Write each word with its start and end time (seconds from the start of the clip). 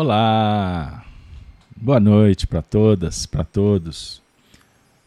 Olá, 0.00 1.04
boa 1.76 1.98
noite 1.98 2.46
para 2.46 2.62
todas, 2.62 3.26
para 3.26 3.42
todos. 3.42 4.22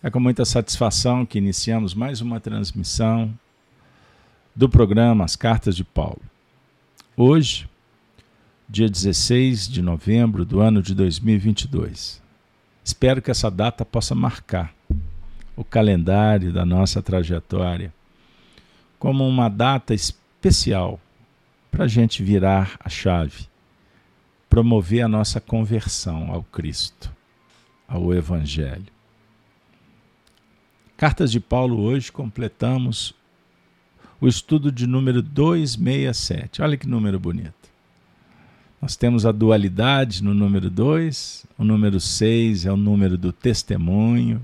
É 0.03 0.09
com 0.09 0.19
muita 0.19 0.43
satisfação 0.43 1.25
que 1.25 1.37
iniciamos 1.37 1.93
mais 1.93 2.19
uma 2.19 2.41
transmissão 2.41 3.33
do 4.53 4.67
programa 4.67 5.23
As 5.23 5.37
Cartas 5.37 5.77
de 5.77 5.85
Paulo. 5.85 6.19
Hoje, 7.15 7.69
dia 8.67 8.89
16 8.89 9.69
de 9.69 9.81
novembro 9.81 10.43
do 10.43 10.59
ano 10.59 10.81
de 10.81 10.93
2022. 10.93 12.21
Espero 12.83 13.21
que 13.21 13.31
essa 13.31 13.49
data 13.49 13.85
possa 13.85 14.13
marcar 14.13 14.73
o 15.55 15.63
calendário 15.63 16.51
da 16.51 16.65
nossa 16.65 17.01
trajetória 17.01 17.93
como 18.99 19.25
uma 19.25 19.47
data 19.47 19.93
especial 19.93 20.99
para 21.71 21.85
a 21.85 21.87
gente 21.87 22.21
virar 22.21 22.77
a 22.83 22.89
chave 22.89 23.49
promover 24.51 25.01
a 25.01 25.07
nossa 25.07 25.39
conversão 25.39 26.29
ao 26.29 26.43
Cristo, 26.43 27.09
ao 27.87 28.13
Evangelho. 28.13 28.91
Cartas 30.97 31.31
de 31.31 31.39
Paulo, 31.39 31.79
hoje 31.79 32.11
completamos 32.11 33.15
o 34.19 34.27
estudo 34.27 34.69
de 34.69 34.85
número 34.85 35.21
267. 35.21 36.61
Olha 36.61 36.75
que 36.75 36.85
número 36.85 37.17
bonito. 37.17 37.71
Nós 38.81 38.97
temos 38.97 39.25
a 39.25 39.31
dualidade 39.31 40.21
no 40.21 40.33
número 40.33 40.69
2, 40.69 41.45
o 41.57 41.63
número 41.63 42.01
6 42.01 42.65
é 42.65 42.71
o 42.73 42.77
número 42.77 43.17
do 43.17 43.31
testemunho, 43.31 44.41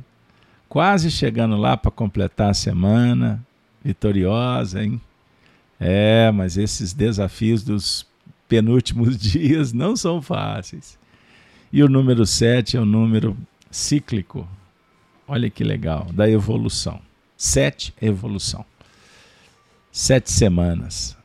quase 0.69 1.11
chegando 1.11 1.57
lá 1.57 1.75
para 1.75 1.91
completar 1.91 2.51
a 2.51 2.53
semana 2.53 3.45
vitoriosa, 3.83 4.81
hein? 4.81 5.01
É, 5.77 6.31
mas 6.31 6.55
esses 6.55 6.93
desafios 6.93 7.61
dos 7.61 8.07
penúltimos 8.47 9.17
dias 9.19 9.73
não 9.73 9.95
são 9.95 10.21
fáceis. 10.21 10.97
E 11.71 11.83
o 11.83 11.89
número 11.89 12.25
7 12.25 12.77
é 12.77 12.81
um 12.81 12.85
número 12.85 13.37
cíclico. 13.69 14.47
Olha 15.27 15.49
que 15.49 15.63
legal, 15.63 16.07
da 16.13 16.29
evolução. 16.29 17.01
Sete 17.35 17.93
evolução. 18.01 18.65
Sete 19.91 20.31
semanas. 20.31 21.17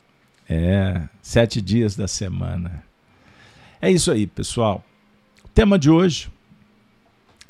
É, 0.47 1.07
sete 1.21 1.61
dias 1.61 1.95
da 1.95 2.07
semana. 2.07 2.83
É 3.81 3.89
isso 3.89 4.11
aí, 4.11 4.27
pessoal. 4.27 4.83
O 5.43 5.47
tema 5.47 5.79
de 5.79 5.89
hoje: 5.89 6.29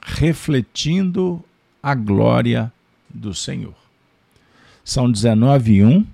refletindo 0.02 1.44
a 1.82 1.96
glória 1.96 2.72
do 3.10 3.34
Senhor. 3.34 3.76
São 4.84 5.12
19 5.12 5.74
e 5.74 5.84
1. 5.84 6.06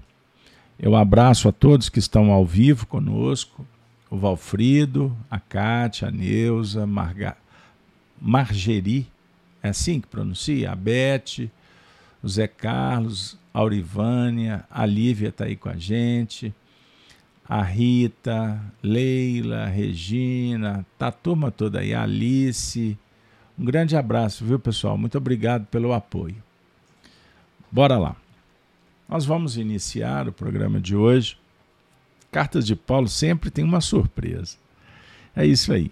Eu 0.82 0.96
abraço 0.96 1.50
a 1.50 1.52
todos 1.52 1.90
que 1.90 2.00
estão 2.00 2.32
ao 2.32 2.46
vivo 2.46 2.88
conosco, 2.88 3.68
o 4.10 4.18
Valfrido, 4.18 5.16
a 5.30 5.38
Cátia, 5.38 6.08
a 6.08 6.12
Neuza, 6.12 6.88
Marga, 6.88 7.36
Margeri, 8.20 9.06
é 9.62 9.70
assim 9.70 10.00
que 10.00 10.08
pronuncia? 10.08 10.72
A 10.72 10.76
Beth, 10.76 11.50
o 12.24 12.30
Zé 12.30 12.48
Carlos, 12.48 13.38
a 13.54 13.60
Aurivânia, 13.60 14.64
a 14.72 14.86
Lívia 14.86 15.28
está 15.30 15.44
aí 15.44 15.58
com 15.58 15.68
a 15.68 15.76
gente, 15.76 16.54
a 17.48 17.62
Rita, 17.62 18.58
Leila, 18.82 19.66
Regina, 19.66 20.86
tá 20.98 21.08
a 21.08 21.12
turma 21.12 21.52
toda 21.52 21.82
aí, 21.82 21.94
a 21.94 22.04
Alice. 22.04 22.98
Um 23.58 23.66
grande 23.66 23.98
abraço, 23.98 24.46
viu, 24.46 24.58
pessoal? 24.58 24.98
Muito 24.98 25.18
obrigado 25.18 25.66
pelo 25.66 25.92
apoio. 25.92 26.42
Bora 27.70 27.98
lá. 27.98 28.16
Nós 29.10 29.26
vamos 29.26 29.58
iniciar 29.58 30.28
o 30.28 30.32
programa 30.32 30.80
de 30.80 30.96
hoje. 30.96 31.36
Cartas 32.32 32.68
de 32.68 32.76
Paulo 32.76 33.08
sempre 33.08 33.50
tem 33.50 33.66
uma 33.66 33.82
surpresa. 33.82 34.56
É 35.36 35.44
isso 35.44 35.74
aí. 35.74 35.92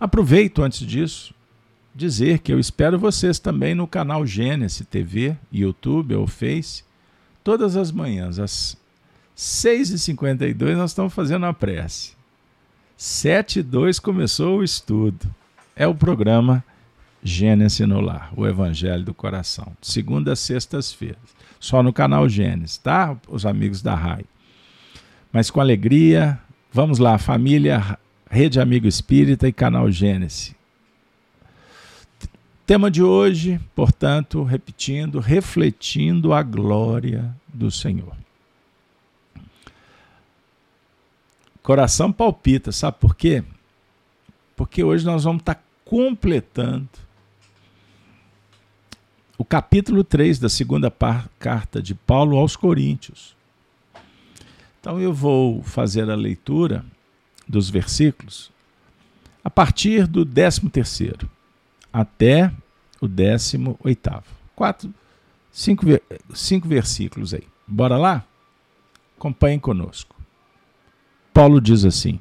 Aproveito 0.00 0.60
antes 0.60 0.84
disso 0.84 1.32
dizer 1.94 2.40
que 2.40 2.52
eu 2.52 2.58
espero 2.58 2.98
vocês 2.98 3.38
também 3.38 3.76
no 3.76 3.86
canal 3.86 4.26
Gênesis 4.26 4.84
TV, 4.90 5.36
YouTube 5.52 6.16
ou 6.16 6.26
Face, 6.26 6.82
todas 7.44 7.76
as 7.76 7.92
manhãs, 7.92 8.38
às 8.38 8.76
6h52, 9.36 10.76
nós 10.76 10.90
estamos 10.90 11.14
fazendo 11.14 11.46
a 11.46 11.54
prece. 11.54 12.12
7 12.96 13.60
e 13.60 13.62
2 13.62 13.98
começou 13.98 14.58
o 14.58 14.64
estudo. 14.64 15.32
É 15.76 15.86
o 15.86 15.94
programa 15.94 16.62
Gênesis 17.22 17.86
no 17.86 18.00
Lar, 18.00 18.32
o 18.36 18.46
Evangelho 18.46 19.04
do 19.04 19.14
Coração, 19.14 19.72
segunda 19.80 20.32
a 20.32 20.36
sextas-feiras 20.36 21.36
só 21.58 21.82
no 21.82 21.92
canal 21.92 22.28
Gênesis, 22.28 22.78
tá? 22.78 23.16
Os 23.28 23.46
amigos 23.46 23.82
da 23.82 23.94
RAI. 23.94 24.24
Mas 25.32 25.50
com 25.50 25.60
alegria, 25.60 26.38
vamos 26.72 26.98
lá, 26.98 27.18
família, 27.18 27.98
Rede 28.30 28.60
Amigo 28.60 28.86
Espírita 28.86 29.46
e 29.48 29.52
canal 29.52 29.90
Gênesis. 29.90 30.54
Tema 32.66 32.90
de 32.90 33.02
hoje, 33.02 33.60
portanto, 33.74 34.42
repetindo, 34.42 35.20
refletindo 35.20 36.32
a 36.32 36.42
glória 36.42 37.32
do 37.46 37.70
Senhor. 37.70 38.16
Coração 41.62 42.12
palpita, 42.12 42.72
sabe 42.72 42.96
por 42.98 43.14
quê? 43.14 43.44
Porque 44.56 44.82
hoje 44.82 45.04
nós 45.04 45.24
vamos 45.24 45.42
estar 45.42 45.62
completando 45.84 46.88
o 49.38 49.44
capítulo 49.44 50.02
3 50.02 50.38
da 50.38 50.48
segunda 50.48 50.92
carta 51.38 51.82
de 51.82 51.94
Paulo 51.94 52.36
aos 52.38 52.56
Coríntios. 52.56 53.36
Então 54.80 55.00
eu 55.00 55.12
vou 55.12 55.62
fazer 55.62 56.08
a 56.10 56.14
leitura 56.14 56.84
dos 57.46 57.68
versículos 57.68 58.50
a 59.42 59.50
partir 59.50 60.06
do 60.06 60.24
13 60.24 60.68
terceiro 60.70 61.30
até 61.92 62.52
o 63.00 63.06
18 63.06 63.78
oitavo. 63.82 64.24
Quatro, 64.54 64.92
cinco, 65.52 65.86
cinco 66.34 66.66
versículos 66.66 67.34
aí. 67.34 67.44
Bora 67.66 67.96
lá? 67.96 68.24
Acompanhem 69.16 69.58
conosco. 69.58 70.16
Paulo 71.32 71.60
diz 71.60 71.84
assim: 71.84 72.18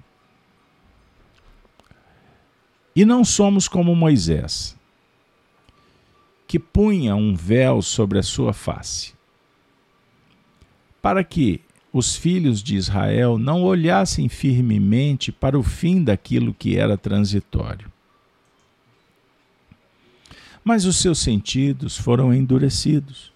E 2.96 3.06
não 3.06 3.24
somos 3.24 3.68
como 3.68 3.96
Moisés, 3.96 4.76
que 6.48 6.60
punha 6.60 7.16
um 7.16 7.36
véu 7.36 7.82
sobre 7.82 8.20
a 8.20 8.24
sua 8.24 8.54
face, 8.54 9.14
para 11.02 11.24
que 11.24 11.62
os 11.92 12.16
filhos 12.16 12.62
de 12.62 12.76
Israel 12.76 13.38
não 13.38 13.64
olhassem 13.64 14.28
firmemente 14.28 15.32
para 15.32 15.58
o 15.58 15.64
fim 15.64 16.04
daquilo 16.04 16.54
que 16.54 16.78
era 16.78 16.98
transitório. 16.98 17.92
Mas 20.64 20.86
os 20.86 20.98
seus 20.98 21.20
sentidos 21.20 21.98
foram 21.98 22.34
endurecidos. 22.34 23.32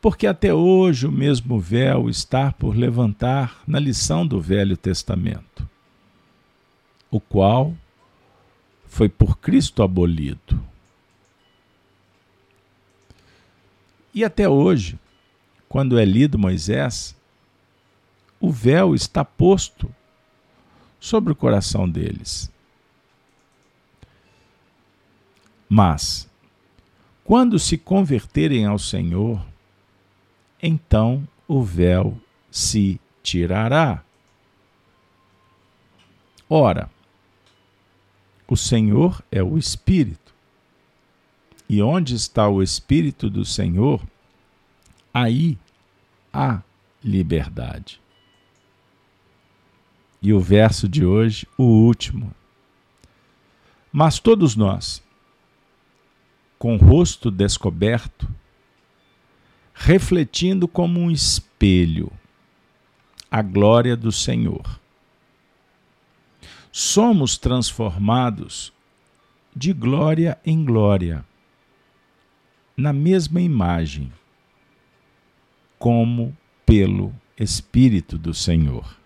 Porque 0.00 0.26
até 0.26 0.54
hoje 0.54 1.06
o 1.06 1.12
mesmo 1.12 1.58
véu 1.58 2.08
está 2.08 2.52
por 2.52 2.76
levantar 2.76 3.62
na 3.66 3.78
lição 3.78 4.26
do 4.26 4.40
Velho 4.40 4.76
Testamento, 4.76 5.68
o 7.10 7.20
qual 7.20 7.74
foi 8.86 9.08
por 9.08 9.38
Cristo 9.38 9.82
abolido 9.82 10.64
E 14.16 14.24
até 14.24 14.48
hoje, 14.48 14.98
quando 15.68 15.98
é 15.98 16.04
lido 16.06 16.38
Moisés, 16.38 17.14
o 18.40 18.50
véu 18.50 18.94
está 18.94 19.22
posto 19.22 19.94
sobre 20.98 21.34
o 21.34 21.36
coração 21.36 21.86
deles. 21.86 22.50
Mas, 25.68 26.26
quando 27.24 27.58
se 27.58 27.76
converterem 27.76 28.64
ao 28.64 28.78
Senhor, 28.78 29.44
então 30.62 31.28
o 31.46 31.62
véu 31.62 32.18
se 32.50 32.98
tirará. 33.22 34.02
Ora, 36.48 36.90
o 38.48 38.56
Senhor 38.56 39.22
é 39.30 39.42
o 39.42 39.58
Espírito. 39.58 40.25
E 41.68 41.82
onde 41.82 42.14
está 42.14 42.48
o 42.48 42.62
Espírito 42.62 43.28
do 43.28 43.44
Senhor, 43.44 44.00
aí 45.12 45.58
há 46.32 46.62
liberdade. 47.02 48.00
E 50.22 50.32
o 50.32 50.40
verso 50.40 50.88
de 50.88 51.04
hoje, 51.04 51.46
o 51.56 51.64
último. 51.64 52.34
Mas 53.92 54.18
todos 54.18 54.54
nós, 54.54 55.02
com 56.58 56.76
o 56.76 56.78
rosto 56.78 57.30
descoberto, 57.30 58.28
refletindo 59.74 60.68
como 60.68 61.00
um 61.00 61.10
espelho 61.10 62.10
a 63.30 63.42
glória 63.42 63.96
do 63.96 64.12
Senhor, 64.12 64.80
somos 66.70 67.36
transformados 67.36 68.72
de 69.54 69.72
glória 69.72 70.38
em 70.44 70.64
glória 70.64 71.24
na 72.76 72.92
mesma 72.92 73.40
imagem, 73.40 74.12
como 75.78 76.36
pelo 76.64 77.14
Espírito 77.38 78.18
do 78.18 78.34
Senhor. 78.34 78.96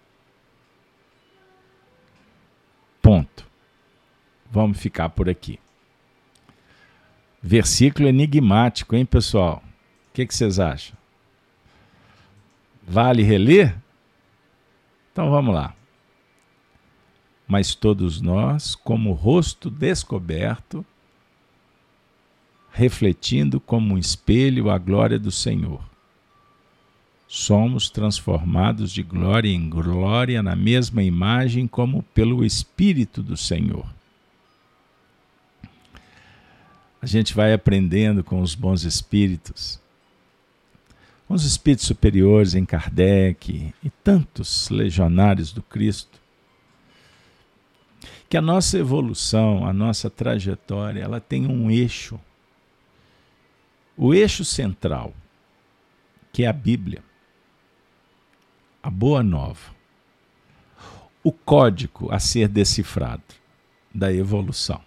vamos 4.51 4.79
ficar 4.79 5.09
por 5.11 5.29
aqui. 5.29 5.59
Versículo 7.43 8.09
enigmático, 8.09 8.95
hein, 8.95 9.07
pessoal? 9.07 9.63
O 10.09 10.13
que, 10.13 10.27
que 10.27 10.35
vocês 10.35 10.59
acham? 10.59 10.97
Vale 12.83 13.23
reler? 13.23 13.75
Então 15.13 15.31
vamos 15.31 15.55
lá. 15.55 15.75
Mas 17.47 17.75
todos 17.75 18.21
nós, 18.21 18.75
como 18.75 19.13
rosto 19.13 19.71
descoberto, 19.71 20.85
refletindo 22.73 23.61
como 23.61 23.95
um 23.95 23.99
espelho 23.99 24.71
a 24.71 24.79
glória 24.79 25.19
do 25.19 25.31
Senhor, 25.31 25.81
somos 27.27 27.89
transformados 27.89 28.91
de 28.91 29.03
glória 29.03 29.49
em 29.49 29.69
glória 29.71 30.43
na 30.43 30.57
mesma 30.57 31.03
imagem 31.03 31.69
como 31.69 32.03
pelo 32.03 32.45
Espírito 32.45 33.23
do 33.23 33.37
Senhor. 33.37 33.87
A 37.01 37.07
gente 37.07 37.33
vai 37.33 37.53
aprendendo 37.53 38.23
com 38.23 38.41
os 38.41 38.55
bons 38.55 38.83
espíritos, 38.83 39.81
com 41.27 41.35
os 41.35 41.45
espíritos 41.45 41.87
superiores 41.87 42.55
em 42.55 42.65
Kardec 42.65 43.73
e 43.83 43.91
tantos 44.03 44.69
legionários 44.69 45.53
do 45.53 45.63
Cristo, 45.63 46.21
que 48.29 48.37
a 48.37 48.43
nossa 48.43 48.77
evolução, 48.77 49.65
a 49.65 49.73
nossa 49.73 50.11
trajetória, 50.11 51.01
ela 51.01 51.21
tem 51.21 51.47
um 51.47 51.71
eixo. 51.71 52.21
O 54.02 54.14
eixo 54.14 54.47
central, 54.47 55.12
que 56.32 56.44
é 56.44 56.47
a 56.47 56.55
Bíblia 56.55 57.05
a 58.82 58.88
boa 58.88 59.23
nova, 59.23 59.75
o 61.23 61.31
código 61.31 62.11
a 62.11 62.19
ser 62.19 62.49
decifrado 62.49 63.23
da 63.94 64.11
evolução. 64.11 64.81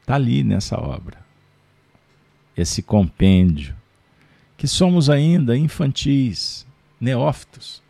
Está 0.00 0.14
ali 0.14 0.42
nessa 0.42 0.80
obra. 0.80 1.22
Esse 2.56 2.82
compêndio, 2.82 3.76
que 4.56 4.66
somos 4.66 5.10
ainda 5.10 5.54
infantis, 5.54 6.66
neófitos, 6.98 7.82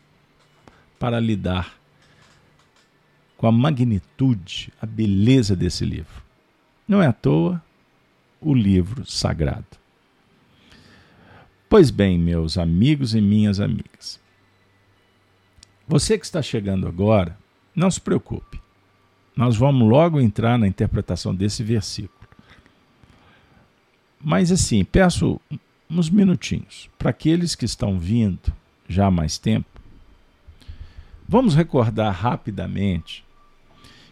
para 0.99 1.21
lidar 1.21 1.79
com 3.37 3.47
a 3.47 3.53
magnitude, 3.53 4.73
a 4.83 4.87
beleza 4.87 5.55
desse 5.55 5.85
livro. 5.85 6.25
Não 6.89 7.01
é 7.01 7.07
à 7.07 7.13
toa 7.13 7.63
o 8.41 8.53
livro 8.53 9.07
sagrado. 9.07 9.84
Pois 11.69 11.91
bem, 11.91 12.19
meus 12.19 12.57
amigos 12.57 13.15
e 13.15 13.21
minhas 13.21 13.59
amigas, 13.59 14.21
você 15.87 16.19
que 16.19 16.25
está 16.25 16.41
chegando 16.41 16.87
agora, 16.87 17.37
não 17.75 17.91
se 17.91 18.01
preocupe. 18.01 18.61
Nós 19.37 19.57
vamos 19.57 19.89
logo 19.89 20.21
entrar 20.21 20.59
na 20.59 20.69
interpretação 20.69 21.35
desse 21.35 21.63
versículo. 21.63 22.29
Mas 24.23 24.53
assim, 24.53 24.85
peço 24.85 25.41
uns 25.91 26.09
minutinhos 26.09 26.89
para 26.99 27.11
aqueles 27.11 27.55
que 27.55 27.65
estão 27.65 27.99
vindo 27.99 28.53
já 28.89 29.07
há 29.07 29.11
mais 29.11 29.37
tempo. 29.39 29.69
Vamos 31.29 31.55
recordar 31.55 32.13
rapidamente 32.13 33.25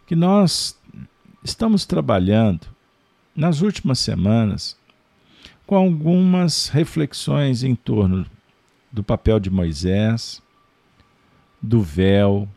que 0.06 0.16
nós 0.16 0.76
estamos 1.44 1.86
trabalhando 1.86 2.66
nas 3.34 3.62
últimas 3.62 3.98
semanas 3.98 4.76
com 5.66 5.76
algumas 5.76 6.68
reflexões 6.68 7.62
em 7.62 7.74
torno 7.74 8.26
do 8.90 9.02
papel 9.02 9.40
de 9.40 9.50
Moisés, 9.50 10.42
do 11.60 11.80
véu, 11.80 12.48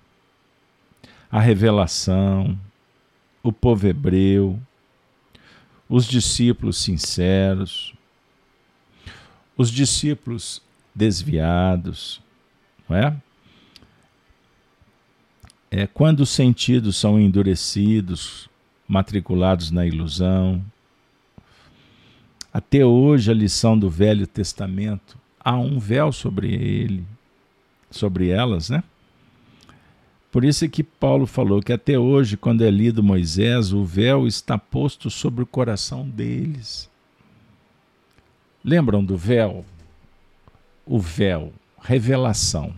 a 1.31 1.40
revelação, 1.40 2.57
o 3.42 3.52
povo 3.52 3.88
hebreu, 3.88 4.60
os 5.88 6.06
discípulos 6.06 6.78
sinceros, 6.78 7.94
os 9.58 9.69
discípulos 9.69 10.62
desviados, 10.94 12.22
não 12.90 12.98
é? 12.98 13.16
É 15.69 15.88
quando 15.88 16.22
os 16.22 16.30
sentidos 16.30 16.96
são 16.96 17.19
endurecidos, 17.19 18.50
matriculados 18.88 19.72
na 19.72 19.86
ilusão. 19.86 20.63
Até 22.56 22.86
hoje 22.86 23.30
a 23.30 23.34
lição 23.34 23.78
do 23.78 23.90
Velho 23.90 24.25
Testamento 24.25 25.18
há 25.38 25.57
um 25.57 25.78
véu 25.78 26.13
sobre 26.13 26.54
ele, 26.54 27.04
sobre 27.92 28.30
elas, 28.30 28.69
né? 28.69 28.81
Por 30.31 30.46
isso 30.46 30.63
é 30.63 30.69
que 30.69 30.81
Paulo 30.81 31.25
falou 31.25 31.62
que 31.62 31.74
até 31.74 32.00
hoje, 32.00 32.38
quando 32.38 32.63
é 32.63 32.72
lido 32.72 33.04
Moisés, 33.04 33.74
o 33.74 33.84
véu 33.84 34.25
está 34.25 34.57
posto 34.57 35.10
sobre 35.10 35.44
o 35.44 35.46
coração 35.46 36.07
deles. 36.07 36.90
Lembram 38.63 39.04
do 39.04 39.18
véu? 39.18 39.66
O 40.86 40.98
véu, 40.98 41.51
revelação. 41.81 42.74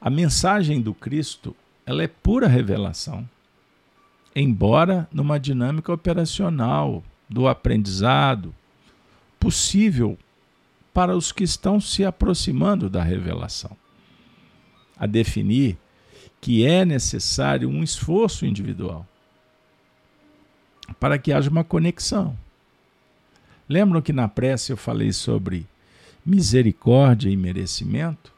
A 0.00 0.08
mensagem 0.08 0.80
do 0.80 0.94
Cristo, 0.94 1.54
ela 1.84 2.02
é 2.02 2.08
pura 2.08 2.48
revelação. 2.48 3.28
Embora 4.34 5.06
numa 5.12 5.38
dinâmica 5.38 5.92
operacional 5.92 7.04
do 7.32 7.48
aprendizado 7.48 8.54
possível 9.40 10.18
para 10.92 11.16
os 11.16 11.32
que 11.32 11.42
estão 11.42 11.80
se 11.80 12.04
aproximando 12.04 12.90
da 12.90 13.02
revelação 13.02 13.76
a 14.96 15.06
definir 15.06 15.76
que 16.40 16.64
é 16.64 16.84
necessário 16.84 17.68
um 17.68 17.82
esforço 17.82 18.44
individual 18.44 19.06
para 21.00 21.18
que 21.18 21.32
haja 21.32 21.50
uma 21.50 21.64
conexão. 21.64 22.36
Lembram 23.68 24.02
que 24.02 24.12
na 24.12 24.28
prece 24.28 24.72
eu 24.72 24.76
falei 24.76 25.12
sobre 25.12 25.66
misericórdia 26.24 27.30
e 27.30 27.36
merecimento? 27.36 28.32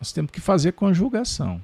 Nós 0.00 0.12
temos 0.12 0.30
que 0.30 0.40
fazer 0.40 0.72
conjugação. 0.72 1.62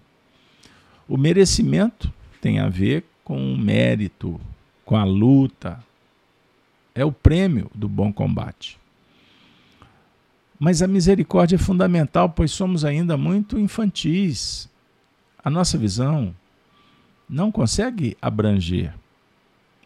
O 1.09 1.17
merecimento 1.17 2.13
tem 2.41 2.59
a 2.59 2.69
ver 2.69 3.05
com 3.25 3.53
o 3.53 3.59
mérito, 3.59 4.41
com 4.85 4.97
a 4.97 5.05
luta. 5.05 5.83
É 6.95 7.05
o 7.05 7.13
prêmio 7.13 7.71
do 7.75 7.89
bom 7.89 8.13
combate. 8.13 8.79
Mas 10.59 10.81
a 10.81 10.87
misericórdia 10.87 11.57
é 11.57 11.59
fundamental, 11.59 12.29
pois 12.31 12.53
somos 12.53 12.85
ainda 12.85 13.17
muito 13.17 13.59
infantis. 13.59 14.69
A 15.43 15.51
nossa 15.51 15.77
visão 15.77 16.35
não 17.29 17.51
consegue 17.51 18.17
abranger 18.23 18.95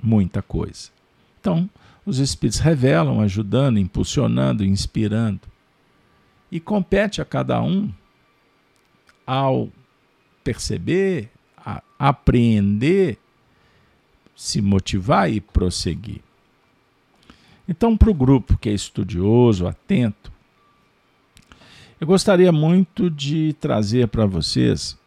muita 0.03 0.43
coisa. 0.43 0.91
Então, 1.41 1.71
os 2.05 2.19
Espíritos 2.19 2.61
revelam, 2.61 3.21
ajudando, 3.21 3.79
impulsionando, 3.79 4.65
inspirando. 4.65 5.41
E 6.51 6.61
compete 6.61 7.23
a 7.23 7.25
cada 7.25 7.63
um, 7.63 7.91
ao 9.27 9.69
perceber, 10.45 11.31
a 11.57 11.83
apreender, 11.99 13.19
se 14.37 14.61
motivar 14.61 15.31
e 15.31 15.41
prosseguir. 15.41 16.21
Então, 17.69 17.97
para 17.97 18.11
o 18.11 18.15
grupo 18.15 18.57
que 18.57 18.69
é 18.69 18.73
estudioso, 18.73 19.67
atento, 19.67 20.33
eu 22.01 22.07
gostaria 22.07 22.53
muito 22.53 23.11
de 23.11 23.55
trazer 23.55 24.09
para 24.09 24.27
vocês 24.27 24.99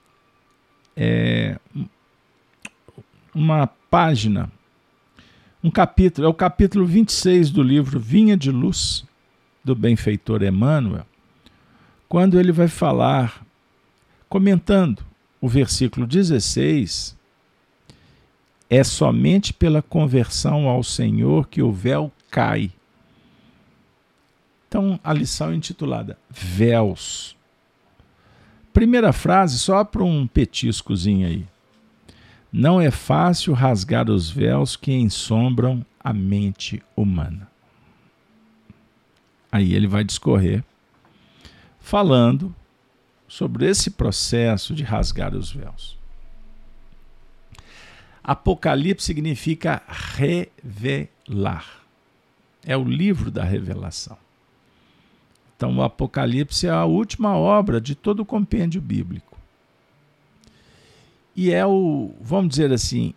é, 0.96 1.58
uma 3.34 3.68
página, 3.90 4.52
um 5.64 5.72
capítulo, 5.72 6.28
é 6.28 6.30
o 6.30 6.34
capítulo 6.34 6.86
26 6.86 7.52
do 7.52 7.64
livro 7.64 8.00
Vinha 8.00 8.36
de 8.36 8.52
Luz, 8.52 9.06
do 9.64 9.76
benfeitor 9.76 10.44
Emmanuel, 10.44 11.06
quando 12.08 12.40
ele 12.40 12.52
vai 12.52 12.68
falar, 12.68 13.46
comentando 14.28 15.06
o 15.40 15.48
versículo 15.48 16.08
16, 16.08 17.16
é 18.70 18.84
somente 18.84 19.54
pela 19.54 19.82
conversão 19.82 20.68
ao 20.68 20.84
Senhor 20.84 21.48
que 21.48 21.62
o 21.62 21.72
véu 21.72 22.12
cai 22.30 22.72
então, 24.70 25.00
a 25.04 25.12
lição 25.12 25.52
é 25.52 25.56
intitulada 25.56 26.16
Véus. 26.30 27.36
Primeira 28.72 29.12
frase, 29.12 29.58
só 29.58 29.84
para 29.84 30.04
um 30.04 30.28
petiscozinho 30.28 31.28
aí. 31.28 31.48
Não 32.54 32.80
é 32.80 32.92
fácil 32.92 33.54
rasgar 33.54 34.12
os 34.12 34.30
véus 34.30 34.76
que 34.76 34.94
ensombram 34.94 35.84
a 36.00 36.14
mente 36.14 36.84
humana. 36.96 37.50
Aí 39.52 39.74
ele 39.74 39.88
vai 39.88 40.04
discorrer 40.04 40.64
falando 41.80 42.54
sobre 43.28 43.68
esse 43.68 43.90
processo 43.90 44.76
de 44.76 44.84
rasgar 44.84 45.36
os 45.36 45.52
véus. 45.52 45.98
Apocalipse 48.24 49.08
significa 49.08 49.82
revelar. 49.88 51.79
É 52.66 52.76
o 52.76 52.84
livro 52.84 53.32
da 53.32 53.44
revelação. 53.44 54.18
Então, 55.56 55.76
o 55.78 55.84
Apocalipse 55.84 56.68
é 56.68 56.70
a 56.70 56.86
última 56.86 57.36
obra 57.36 57.82
de 57.82 57.94
todo 57.94 58.22
o 58.22 58.26
compêndio 58.26 58.82
bíblico. 58.82 59.38
E 61.36 61.52
é 61.52 61.66
o, 61.66 62.14
vamos 62.22 62.50
dizer 62.50 62.72
assim, 62.72 63.14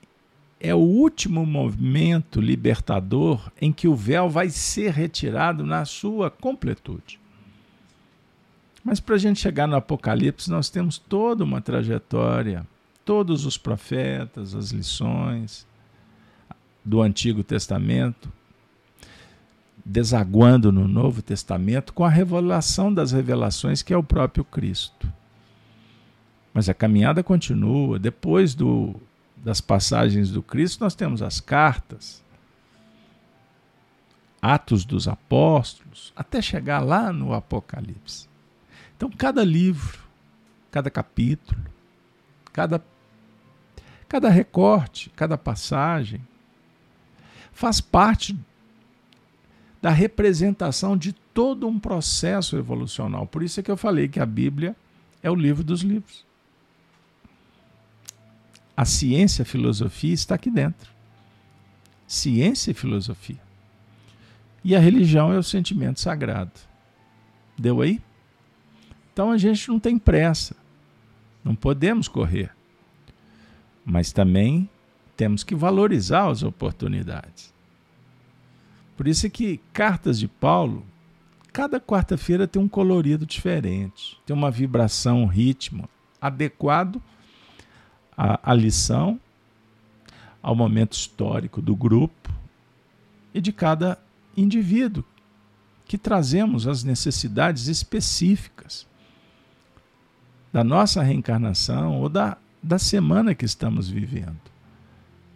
é 0.61 0.75
o 0.75 0.79
último 0.79 1.45
movimento 1.45 2.41
libertador 2.41 3.51
em 3.61 3.73
que 3.73 3.89
o 3.89 3.97
véu 3.97 4.31
vai 4.31 4.49
ser 4.49 4.93
retirado 4.93 5.65
na 5.65 5.85
sua 5.85 6.31
completude. 6.31 7.19
Mas 8.85 9.01
para 9.01 9.17
a 9.17 9.19
gente 9.19 9.41
chegar 9.41 9.67
no 9.67 9.77
Apocalipse, 9.77 10.51
nós 10.51 10.69
temos 10.69 10.99
toda 10.99 11.45
uma 11.45 11.61
trajetória, 11.61 12.67
todos 13.05 13.45
os 13.45 13.57
profetas, 13.57 14.55
as 14.55 14.71
lições 14.71 15.67
do 16.85 17.01
Antigo 17.01 17.45
Testamento, 17.45 18.33
desaguando 19.85 20.71
no 20.71 20.87
Novo 20.87 21.23
Testamento 21.23 21.93
com 21.93 22.05
a 22.05 22.09
revelação 22.09 22.93
das 22.93 23.13
revelações 23.13 23.83
que 23.83 23.93
é 23.93 23.97
o 23.97 24.03
próprio 24.03 24.45
Cristo. 24.45 25.13
Mas 26.55 26.69
a 26.69 26.75
caminhada 26.75 27.23
continua. 27.23 27.99
Depois 27.99 28.55
do 28.55 28.95
das 29.43 29.61
passagens 29.61 30.31
do 30.31 30.41
Cristo, 30.41 30.85
nós 30.85 30.95
temos 30.95 31.21
as 31.21 31.41
cartas, 31.41 32.23
Atos 34.41 34.85
dos 34.85 35.09
Apóstolos, 35.09 36.13
até 36.15 36.41
chegar 36.41 36.79
lá 36.81 37.13
no 37.13 37.35
Apocalipse. 37.35 38.29
Então, 38.97 39.11
cada 39.11 39.43
livro, 39.45 39.99
cada 40.71 40.89
capítulo, 40.91 41.61
cada, 42.53 42.85
cada 44.09 44.29
recorte, 44.29 45.11
cada 45.11 45.37
passagem, 45.37 46.21
faz 47.53 47.81
parte 47.81 48.39
da 49.83 49.91
representação 49.91 50.97
de 50.97 51.13
todo 51.13 51.67
um 51.67 51.79
processo 51.79 52.57
evolucional. 52.57 53.27
Por 53.27 53.43
isso 53.43 53.61
é 53.61 53.63
que 53.63 53.71
eu 53.71 53.77
falei 53.77 54.09
que 54.09 54.21
a 54.21 54.27
Bíblia 54.27 54.75
é 55.23 55.31
o 55.31 55.35
livro 55.35 55.63
dos 55.63 55.83
livros 55.83 56.25
a 58.77 58.85
ciência 58.85 59.43
e 59.43 59.45
a 59.45 59.47
filosofia 59.47 60.15
está 60.15 60.35
aqui 60.35 60.51
dentro. 60.51 60.91
Ciência 62.07 62.71
e 62.71 62.75
filosofia. 62.75 63.41
E 64.65 64.75
a 64.75 64.79
religião 64.79 65.33
é 65.33 65.39
o 65.39 65.43
sentimento 65.43 66.01
sagrado. 66.01 66.53
Deu 67.59 67.81
aí? 67.81 68.01
Então 69.13 69.31
a 69.31 69.39
gente 69.39 69.69
não 69.69 69.79
tem 69.79 69.99
pressa. 69.99 70.57
Não 71.45 71.55
podemos 71.55 72.09
correr. 72.09 72.51
Mas 73.85 74.13
também 74.13 74.69
temos 75.17 75.45
que 75.45 75.55
valorizar 75.55 76.29
as 76.29 76.43
oportunidades. 76.43 77.53
Por 78.97 79.09
isso 79.09 79.27
é 79.27 79.31
que 79.31 79.61
cartas 79.73 80.19
de 80.19 80.29
Paulo, 80.29 80.85
cada 81.53 81.81
quarta-feira 81.81 82.47
tem 82.47 82.61
um 82.61 82.69
colorido 82.69 83.27
diferente, 83.27 84.19
tem 84.27 84.35
uma 84.35 84.51
vibração, 84.51 85.23
um 85.23 85.27
ritmo 85.27 85.89
adequado 86.21 87.03
a, 88.17 88.51
a 88.51 88.55
lição, 88.55 89.19
ao 90.43 90.55
momento 90.55 90.93
histórico 90.93 91.63
do 91.63 91.75
grupo 91.75 92.33
e 93.33 93.41
de 93.41 93.53
cada 93.53 93.99
indivíduo, 94.37 95.05
que 95.87 95.97
trazemos 95.97 96.67
as 96.67 96.83
necessidades 96.83 97.69
específicas 97.69 98.87
da 100.53 100.63
nossa 100.63 101.03
reencarnação 101.03 102.01
ou 102.01 102.09
da, 102.09 102.37
da 102.63 102.79
semana 102.79 103.35
que 103.35 103.45
estamos 103.45 103.89
vivendo. 103.89 104.41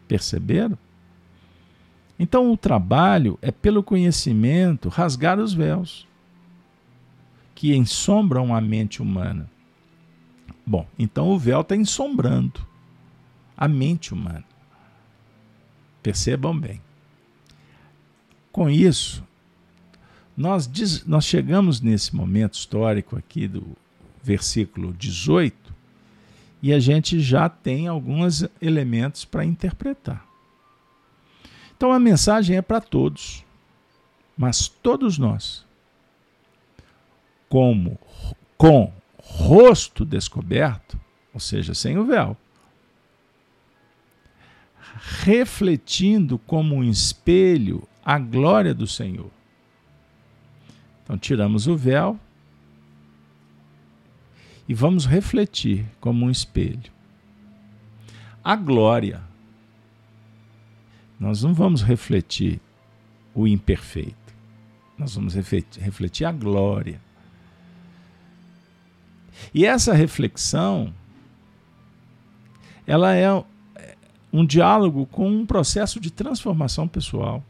Perceberam? 0.06 0.78
Então, 2.18 2.50
o 2.50 2.56
trabalho 2.56 3.38
é 3.42 3.50
pelo 3.50 3.82
conhecimento 3.82 4.88
rasgar 4.88 5.38
os 5.38 5.52
véus 5.52 6.06
que 7.54 7.74
ensombram 7.74 8.54
a 8.54 8.60
mente 8.60 9.00
humana. 9.02 9.50
Bom, 10.64 10.86
então 10.98 11.28
o 11.28 11.38
véu 11.38 11.62
está 11.62 11.76
ensombrando 11.76 12.60
a 13.56 13.68
mente 13.68 14.12
humana. 14.12 14.44
Percebam 16.02 16.58
bem. 16.58 16.82
Com 18.52 18.68
isso, 18.68 19.24
nós, 20.36 20.66
diz, 20.66 21.06
nós 21.06 21.24
chegamos 21.24 21.80
nesse 21.80 22.14
momento 22.14 22.54
histórico 22.54 23.16
aqui 23.16 23.48
do 23.48 23.76
versículo 24.22 24.92
18 24.92 25.74
e 26.62 26.72
a 26.72 26.80
gente 26.80 27.20
já 27.20 27.48
tem 27.48 27.86
alguns 27.86 28.44
elementos 28.60 29.24
para 29.24 29.44
interpretar. 29.44 30.26
Então 31.76 31.92
a 31.92 31.98
mensagem 31.98 32.56
é 32.56 32.62
para 32.62 32.80
todos, 32.80 33.44
mas 34.36 34.66
todos 34.66 35.18
nós, 35.18 35.64
como 37.48 37.98
com 38.56 38.92
rosto 39.18 40.04
descoberto, 40.04 40.98
ou 41.34 41.40
seja, 41.40 41.74
sem 41.74 41.98
o 41.98 42.04
véu, 42.04 42.36
refletindo 45.22 46.38
como 46.38 46.76
um 46.76 46.84
espelho 46.84 47.86
a 48.04 48.18
glória 48.18 48.72
do 48.72 48.86
Senhor. 48.86 49.30
Então, 51.02 51.18
tiramos 51.18 51.66
o 51.66 51.76
véu 51.76 52.18
e 54.68 54.74
vamos 54.74 55.06
refletir 55.06 55.86
como 56.00 56.26
um 56.26 56.30
espelho. 56.30 56.92
A 58.42 58.56
glória. 58.56 59.25
Nós 61.18 61.42
não 61.42 61.54
vamos 61.54 61.82
refletir 61.82 62.60
o 63.34 63.46
imperfeito. 63.46 64.34
Nós 64.98 65.14
vamos 65.14 65.34
refletir 65.34 66.24
a 66.24 66.32
glória. 66.32 67.00
E 69.52 69.66
essa 69.66 69.92
reflexão, 69.92 70.92
ela 72.86 73.14
é 73.14 73.28
um 74.32 74.44
diálogo 74.44 75.06
com 75.06 75.28
um 75.30 75.46
processo 75.46 76.00
de 76.00 76.10
transformação 76.10 76.86
pessoal, 76.86 77.42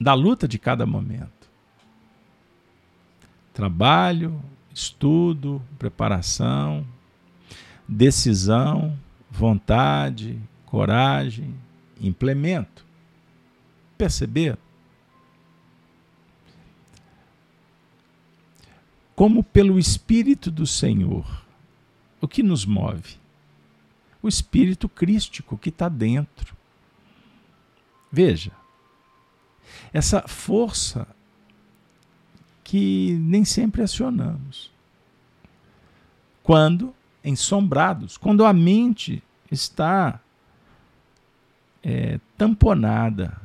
da 0.00 0.14
luta 0.14 0.46
de 0.46 0.58
cada 0.58 0.84
momento. 0.84 1.48
Trabalho, 3.52 4.42
estudo, 4.74 5.62
preparação, 5.78 6.84
decisão, 7.88 8.98
vontade, 9.30 10.38
coragem, 10.74 11.54
implemento. 12.00 12.84
Perceber? 13.96 14.58
como 19.14 19.44
pelo 19.44 19.78
Espírito 19.78 20.50
do 20.50 20.66
Senhor. 20.66 21.24
O 22.20 22.26
que 22.26 22.42
nos 22.42 22.64
move? 22.64 23.16
O 24.22 24.28
Espírito 24.28 24.88
crístico 24.88 25.56
que 25.56 25.68
está 25.68 25.88
dentro. 25.88 26.56
Veja, 28.10 28.52
essa 29.92 30.26
força 30.26 31.06
que 32.62 33.16
nem 33.20 33.44
sempre 33.44 33.82
acionamos. 33.82 34.72
Quando 36.42 36.94
ensombrados, 37.22 38.16
quando 38.16 38.44
a 38.44 38.52
mente 38.52 39.22
está 39.50 40.20
é, 41.84 42.18
tamponada 42.38 43.40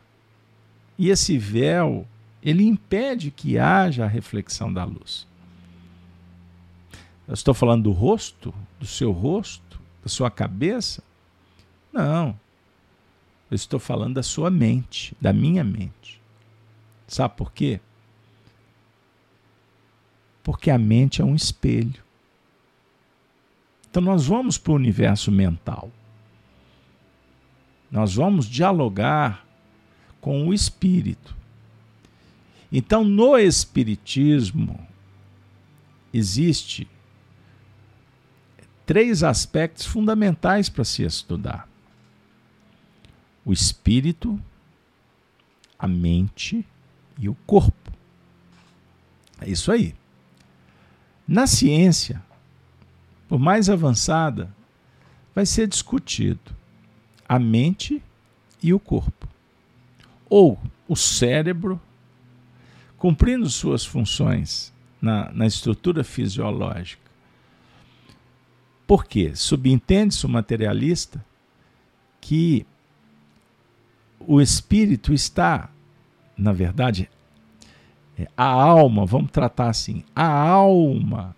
e 0.98 1.10
esse 1.10 1.38
véu 1.38 2.08
ele 2.42 2.66
impede 2.66 3.32
que 3.32 3.58
haja 3.58 4.06
a 4.06 4.08
reflexão 4.08 4.72
da 4.72 4.84
luz. 4.84 5.28
Eu 7.28 7.34
estou 7.34 7.54
falando 7.54 7.84
do 7.84 7.92
rosto, 7.92 8.54
do 8.80 8.86
seu 8.86 9.12
rosto, 9.12 9.80
da 10.02 10.10
sua 10.10 10.32
cabeça? 10.32 11.04
Não. 11.92 12.40
Eu 13.52 13.56
estou 13.56 13.80
falando 13.80 14.16
da 14.16 14.24
sua 14.24 14.50
mente, 14.50 15.16
da 15.20 15.34
minha 15.34 15.64
mente. 15.64 16.22
Sabe 17.08 17.36
por 17.36 17.52
quê? 17.52 17.80
Porque 20.44 20.72
a 20.72 20.78
mente 20.78 21.22
é 21.22 21.26
um 21.26 21.36
espelho. 21.36 22.04
Então 23.90 24.02
nós 24.02 24.28
vamos 24.28 24.58
para 24.58 24.72
o 24.72 24.76
universo 24.76 25.32
mental. 25.32 25.92
Nós 27.92 28.16
vamos 28.16 28.46
dialogar 28.46 29.46
com 30.22 30.48
o 30.48 30.54
espírito. 30.54 31.36
Então 32.72 33.04
no 33.04 33.38
espiritismo 33.38 34.80
existe 36.14 36.88
três 38.86 39.24
aspectos 39.24 39.86
fundamentais 39.86 40.70
para 40.70 40.84
se 40.84 41.04
estudar: 41.04 41.68
o 43.44 43.52
espírito, 43.52 44.40
a 45.78 45.88
mente 45.88 46.66
e 47.18 47.28
o 47.28 47.36
corpo. 47.48 47.92
É 49.42 49.50
isso 49.50 49.72
aí. 49.72 49.96
Na 51.28 51.48
ciência, 51.48 52.22
por 53.28 53.40
mais 53.40 53.70
avançada, 53.70 54.54
vai 55.34 55.46
ser 55.46 55.68
discutido 55.68 56.59
a 57.30 57.38
mente 57.38 58.02
e 58.62 58.74
o 58.74 58.80
corpo. 58.80 59.30
Ou 60.28 60.60
o 60.88 60.96
cérebro, 60.96 61.80
cumprindo 62.98 63.48
suas 63.50 63.86
funções 63.86 64.74
na, 65.00 65.32
na 65.32 65.46
estrutura 65.46 66.04
fisiológica, 66.04 67.10
por 68.88 69.06
quê? 69.06 69.36
Subentende-se 69.36 70.26
o 70.26 70.30
materialista 70.30 71.24
que 72.20 72.66
o 74.20 74.42
espírito 74.42 75.14
está, 75.14 75.70
na 76.36 76.52
verdade, 76.52 77.08
é, 78.18 78.28
a 78.36 78.46
alma, 78.46 79.06
vamos 79.06 79.30
tratar 79.30 79.70
assim, 79.70 80.04
a 80.16 80.28
alma, 80.28 81.36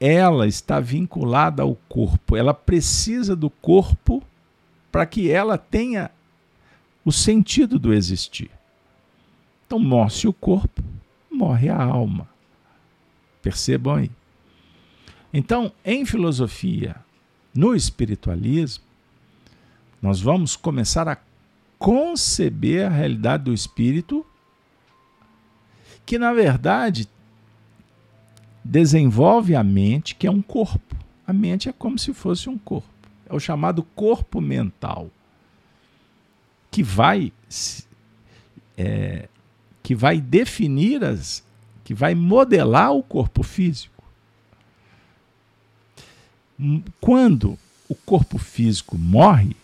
ela 0.00 0.46
está 0.46 0.80
vinculada 0.80 1.62
ao 1.62 1.76
corpo, 1.88 2.34
ela 2.34 2.54
precisa 2.54 3.36
do 3.36 3.50
corpo 3.50 4.22
para 4.90 5.04
que 5.04 5.30
ela 5.30 5.58
tenha 5.58 6.10
o 7.04 7.12
sentido 7.12 7.78
do 7.78 7.92
existir. 7.92 8.50
Então, 9.66 9.78
morre 9.78 10.26
o 10.26 10.32
corpo, 10.32 10.82
morre 11.30 11.68
a 11.68 11.80
alma. 11.80 12.26
Percebam 13.42 13.96
aí. 13.96 14.10
Então, 15.32 15.72
em 15.84 16.04
filosofia, 16.04 16.96
no 17.54 17.74
espiritualismo, 17.74 18.84
nós 20.02 20.20
vamos 20.20 20.56
começar 20.56 21.06
a 21.08 21.18
conceber 21.78 22.86
a 22.86 22.90
realidade 22.90 23.44
do 23.44 23.54
espírito, 23.54 24.26
que 26.04 26.18
na 26.18 26.32
verdade 26.32 27.08
desenvolve 28.64 29.54
a 29.54 29.64
mente, 29.64 30.14
que 30.14 30.26
é 30.26 30.30
um 30.30 30.42
corpo. 30.42 30.96
A 31.26 31.32
mente 31.32 31.68
é 31.68 31.72
como 31.72 31.98
se 31.98 32.12
fosse 32.12 32.48
um 32.48 32.58
corpo. 32.58 32.88
É 33.28 33.34
o 33.34 33.40
chamado 33.40 33.82
corpo 33.82 34.40
mental, 34.40 35.08
que 36.70 36.82
vai 36.82 37.32
é, 38.76 39.28
que 39.82 39.94
vai 39.94 40.20
definir 40.20 41.04
as, 41.04 41.44
que 41.84 41.94
vai 41.94 42.14
modelar 42.14 42.92
o 42.92 43.02
corpo 43.02 43.42
físico. 43.42 44.02
Quando 47.00 47.58
o 47.88 47.94
corpo 47.94 48.38
físico 48.38 48.98
morre, 48.98 49.56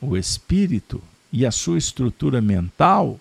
o 0.00 0.16
espírito 0.16 1.02
e 1.32 1.44
a 1.44 1.50
sua 1.50 1.78
estrutura 1.78 2.40
mental 2.40 3.18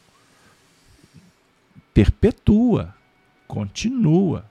perpetua, 1.94 2.96
continua. 3.48 4.46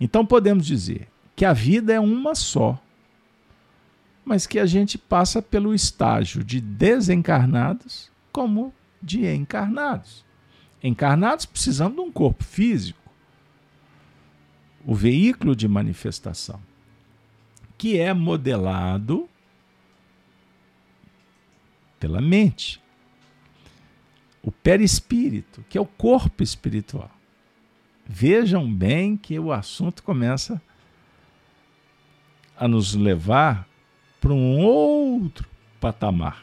Então 0.00 0.24
podemos 0.24 0.66
dizer 0.66 1.08
que 1.34 1.44
a 1.44 1.52
vida 1.52 1.92
é 1.92 2.00
uma 2.00 2.34
só, 2.34 2.80
mas 4.24 4.46
que 4.46 4.58
a 4.58 4.66
gente 4.66 4.98
passa 4.98 5.40
pelo 5.40 5.74
estágio 5.74 6.44
de 6.44 6.60
desencarnados 6.60 8.10
como 8.30 8.74
de 9.02 9.26
encarnados. 9.26 10.24
Encarnados 10.82 11.46
precisando 11.46 11.94
de 11.94 12.00
um 12.00 12.12
corpo 12.12 12.44
físico, 12.44 13.00
o 14.84 14.94
veículo 14.94 15.56
de 15.56 15.66
manifestação, 15.66 16.60
que 17.76 17.98
é 17.98 18.12
modelado 18.12 19.28
pela 21.98 22.20
mente. 22.20 22.80
O 24.42 24.52
perispírito, 24.52 25.64
que 25.68 25.76
é 25.76 25.80
o 25.80 25.86
corpo 25.86 26.42
espiritual. 26.42 27.10
Vejam 28.08 28.72
bem 28.72 29.18
que 29.18 29.38
o 29.38 29.52
assunto 29.52 30.02
começa 30.02 30.62
a 32.56 32.66
nos 32.66 32.94
levar 32.94 33.68
para 34.18 34.32
um 34.32 34.58
outro 34.58 35.46
patamar. 35.78 36.42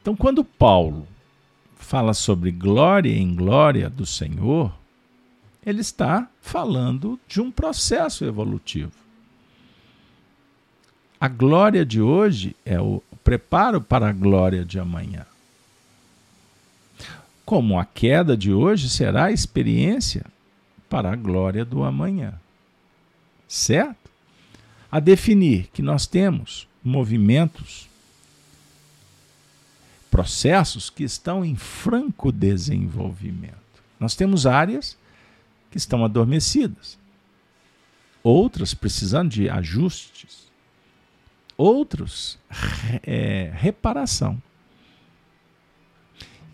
Então, 0.00 0.14
quando 0.14 0.44
Paulo 0.44 1.06
fala 1.74 2.14
sobre 2.14 2.52
glória 2.52 3.12
em 3.12 3.34
glória 3.34 3.90
do 3.90 4.06
Senhor, 4.06 4.72
ele 5.64 5.80
está 5.80 6.30
falando 6.40 7.18
de 7.26 7.40
um 7.40 7.50
processo 7.50 8.24
evolutivo. 8.24 8.92
A 11.20 11.26
glória 11.26 11.84
de 11.84 12.00
hoje 12.00 12.54
é 12.64 12.80
o 12.80 13.02
preparo 13.24 13.80
para 13.80 14.08
a 14.08 14.12
glória 14.12 14.64
de 14.64 14.78
amanhã. 14.78 15.26
Como 17.46 17.80
a 17.80 17.86
queda 17.86 18.36
de 18.36 18.52
hoje 18.52 18.90
será 18.90 19.24
a 19.24 19.32
experiência 19.32 20.26
para 20.86 21.10
a 21.10 21.16
glória 21.16 21.64
do 21.64 21.82
amanhã. 21.82 22.34
Certo? 23.48 24.10
A 24.92 25.00
definir 25.00 25.68
que 25.72 25.80
nós 25.80 26.06
temos 26.06 26.68
movimentos, 26.84 27.88
processos 30.10 30.90
que 30.90 31.04
estão 31.04 31.42
em 31.42 31.56
franco 31.56 32.30
desenvolvimento. 32.30 33.56
Nós 33.98 34.14
temos 34.14 34.46
áreas 34.46 34.98
que 35.70 35.78
estão 35.78 36.04
adormecidas, 36.04 36.98
outras 38.22 38.74
precisando 38.74 39.30
de 39.30 39.48
ajustes 39.48 40.46
outros 41.56 42.38
é, 43.02 43.50
reparação. 43.54 44.40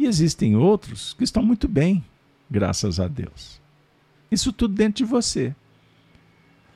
E 0.03 0.07
existem 0.07 0.57
outros 0.57 1.15
que 1.15 1.23
estão 1.23 1.45
muito 1.45 1.69
bem, 1.69 2.05
graças 2.51 2.99
a 2.99 3.07
Deus. 3.07 3.61
Isso 4.33 4.53
tudo 4.53 4.75
dentro 4.75 5.05
de 5.05 5.09
você. 5.09 5.55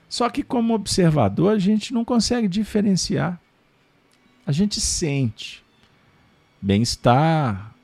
Só 0.08 0.30
que, 0.30 0.44
como 0.44 0.72
observador, 0.72 1.52
a 1.52 1.58
gente 1.58 1.92
não 1.92 2.04
consegue 2.04 2.46
diferenciar. 2.46 3.40
A 4.46 4.52
gente 4.52 4.80
sente 4.80 5.64
bem-estar, 6.62 7.74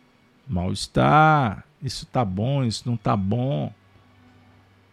mal-estar, 0.47 1.67
isso 1.83 2.05
está 2.05 2.25
bom, 2.25 2.63
isso 2.63 2.85
não 2.87 2.95
está 2.95 3.17
bom. 3.17 3.75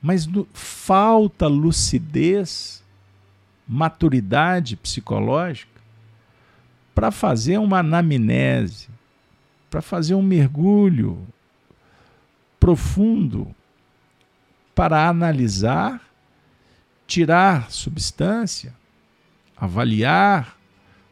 Mas 0.01 0.25
no, 0.25 0.47
falta 0.51 1.45
lucidez 1.45 2.83
maturidade 3.67 4.75
psicológica 4.75 5.79
para 6.95 7.11
fazer 7.11 7.59
uma 7.59 7.81
anamnese, 7.81 8.89
para 9.69 9.81
fazer 9.81 10.15
um 10.15 10.21
mergulho 10.21 11.27
profundo 12.59 13.53
para 14.75 15.07
analisar, 15.07 16.01
tirar 17.05 17.71
substância, 17.71 18.73
avaliar 19.55 20.57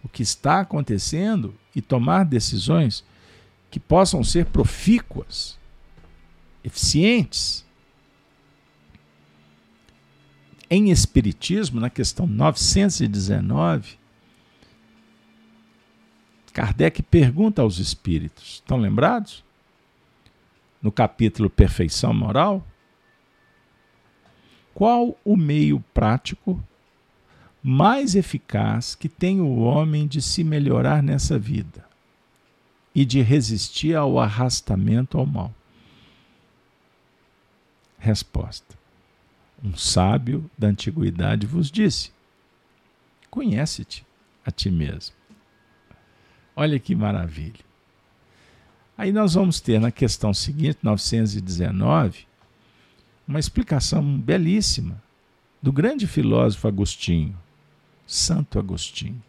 o 0.03 0.09
que 0.09 0.23
está 0.23 0.61
acontecendo 0.61 1.53
e 1.75 1.81
tomar 1.81 2.23
decisões 2.23 3.03
que 3.69 3.79
possam 3.79 4.23
ser 4.23 4.45
profícuas, 4.45 5.57
eficientes 6.63 7.65
em 10.69 10.89
Espiritismo, 10.89 11.79
na 11.79 11.89
questão 11.89 12.27
919, 12.27 13.97
Kardec 16.57 17.03
pergunta 17.03 17.61
aos 17.61 17.77
espíritos: 17.77 18.55
estão 18.55 18.79
lembrados? 18.79 19.43
No 20.81 20.91
capítulo 20.91 21.51
Perfeição 21.51 22.11
Moral? 22.11 22.65
Qual 24.73 25.15
o 25.23 25.37
meio 25.37 25.79
prático 25.93 26.59
mais 27.61 28.15
eficaz 28.15 28.95
que 28.95 29.07
tem 29.07 29.39
o 29.39 29.59
homem 29.59 30.07
de 30.07 30.19
se 30.19 30.43
melhorar 30.43 31.03
nessa 31.03 31.37
vida 31.37 31.85
e 32.95 33.05
de 33.05 33.21
resistir 33.21 33.95
ao 33.95 34.17
arrastamento 34.17 35.19
ao 35.19 35.27
mal? 35.27 35.53
Resposta: 37.99 38.75
um 39.63 39.75
sábio 39.75 40.49
da 40.57 40.69
antiguidade 40.69 41.45
vos 41.45 41.69
disse: 41.69 42.11
Conhece-te 43.29 44.03
a 44.43 44.49
ti 44.49 44.71
mesmo. 44.71 45.16
Olha 46.59 46.79
que 46.79 46.95
maravilha. 46.95 47.63
Aí 48.97 49.11
nós 49.11 49.35
vamos 49.35 49.61
ter 49.61 49.79
na 49.79 49.91
questão 49.91 50.33
seguinte, 50.33 50.79
919, 50.81 52.25
uma 53.27 53.37
explicação 53.39 54.03
belíssima 54.17 54.99
do 55.61 55.71
grande 55.71 56.07
filósofo 56.07 56.67
Agostinho, 56.67 57.37
Santo 58.07 58.57
Agostinho. 58.57 59.21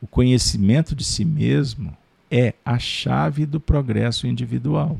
O 0.00 0.06
conhecimento 0.06 0.94
de 0.94 1.04
si 1.04 1.24
mesmo 1.24 1.96
é 2.30 2.54
a 2.64 2.78
chave 2.78 3.44
do 3.44 3.58
progresso 3.58 4.28
individual. 4.28 4.96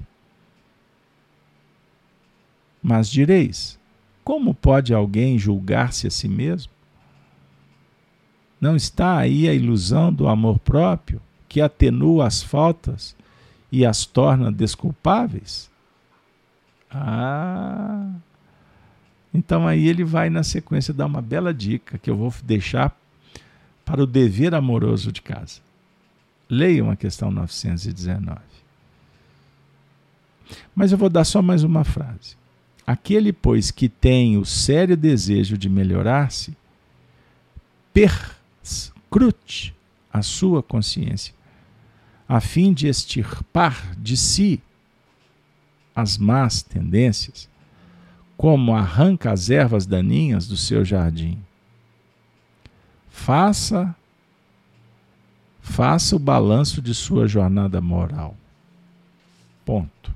Mas 2.82 3.08
direis: 3.08 3.78
como 4.24 4.52
pode 4.52 4.92
alguém 4.92 5.38
julgar-se 5.38 6.08
a 6.08 6.10
si 6.10 6.26
mesmo? 6.26 6.75
Não 8.66 8.74
está 8.74 9.18
aí 9.18 9.48
a 9.48 9.54
ilusão 9.54 10.12
do 10.12 10.26
amor 10.26 10.58
próprio 10.58 11.22
que 11.48 11.60
atenua 11.60 12.26
as 12.26 12.42
faltas 12.42 13.14
e 13.70 13.86
as 13.86 14.04
torna 14.04 14.50
desculpáveis? 14.50 15.70
Ah! 16.90 18.10
Então 19.32 19.68
aí 19.68 19.86
ele 19.86 20.02
vai 20.02 20.28
na 20.30 20.42
sequência 20.42 20.92
dar 20.92 21.06
uma 21.06 21.22
bela 21.22 21.54
dica 21.54 21.96
que 21.96 22.10
eu 22.10 22.16
vou 22.16 22.34
deixar 22.42 22.92
para 23.84 24.02
o 24.02 24.06
dever 24.06 24.52
amoroso 24.52 25.12
de 25.12 25.22
casa. 25.22 25.60
Leiam 26.50 26.90
a 26.90 26.96
questão 26.96 27.30
919. 27.30 28.40
Mas 30.74 30.90
eu 30.90 30.98
vou 30.98 31.08
dar 31.08 31.22
só 31.22 31.40
mais 31.40 31.62
uma 31.62 31.84
frase. 31.84 32.36
Aquele, 32.84 33.32
pois, 33.32 33.70
que 33.70 33.88
tem 33.88 34.36
o 34.36 34.44
sério 34.44 34.96
desejo 34.96 35.56
de 35.56 35.68
melhorar-se, 35.68 36.56
perscrute 38.66 39.74
a 40.12 40.22
sua 40.22 40.62
consciência, 40.62 41.34
a 42.28 42.40
fim 42.40 42.72
de 42.72 42.88
extirpar 42.88 43.94
de 43.96 44.16
si 44.16 44.60
as 45.94 46.18
más 46.18 46.62
tendências, 46.62 47.48
como 48.36 48.74
arranca 48.74 49.30
as 49.30 49.48
ervas 49.48 49.86
daninhas 49.86 50.46
do 50.46 50.56
seu 50.56 50.84
jardim. 50.84 51.38
Faça 53.08 53.94
faça 55.60 56.14
o 56.14 56.18
balanço 56.18 56.80
de 56.80 56.94
sua 56.94 57.26
jornada 57.26 57.80
moral. 57.80 58.36
Ponto. 59.64 60.14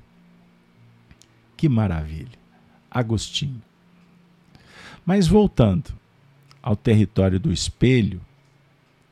Que 1.57 1.67
maravilha. 1.67 2.39
Agostinho. 2.89 3.61
Mas 5.05 5.27
voltando 5.27 5.91
ao 6.61 6.75
território 6.75 7.39
do 7.39 7.51
espelho, 7.51 8.21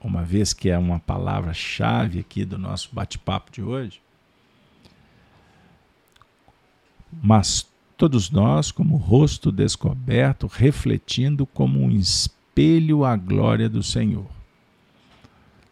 uma 0.01 0.23
vez 0.23 0.53
que 0.53 0.69
é 0.69 0.77
uma 0.77 0.99
palavra-chave 0.99 2.19
aqui 2.19 2.45
do 2.45 2.57
nosso 2.57 2.89
bate-papo 2.93 3.51
de 3.51 3.62
hoje, 3.62 4.01
mas 7.21 7.67
todos 7.97 8.29
nós, 8.29 8.71
como 8.71 8.95
rosto 8.95 9.51
descoberto, 9.51 10.47
refletindo 10.47 11.45
como 11.45 11.81
um 11.81 11.91
espelho 11.91 13.03
a 13.03 13.15
glória 13.15 13.67
do 13.67 13.83
Senhor. 13.83 14.29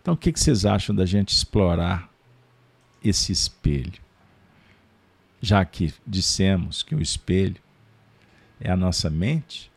Então, 0.01 0.13
o 0.13 0.17
que 0.17 0.31
vocês 0.31 0.65
acham 0.65 0.95
da 0.95 1.05
gente 1.05 1.29
explorar 1.29 2.09
esse 3.03 3.31
espelho? 3.31 4.01
Já 5.41 5.63
que 5.63 5.93
dissemos 6.05 6.81
que 6.81 6.95
o 6.95 7.01
espelho 7.01 7.61
é 8.59 8.71
a 8.71 8.77
nossa 8.77 9.09
mente, 9.09 9.71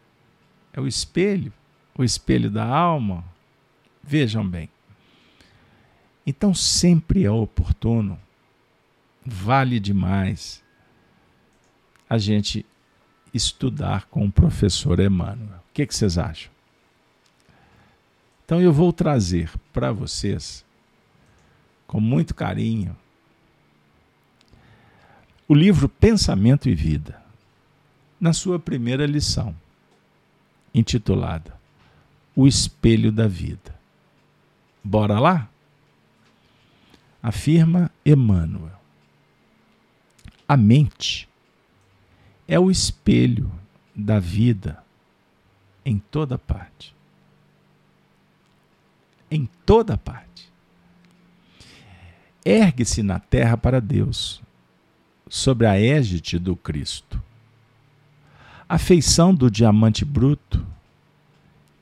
é 0.72 0.80
o 0.80 0.86
espelho, 0.86 1.52
o 1.96 2.04
espelho 2.04 2.50
da 2.50 2.64
alma. 2.64 3.24
Vejam 4.10 4.44
bem. 4.44 4.68
Então, 6.26 6.52
sempre 6.52 7.24
é 7.24 7.30
oportuno, 7.30 8.18
vale 9.24 9.78
demais 9.78 10.64
a 12.08 12.18
gente 12.18 12.66
estudar 13.32 14.06
com 14.06 14.26
o 14.26 14.32
professor 14.32 14.98
Emmanuel. 14.98 15.58
O 15.58 15.72
que, 15.72 15.86
que 15.86 15.94
vocês 15.94 16.18
acham? 16.18 16.50
Então 18.44 18.60
eu 18.60 18.72
vou 18.72 18.92
trazer 18.92 19.48
para 19.72 19.92
vocês, 19.92 20.64
com 21.86 22.00
muito 22.00 22.34
carinho, 22.34 22.96
o 25.46 25.54
livro 25.54 25.88
Pensamento 25.88 26.68
e 26.68 26.74
Vida, 26.74 27.22
na 28.20 28.32
sua 28.32 28.58
primeira 28.58 29.06
lição, 29.06 29.54
intitulada 30.74 31.56
O 32.34 32.48
Espelho 32.48 33.12
da 33.12 33.28
Vida. 33.28 33.79
Bora 34.82 35.18
lá? 35.18 35.48
Afirma 37.22 37.90
Emmanuel. 38.04 38.80
A 40.48 40.56
mente 40.56 41.28
é 42.48 42.58
o 42.58 42.70
espelho 42.70 43.50
da 43.94 44.18
vida 44.18 44.82
em 45.84 45.98
toda 45.98 46.38
parte. 46.38 46.94
Em 49.30 49.48
toda 49.64 49.96
parte. 49.96 50.50
Ergue-se 52.44 53.02
na 53.02 53.20
terra 53.20 53.56
para 53.56 53.80
Deus, 53.80 54.42
sobre 55.28 55.66
a 55.66 55.78
égide 55.78 56.38
do 56.38 56.56
Cristo. 56.56 57.22
A 58.68 58.78
feição 58.78 59.34
do 59.34 59.50
diamante 59.50 60.04
bruto, 60.04 60.66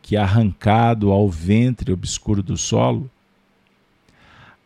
que 0.09 0.17
arrancado 0.17 1.13
ao 1.13 1.29
ventre 1.29 1.93
obscuro 1.93 2.43
do 2.43 2.57
solo, 2.57 3.11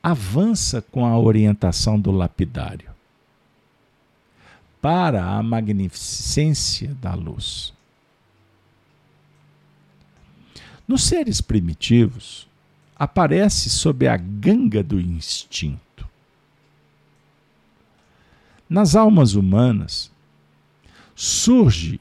avança 0.01 0.81
com 0.81 1.05
a 1.05 1.19
orientação 1.19 1.99
do 1.99 2.13
lapidário 2.13 2.93
para 4.81 5.25
a 5.25 5.43
magnificência 5.43 6.95
da 6.95 7.17
luz. 7.17 7.75
Nos 10.87 11.03
seres 11.03 11.41
primitivos, 11.41 12.47
aparece 12.95 13.69
sob 13.69 14.07
a 14.07 14.17
ganga 14.17 14.81
do 14.81 15.01
instinto. 15.01 16.09
Nas 18.71 18.95
almas 18.95 19.35
humanas, 19.35 20.09
surge 21.17 22.01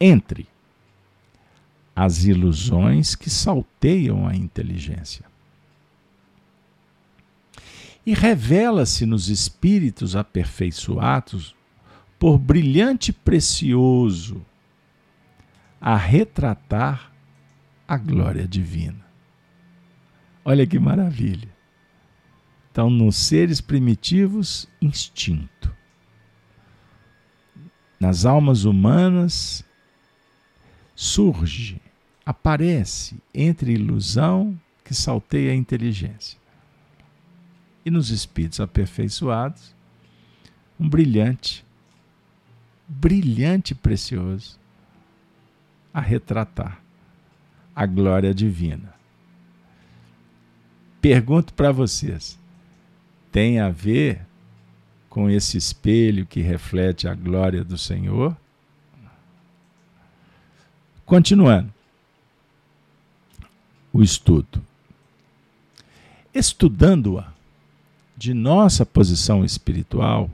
entre 0.00 0.48
as 2.00 2.24
ilusões 2.24 3.14
que 3.14 3.28
salteiam 3.28 4.26
a 4.26 4.34
inteligência. 4.34 5.22
E 8.06 8.14
revela-se 8.14 9.04
nos 9.04 9.28
espíritos 9.28 10.16
aperfeiçoados 10.16 11.54
por 12.18 12.38
brilhante 12.38 13.12
precioso 13.12 14.40
a 15.78 15.94
retratar 15.94 17.12
a 17.86 17.98
glória 17.98 18.48
divina. 18.48 19.04
Olha 20.42 20.66
que 20.66 20.78
maravilha. 20.78 21.54
Então, 22.72 22.88
nos 22.88 23.16
seres 23.16 23.60
primitivos, 23.60 24.66
instinto. 24.80 25.70
Nas 28.00 28.24
almas 28.24 28.64
humanas, 28.64 29.62
surge, 30.94 31.78
aparece 32.24 33.16
entre 33.34 33.72
ilusão 33.72 34.58
que 34.84 34.94
salteia 34.94 35.52
a 35.52 35.54
inteligência. 35.54 36.38
E 37.84 37.90
nos 37.90 38.10
espíritos 38.10 38.60
aperfeiçoados, 38.60 39.74
um 40.78 40.88
brilhante 40.88 41.64
brilhante 42.90 43.72
e 43.72 43.76
precioso 43.76 44.58
a 45.94 46.00
retratar 46.00 46.82
a 47.74 47.86
glória 47.86 48.34
divina. 48.34 48.92
Pergunto 51.00 51.54
para 51.54 51.70
vocês: 51.70 52.38
tem 53.30 53.60
a 53.60 53.70
ver 53.70 54.26
com 55.08 55.30
esse 55.30 55.56
espelho 55.56 56.26
que 56.26 56.40
reflete 56.40 57.06
a 57.06 57.14
glória 57.14 57.62
do 57.62 57.78
Senhor? 57.78 58.36
Continuando 61.06 61.72
o 63.92 64.02
estudo. 64.02 64.62
Estudando-a 66.32 67.32
de 68.16 68.34
nossa 68.34 68.84
posição 68.84 69.44
espiritual, 69.44 70.30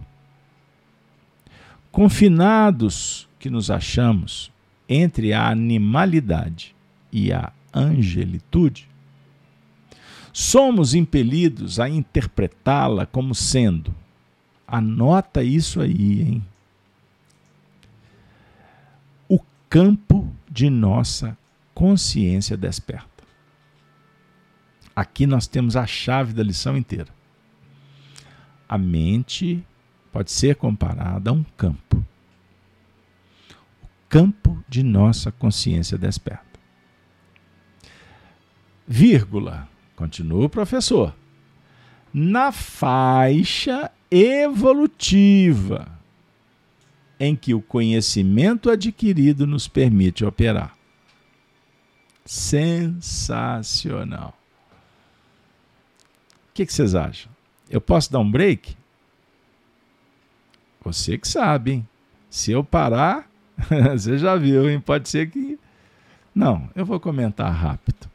confinados 1.90 3.28
que 3.38 3.48
nos 3.48 3.70
achamos 3.70 4.50
entre 4.88 5.32
a 5.32 5.48
animalidade 5.48 6.74
e 7.12 7.32
a 7.32 7.52
angelitude, 7.72 8.88
somos 10.32 10.94
impelidos 10.94 11.80
a 11.80 11.88
interpretá-la 11.88 13.06
como 13.06 13.34
sendo. 13.34 13.94
Anota 14.66 15.42
isso 15.42 15.80
aí, 15.80 16.20
hein? 16.20 16.44
O 19.28 19.40
campo 19.70 20.30
de 20.50 20.68
nossa 20.68 21.38
consciência 21.74 22.56
desperta. 22.56 23.15
Aqui 24.96 25.26
nós 25.26 25.46
temos 25.46 25.76
a 25.76 25.86
chave 25.86 26.32
da 26.32 26.42
lição 26.42 26.74
inteira. 26.74 27.14
A 28.66 28.78
mente 28.78 29.62
pode 30.10 30.32
ser 30.32 30.56
comparada 30.56 31.28
a 31.28 31.34
um 31.34 31.44
campo. 31.44 32.02
O 33.82 33.88
campo 34.08 34.64
de 34.66 34.82
nossa 34.82 35.30
consciência 35.30 35.98
desperta. 35.98 36.58
Vírgula, 38.88 39.68
continua 39.94 40.46
o 40.46 40.48
professor. 40.48 41.14
Na 42.14 42.50
faixa 42.50 43.92
evolutiva 44.10 45.86
em 47.20 47.36
que 47.36 47.52
o 47.52 47.60
conhecimento 47.60 48.70
adquirido 48.70 49.46
nos 49.46 49.68
permite 49.68 50.24
operar. 50.24 50.74
Sensacional. 52.24 54.34
Que, 56.56 56.64
que 56.64 56.72
vocês 56.72 56.94
acham? 56.94 57.30
Eu 57.68 57.82
posso 57.82 58.10
dar 58.10 58.18
um 58.18 58.30
break? 58.30 58.74
Você 60.82 61.18
que 61.18 61.28
sabe, 61.28 61.72
hein? 61.72 61.88
Se 62.30 62.50
eu 62.50 62.64
parar, 62.64 63.30
você 63.92 64.16
já 64.16 64.36
viu, 64.36 64.70
hein? 64.70 64.80
Pode 64.80 65.06
ser 65.06 65.28
que. 65.28 65.58
Não, 66.34 66.70
eu 66.74 66.86
vou 66.86 66.98
comentar 66.98 67.52
rápido. 67.52 68.08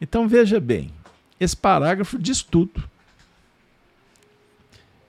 Então 0.00 0.26
veja 0.26 0.58
bem, 0.58 0.90
esse 1.38 1.56
parágrafo 1.56 2.18
diz 2.18 2.42
tudo. 2.42 2.82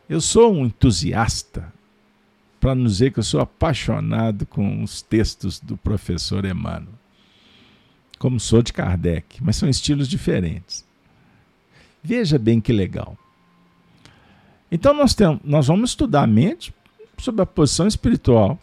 Eu 0.08 0.22
sou 0.22 0.54
um 0.54 0.68
entusiasta, 0.68 1.74
para 2.60 2.76
não 2.76 2.86
dizer 2.86 3.12
que 3.12 3.18
eu 3.18 3.24
sou 3.24 3.42
apaixonado 3.42 4.46
com 4.46 4.84
os 4.84 5.02
textos 5.02 5.60
do 5.60 5.76
professor 5.76 6.46
Emmanuel. 6.46 6.94
como 8.20 8.40
sou 8.40 8.62
de 8.62 8.72
Kardec, 8.72 9.44
mas 9.44 9.56
são 9.56 9.68
estilos 9.68 10.08
diferentes. 10.08 10.88
Veja 12.04 12.40
bem 12.40 12.62
que 12.62 12.72
legal. 12.72 13.18
Então 14.72 14.94
nós, 14.94 15.14
temos, 15.14 15.40
nós 15.44 15.68
vamos 15.68 15.92
estudar 15.92 16.24
a 16.24 16.28
mente 16.28 16.74
sobre 17.18 17.42
a 17.42 17.46
posição 17.46 17.88
espiritual, 17.88 18.60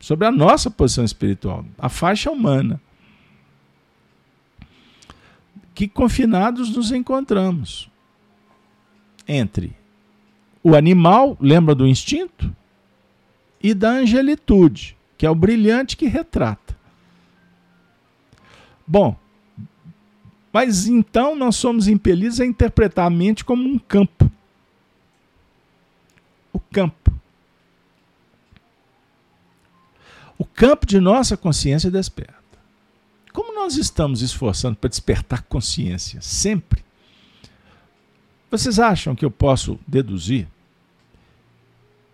sobre 0.00 0.26
a 0.26 0.32
nossa 0.32 0.70
posição 0.70 1.04
espiritual, 1.04 1.64
a 1.78 1.88
faixa 1.88 2.30
humana. 2.30 2.80
Que 5.74 5.88
confinados 5.88 6.74
nos 6.74 6.92
encontramos 6.92 7.90
entre 9.26 9.74
o 10.62 10.74
animal, 10.74 11.36
lembra 11.40 11.74
do 11.74 11.86
instinto, 11.86 12.54
e 13.62 13.72
da 13.72 13.90
angelitude, 13.90 14.96
que 15.16 15.24
é 15.24 15.30
o 15.30 15.34
brilhante 15.34 15.96
que 15.96 16.06
retrata. 16.06 16.76
Bom, 18.86 19.16
mas 20.54 20.86
então 20.86 21.34
nós 21.34 21.56
somos 21.56 21.88
impelidos 21.88 22.40
a 22.40 22.46
interpretar 22.46 23.08
a 23.08 23.10
mente 23.10 23.44
como 23.44 23.68
um 23.68 23.76
campo. 23.76 24.30
O 26.52 26.60
campo. 26.60 27.12
O 30.38 30.44
campo 30.44 30.86
de 30.86 31.00
nossa 31.00 31.36
consciência 31.36 31.90
desperta. 31.90 32.36
Como 33.32 33.52
nós 33.52 33.76
estamos 33.76 34.22
esforçando 34.22 34.76
para 34.76 34.88
despertar 34.88 35.42
consciência 35.42 36.20
sempre, 36.22 36.84
vocês 38.48 38.78
acham 38.78 39.16
que 39.16 39.24
eu 39.24 39.32
posso 39.32 39.76
deduzir 39.84 40.46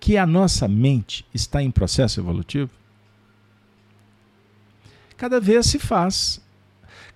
que 0.00 0.16
a 0.16 0.24
nossa 0.24 0.66
mente 0.66 1.26
está 1.34 1.62
em 1.62 1.70
processo 1.70 2.18
evolutivo? 2.18 2.70
Cada 5.18 5.38
vez 5.38 5.66
se 5.66 5.78
faz 5.78 6.40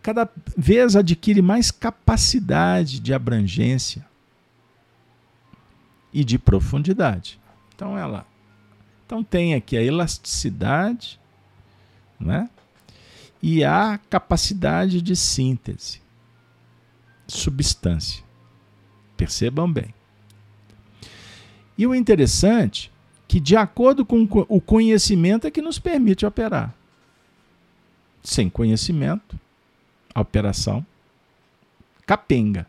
cada 0.05 0.31
vez 0.55 0.95
adquire 0.97 1.41
mais 1.41 1.71
capacidade 1.71 3.01
de 3.01 3.15
abrangência 3.15 4.07
e 6.13 6.23
de 6.23 6.39
profundidade. 6.39 7.41
Então 7.75 7.97
ela 7.97 8.27
então 9.07 9.25
tem 9.25 9.55
aqui 9.55 9.79
a 9.79 9.83
elasticidade, 9.83 11.19
né? 12.21 12.51
E 13.43 13.65
a 13.65 13.99
capacidade 14.11 15.01
de 15.01 15.17
síntese, 15.17 16.03
substância. 17.27 18.23
Percebam 19.17 19.73
bem. 19.73 19.95
E 21.79 21.87
o 21.87 21.95
interessante 21.95 22.93
que 23.27 23.41
de 23.41 23.57
acordo 23.57 24.05
com 24.05 24.29
o 24.49 24.61
conhecimento 24.61 25.47
é 25.47 25.51
que 25.51 25.63
nos 25.63 25.79
permite 25.79 26.27
operar. 26.27 26.75
Sem 28.23 28.51
conhecimento, 28.51 29.39
a 30.15 30.21
operação 30.21 30.85
capenga, 32.07 32.67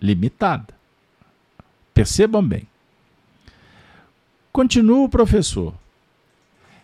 limitada. 0.00 0.74
Percebam 1.92 2.46
bem. 2.46 2.66
Continua 4.52 5.04
o 5.04 5.08
professor. 5.08 5.74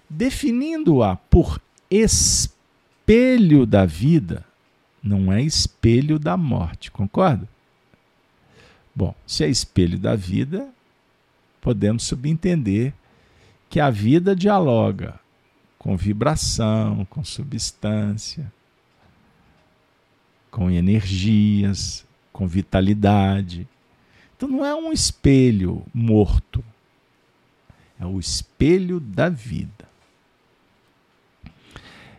Definindo-a 0.09 1.17
por 1.17 1.61
espelho 1.91 3.65
da 3.67 3.87
vida, 3.87 4.45
não 5.03 5.33
é 5.33 5.43
espelho 5.43 6.19
da 6.19 6.37
morte, 6.37 6.91
concorda? 6.91 7.49
Bom, 8.95 9.15
se 9.27 9.45
é 9.45 9.49
espelho 9.49 9.99
da 9.99 10.15
vida, 10.15 10.69
podemos 11.61 12.03
subentender 12.03 12.93
que 13.71 13.81
a 13.81 13.89
vida 13.89 14.37
dialoga 14.37 15.19
com 15.79 15.97
vibração, 15.97 17.07
com 17.07 17.25
substância, 17.25 18.53
com 20.53 20.71
energias, 20.71 22.07
com 22.31 22.47
vitalidade. 22.47 23.67
Então 24.37 24.49
não 24.49 24.65
é 24.65 24.75
um 24.75 24.93
espelho 24.93 25.83
morto, 25.93 26.63
é 27.99 28.05
o 28.05 28.21
espelho 28.21 29.01
da 29.01 29.31
vida. 29.31 29.89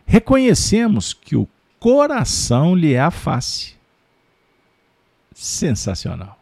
Reconhecemos 0.04 1.14
que 1.14 1.36
o 1.36 1.48
coração 1.78 2.74
lhe 2.74 2.92
é 2.92 3.00
a 3.00 3.10
face. 3.10 3.74
Sensacional. 5.32 6.38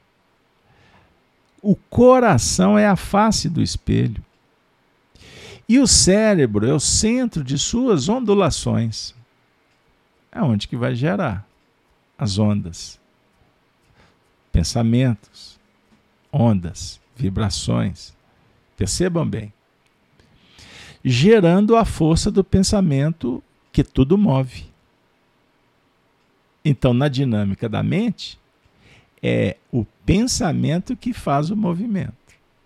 O 1.61 1.77
coração 1.77 2.79
é 2.79 2.87
a 2.87 2.97
face 2.97 3.49
do 3.49 3.63
espelho. 3.63 4.25
E 5.69 5.79
o 5.79 5.87
cérebro 5.87 6.67
é 6.67 6.73
o 6.73 6.81
centro 6.81 7.45
de 7.45 7.59
suas 7.59 8.09
ondulações. 8.09 9.15
É 10.31 10.43
onde 10.43 10.67
que 10.67 10.77
vai 10.77 10.95
gerar 10.95 11.47
as 12.23 12.39
ondas. 12.39 13.01
Pensamentos, 14.53 15.59
ondas, 16.33 17.01
vibrações. 17.17 18.15
Percebam 18.77 19.29
bem. 19.29 19.53
Gerando 21.05 21.77
a 21.77 21.85
força 21.85 22.31
do 22.31 22.45
pensamento 22.45 23.43
que 23.73 23.83
tudo 23.83 24.17
move. 24.17 24.67
Então, 26.65 26.95
na 26.95 27.09
dinâmica 27.09 27.69
da 27.69 27.83
mente, 27.83 28.39
é 29.21 29.57
o 29.73 29.85
pensamento 30.07 30.97
que 30.97 31.13
faz 31.13 31.51
o 31.51 31.57
movimento. 31.57 32.15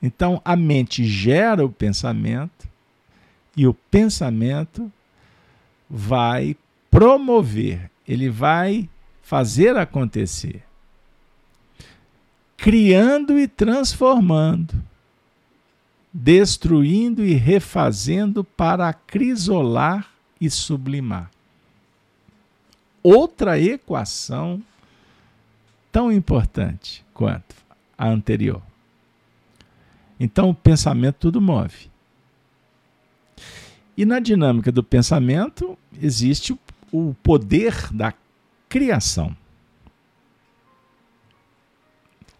Então, 0.02 0.42
a 0.44 0.54
mente 0.54 1.02
gera 1.06 1.64
o 1.64 1.72
pensamento 1.72 2.68
e 3.56 3.66
o 3.66 3.72
pensamento 3.72 4.92
vai 5.88 6.54
promover, 6.90 7.90
ele 8.06 8.28
vai 8.28 8.86
fazer 9.26 9.76
acontecer, 9.76 10.62
criando 12.56 13.36
e 13.36 13.48
transformando, 13.48 14.72
destruindo 16.12 17.24
e 17.24 17.34
refazendo 17.34 18.44
para 18.44 18.88
acrisolar 18.88 20.08
e 20.40 20.48
sublimar. 20.48 21.28
Outra 23.02 23.58
equação 23.58 24.62
tão 25.90 26.12
importante 26.12 27.04
quanto 27.12 27.56
a 27.98 28.06
anterior. 28.08 28.62
Então, 30.20 30.50
o 30.50 30.54
pensamento 30.54 31.16
tudo 31.18 31.40
move. 31.40 31.90
E 33.96 34.04
na 34.04 34.20
dinâmica 34.20 34.70
do 34.70 34.84
pensamento 34.84 35.76
existe 36.00 36.56
o 36.92 37.12
poder 37.24 37.92
da 37.92 38.14
criação. 38.76 39.34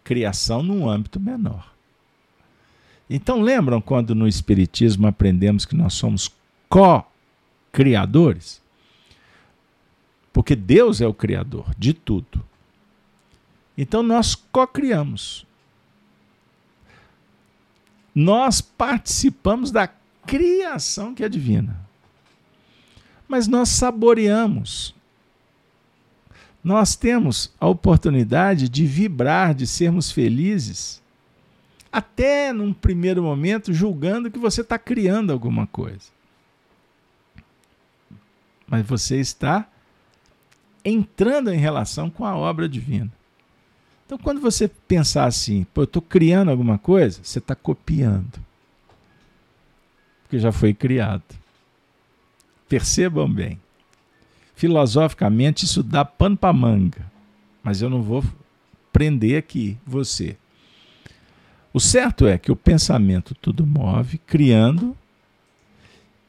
Criação 0.03 0.61
num 0.61 0.87
âmbito 0.87 1.19
menor. 1.19 1.73
Então, 3.09 3.41
lembram 3.41 3.81
quando 3.81 4.13
no 4.13 4.27
Espiritismo 4.27 5.07
aprendemos 5.07 5.65
que 5.65 5.75
nós 5.75 5.95
somos 5.95 6.31
co-criadores? 6.69 8.61
Porque 10.31 10.55
Deus 10.55 11.01
é 11.01 11.07
o 11.07 11.13
Criador 11.13 11.73
de 11.75 11.91
tudo. 11.91 12.45
Então, 13.75 14.03
nós 14.03 14.35
co-criamos. 14.35 15.43
Nós 18.13 18.61
participamos 18.61 19.71
da 19.71 19.87
criação 20.23 21.15
que 21.15 21.23
é 21.23 21.29
divina. 21.29 21.83
Mas 23.27 23.47
nós 23.47 23.69
saboreamos 23.69 24.95
nós 26.67 26.97
temos 26.97 27.49
a 27.61 27.65
oportunidade 27.65 28.67
de 28.67 28.85
vibrar, 28.85 29.55
de 29.55 29.65
sermos 29.65 30.11
felizes, 30.11 31.01
até 31.89 32.51
num 32.51 32.73
primeiro 32.73 33.23
momento 33.23 33.71
julgando 33.71 34.29
que 34.29 34.37
você 34.37 34.59
está 34.59 34.77
criando 34.77 35.31
alguma 35.31 35.65
coisa. 35.65 36.09
Mas 38.67 38.85
você 38.85 39.17
está 39.17 39.65
entrando 40.83 41.53
em 41.53 41.57
relação 41.57 42.09
com 42.09 42.25
a 42.25 42.35
obra 42.35 42.67
divina. 42.67 43.09
Então, 44.05 44.17
quando 44.17 44.41
você 44.41 44.67
pensar 44.67 45.23
assim, 45.23 45.65
pô, 45.73 45.81
eu 45.81 45.85
estou 45.85 46.01
criando 46.01 46.51
alguma 46.51 46.77
coisa, 46.77 47.21
você 47.23 47.39
está 47.39 47.55
copiando. 47.55 48.41
Porque 50.23 50.37
já 50.37 50.51
foi 50.51 50.73
criado. 50.73 51.23
Percebam 52.67 53.31
bem 53.31 53.57
filosoficamente 54.57 55.65
isso 55.65 55.83
dá 55.83 56.03
pano 56.03 56.35
para 56.35 56.51
manga, 56.51 57.05
mas 57.61 57.79
eu 57.79 57.91
não 57.91 58.01
vou 58.01 58.23
prender 58.91 59.37
aqui 59.37 59.77
você. 59.85 60.35
O 61.71 61.79
certo 61.79 62.25
é 62.25 62.39
que 62.39 62.51
o 62.51 62.55
pensamento 62.55 63.35
tudo 63.35 63.67
move, 63.67 64.17
criando 64.17 64.97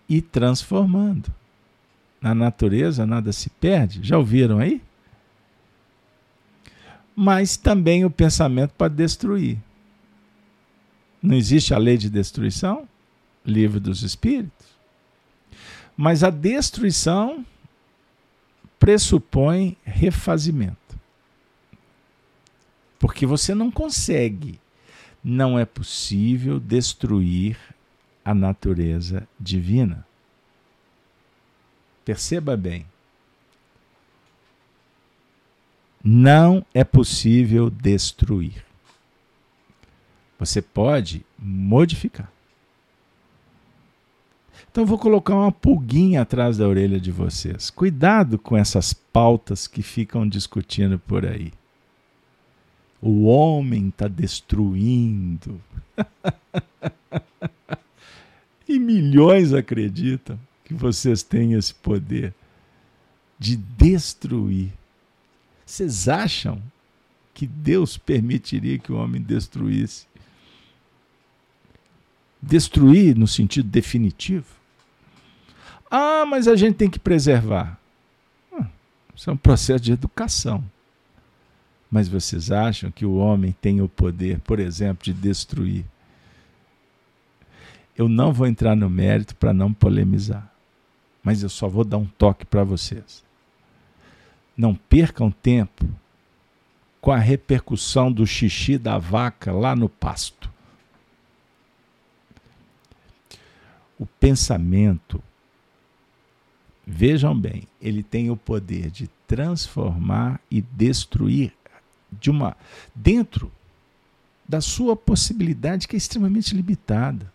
e 0.06 0.20
transformando. 0.20 1.32
Na 2.20 2.34
natureza 2.34 3.06
nada 3.06 3.32
se 3.32 3.48
perde, 3.48 4.00
já 4.02 4.18
ouviram 4.18 4.58
aí? 4.58 4.82
Mas 7.16 7.56
também 7.56 8.04
o 8.04 8.10
pensamento 8.10 8.72
pode 8.76 8.94
destruir. 8.94 9.56
Não 11.22 11.34
existe 11.34 11.72
a 11.72 11.78
lei 11.78 11.96
de 11.96 12.10
destruição? 12.10 12.86
Livro 13.42 13.80
dos 13.80 14.02
Espíritos. 14.02 14.66
Mas 15.96 16.22
a 16.22 16.28
destruição 16.28 17.44
pressupõe 18.78 19.76
refazimento. 19.84 20.98
Porque 22.98 23.26
você 23.26 23.54
não 23.54 23.70
consegue, 23.70 24.60
não 25.22 25.58
é 25.58 25.64
possível 25.64 26.58
destruir 26.58 27.58
a 28.24 28.34
natureza 28.34 29.26
divina. 29.38 30.06
Perceba 32.04 32.56
bem. 32.56 32.86
Não 36.02 36.64
é 36.72 36.84
possível 36.84 37.68
destruir. 37.68 38.64
Você 40.38 40.62
pode 40.62 41.24
modificar. 41.38 42.32
Então 44.70 44.84
vou 44.84 44.98
colocar 44.98 45.34
uma 45.34 45.50
pulguinha 45.50 46.22
atrás 46.22 46.58
da 46.58 46.68
orelha 46.68 47.00
de 47.00 47.10
vocês. 47.10 47.70
Cuidado 47.70 48.38
com 48.38 48.56
essas 48.56 48.92
pautas 48.92 49.66
que 49.66 49.82
ficam 49.82 50.28
discutindo 50.28 50.98
por 50.98 51.26
aí. 51.26 51.52
O 53.00 53.24
homem 53.24 53.88
está 53.88 54.08
destruindo. 54.08 55.60
e 58.68 58.78
milhões 58.78 59.52
acreditam 59.52 60.38
que 60.64 60.74
vocês 60.74 61.22
têm 61.22 61.54
esse 61.54 61.74
poder 61.74 62.34
de 63.38 63.56
destruir. 63.56 64.72
Vocês 65.64 66.08
acham 66.08 66.62
que 67.32 67.46
Deus 67.46 67.96
permitiria 67.96 68.78
que 68.78 68.92
o 68.92 68.96
homem 68.96 69.22
destruísse? 69.22 70.06
Destruir 72.40 73.16
no 73.16 73.26
sentido 73.26 73.68
definitivo? 73.68 74.57
Ah, 75.90 76.24
mas 76.26 76.46
a 76.46 76.56
gente 76.56 76.76
tem 76.76 76.90
que 76.90 76.98
preservar. 76.98 77.78
Ah, 78.52 78.66
isso 79.14 79.30
é 79.30 79.32
um 79.32 79.36
processo 79.36 79.82
de 79.82 79.92
educação. 79.92 80.62
Mas 81.90 82.08
vocês 82.08 82.50
acham 82.50 82.90
que 82.90 83.06
o 83.06 83.16
homem 83.16 83.56
tem 83.60 83.80
o 83.80 83.88
poder, 83.88 84.40
por 84.40 84.58
exemplo, 84.60 85.04
de 85.04 85.12
destruir? 85.12 85.84
Eu 87.96 88.08
não 88.08 88.32
vou 88.32 88.46
entrar 88.46 88.76
no 88.76 88.88
mérito 88.88 89.34
para 89.34 89.52
não 89.52 89.72
polemizar, 89.72 90.52
mas 91.22 91.42
eu 91.42 91.48
só 91.48 91.66
vou 91.66 91.84
dar 91.84 91.96
um 91.96 92.06
toque 92.06 92.44
para 92.44 92.62
vocês. 92.62 93.24
Não 94.56 94.74
percam 94.74 95.30
tempo 95.30 95.88
com 97.00 97.10
a 97.10 97.18
repercussão 97.18 98.12
do 98.12 98.26
xixi 98.26 98.76
da 98.76 98.98
vaca 98.98 99.50
lá 99.50 99.74
no 99.74 99.88
pasto. 99.88 100.50
O 103.98 104.06
pensamento 104.06 105.22
Vejam 106.90 107.38
bem, 107.38 107.64
ele 107.82 108.02
tem 108.02 108.30
o 108.30 108.36
poder 108.36 108.90
de 108.90 109.10
transformar 109.26 110.40
e 110.50 110.62
destruir 110.62 111.52
de 112.10 112.30
uma 112.30 112.56
dentro 112.94 113.52
da 114.48 114.62
sua 114.62 114.96
possibilidade 114.96 115.86
que 115.86 115.94
é 115.94 115.98
extremamente 115.98 116.54
limitada. 116.54 117.30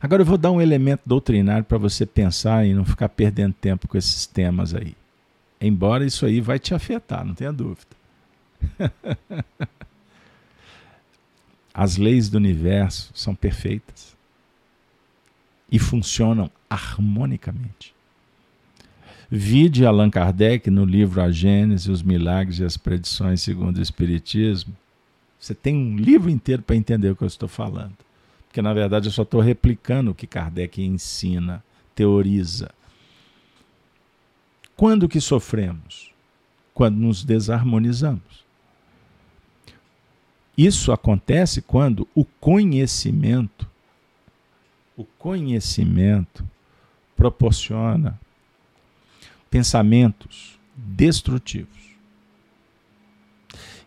Agora 0.00 0.22
eu 0.22 0.26
vou 0.26 0.38
dar 0.38 0.52
um 0.52 0.60
elemento 0.60 1.00
doutrinário 1.04 1.64
para 1.64 1.76
você 1.76 2.06
pensar 2.06 2.64
e 2.64 2.72
não 2.72 2.84
ficar 2.84 3.08
perdendo 3.08 3.52
tempo 3.54 3.88
com 3.88 3.98
esses 3.98 4.26
temas 4.26 4.72
aí. 4.72 4.94
Embora 5.60 6.06
isso 6.06 6.24
aí 6.24 6.40
vai 6.40 6.60
te 6.60 6.72
afetar, 6.72 7.24
não 7.24 7.34
tenha 7.34 7.52
dúvida. 7.52 7.96
As 11.74 11.96
leis 11.96 12.28
do 12.28 12.36
universo 12.36 13.10
são 13.12 13.34
perfeitas 13.34 14.14
e 15.68 15.80
funcionam 15.80 16.48
harmonicamente. 16.74 17.94
Vide 19.30 19.86
Allan 19.86 20.10
Kardec 20.10 20.70
no 20.70 20.84
livro 20.84 21.20
A 21.20 21.30
Gênese, 21.30 21.90
os 21.90 22.02
Milagres 22.02 22.58
e 22.58 22.64
as 22.64 22.76
Predições 22.76 23.42
segundo 23.42 23.78
o 23.78 23.82
Espiritismo. 23.82 24.76
Você 25.38 25.54
tem 25.54 25.74
um 25.76 25.96
livro 25.96 26.30
inteiro 26.30 26.62
para 26.62 26.76
entender 26.76 27.10
o 27.10 27.16
que 27.16 27.22
eu 27.22 27.28
estou 27.28 27.48
falando. 27.48 27.96
Porque, 28.46 28.62
na 28.62 28.72
verdade, 28.72 29.08
eu 29.08 29.12
só 29.12 29.22
estou 29.22 29.40
replicando 29.40 30.10
o 30.10 30.14
que 30.14 30.26
Kardec 30.26 30.80
ensina, 30.80 31.64
teoriza. 31.94 32.70
Quando 34.76 35.08
que 35.08 35.20
sofremos? 35.20 36.12
Quando 36.72 36.96
nos 36.96 37.24
desarmonizamos. 37.24 38.44
Isso 40.56 40.92
acontece 40.92 41.60
quando 41.60 42.06
o 42.14 42.24
conhecimento, 42.24 43.68
o 44.96 45.04
conhecimento 45.04 46.48
proporciona 47.16 48.18
pensamentos 49.50 50.58
destrutivos. 50.76 51.94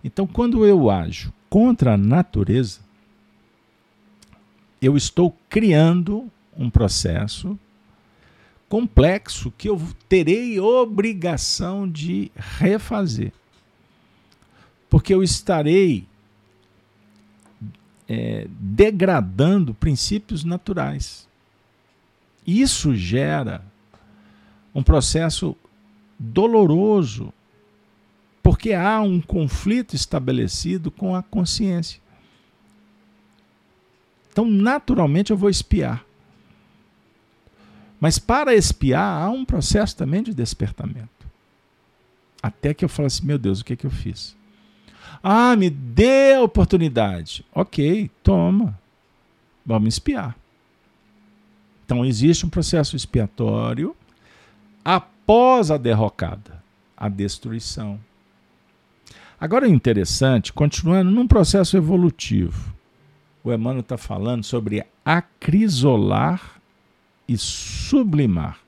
Então, 0.03 0.25
quando 0.25 0.65
eu 0.65 0.89
ajo 0.89 1.33
contra 1.49 1.93
a 1.93 1.97
natureza, 1.97 2.79
eu 4.81 4.95
estou 4.95 5.35
criando 5.49 6.31
um 6.55 6.69
processo 6.69 7.57
complexo 8.69 9.51
que 9.57 9.69
eu 9.69 9.81
terei 10.07 10.59
obrigação 10.59 11.89
de 11.89 12.31
refazer. 12.35 13.33
Porque 14.89 15.13
eu 15.13 15.23
estarei 15.23 16.05
é, 18.07 18.47
degradando 18.49 19.73
princípios 19.73 20.43
naturais. 20.43 21.26
Isso 22.47 22.95
gera 22.95 23.62
um 24.73 24.81
processo 24.81 25.55
doloroso, 26.17 27.33
porque 28.41 28.71
há 28.71 29.01
um 29.01 29.19
conflito 29.19 29.95
estabelecido 29.95 30.89
com 30.89 31.13
a 31.13 31.21
consciência. 31.21 31.99
Então, 34.31 34.45
naturalmente, 34.45 35.31
eu 35.31 35.38
vou 35.38 35.49
espiar. 35.49 36.05
Mas 37.99 38.17
para 38.17 38.55
espiar, 38.55 39.23
há 39.23 39.29
um 39.29 39.43
processo 39.43 39.97
também 39.97 40.23
de 40.23 40.33
despertamento. 40.33 41.27
Até 42.41 42.73
que 42.73 42.86
eu 42.86 42.89
falo 42.89 43.07
assim: 43.07 43.25
meu 43.25 43.38
Deus, 43.38 43.60
o 43.60 43.65
que, 43.65 43.73
é 43.73 43.75
que 43.75 43.86
eu 43.86 43.91
fiz? 43.91 44.38
Ah, 45.23 45.55
me 45.55 45.69
dê 45.69 46.36
a 46.36 46.41
oportunidade. 46.41 47.43
Ok, 47.51 48.10
toma. 48.21 48.79
Vamos 49.65 49.95
espiar. 49.95 50.36
Então, 51.88 52.06
existe 52.06 52.45
um 52.45 52.50
processo 52.50 52.97
expiatório 52.97 53.95
após 54.84 55.71
a 55.71 55.78
derrocada, 55.78 56.62
a 56.97 57.08
destruição. 57.08 57.97
Agora, 59.39 59.65
o 59.65 59.71
interessante, 59.71 60.52
continuando 60.52 61.10
num 61.10 61.26
processo 61.26 61.78
evolutivo, 61.78 62.73
o 63.41 63.54
Emmanuel 63.54 63.80
está 63.80 63.97
falando 63.97 64.43
sobre 64.43 64.86
acrisolar 65.06 66.60
e 67.26 67.38
sublimar. 67.38 68.60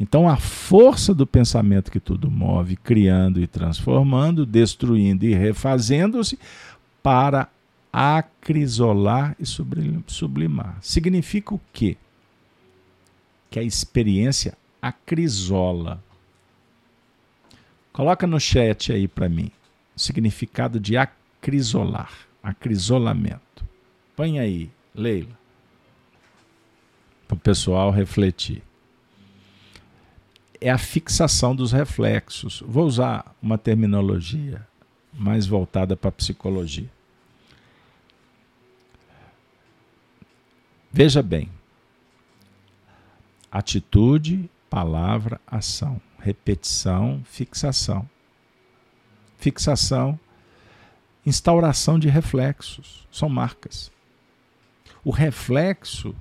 Então, 0.00 0.28
a 0.28 0.36
força 0.36 1.14
do 1.14 1.28
pensamento 1.28 1.92
que 1.92 2.00
tudo 2.00 2.28
move, 2.28 2.74
criando 2.74 3.40
e 3.40 3.46
transformando, 3.46 4.44
destruindo 4.44 5.24
e 5.24 5.32
refazendo-se, 5.32 6.40
para 7.04 7.48
acrisolar 7.92 9.36
e 9.38 9.46
sublimar. 9.46 10.78
Significa 10.80 11.54
o 11.54 11.60
quê? 11.72 11.96
Que 13.50 13.58
a 13.58 13.62
experiência 13.62 14.56
acrisola. 14.80 16.02
Coloca 17.92 18.26
no 18.26 18.38
chat 18.38 18.92
aí 18.92 19.08
para 19.08 19.28
mim 19.28 19.50
o 19.96 20.00
significado 20.00 20.78
de 20.78 20.96
acrisolar, 20.96 22.12
acrisolamento. 22.42 23.64
Põe 24.14 24.38
aí, 24.38 24.70
Leila, 24.94 25.36
para 27.26 27.36
o 27.36 27.40
pessoal 27.40 27.90
refletir. 27.90 28.62
É 30.60 30.70
a 30.70 30.78
fixação 30.78 31.54
dos 31.54 31.72
reflexos. 31.72 32.62
Vou 32.66 32.84
usar 32.84 33.34
uma 33.40 33.56
terminologia 33.56 34.66
mais 35.12 35.46
voltada 35.46 35.96
para 35.96 36.08
a 36.08 36.12
psicologia. 36.12 36.90
Veja 40.98 41.22
bem: 41.22 41.48
atitude, 43.52 44.50
palavra, 44.68 45.40
ação, 45.46 46.00
repetição, 46.18 47.22
fixação. 47.24 48.10
Fixação, 49.36 50.18
instauração 51.24 52.00
de 52.00 52.08
reflexos, 52.08 53.06
são 53.12 53.28
marcas. 53.28 53.92
O 55.04 55.12
reflexo 55.12 56.16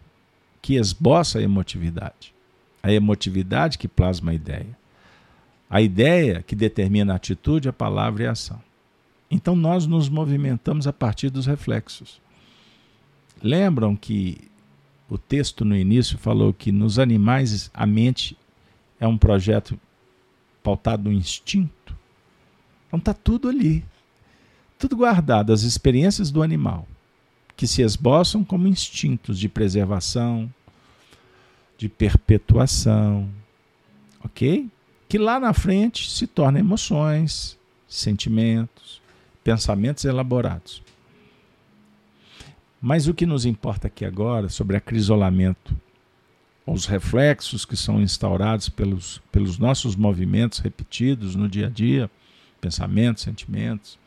que 0.61 0.75
esboça 0.75 1.39
a 1.39 1.41
emotividade, 1.41 2.31
a 2.83 2.91
emotividade 2.91 3.79
que 3.79 3.87
plasma 3.87 4.29
a 4.29 4.35
ideia, 4.35 4.77
a 5.67 5.81
ideia 5.81 6.43
que 6.43 6.55
determina 6.55 7.13
a 7.13 7.15
atitude, 7.15 7.67
a 7.67 7.73
palavra 7.73 8.25
e 8.25 8.27
a 8.27 8.31
ação. 8.33 8.61
Então 9.31 9.55
nós 9.55 9.87
nos 9.87 10.07
movimentamos 10.07 10.85
a 10.85 10.93
partir 10.93 11.31
dos 11.31 11.47
reflexos. 11.47 12.21
Lembram 13.41 13.95
que 13.95 14.51
o 15.09 15.17
texto 15.17 15.63
no 15.63 15.75
início 15.75 16.17
falou 16.17 16.53
que 16.53 16.71
nos 16.71 16.99
animais 16.99 17.71
a 17.73 17.85
mente 17.85 18.37
é 18.99 19.07
um 19.07 19.17
projeto 19.17 19.79
pautado 20.61 21.09
no 21.09 21.13
instinto. 21.13 21.95
Então 22.87 22.99
está 22.99 23.13
tudo 23.13 23.47
ali. 23.47 23.85
Tudo 24.77 24.95
guardado, 24.95 25.53
as 25.53 25.63
experiências 25.63 26.29
do 26.29 26.43
animal, 26.43 26.87
que 27.55 27.65
se 27.65 27.81
esboçam 27.81 28.43
como 28.43 28.67
instintos 28.67 29.39
de 29.39 29.49
preservação, 29.49 30.53
de 31.77 31.89
perpetuação, 31.89 33.29
ok? 34.23 34.67
Que 35.09 35.17
lá 35.17 35.39
na 35.39 35.53
frente 35.53 36.11
se 36.11 36.27
tornam 36.27 36.59
emoções, 36.59 37.57
sentimentos, 37.87 39.01
pensamentos 39.43 40.05
elaborados. 40.05 40.83
Mas 42.81 43.07
o 43.07 43.13
que 43.13 43.25
nos 43.25 43.45
importa 43.45 43.87
aqui 43.87 44.05
agora 44.05 44.49
sobre 44.49 44.77
acrisolamento, 44.77 45.75
os 46.65 46.85
reflexos 46.85 47.65
que 47.65 47.75
são 47.75 48.01
instaurados 48.01 48.69
pelos, 48.69 49.21
pelos 49.31 49.57
nossos 49.57 49.95
movimentos 49.95 50.59
repetidos 50.59 51.35
no 51.35 51.47
dia 51.47 51.67
a 51.67 51.69
dia, 51.69 52.11
pensamentos, 52.61 53.23
sentimentos, 53.23 53.97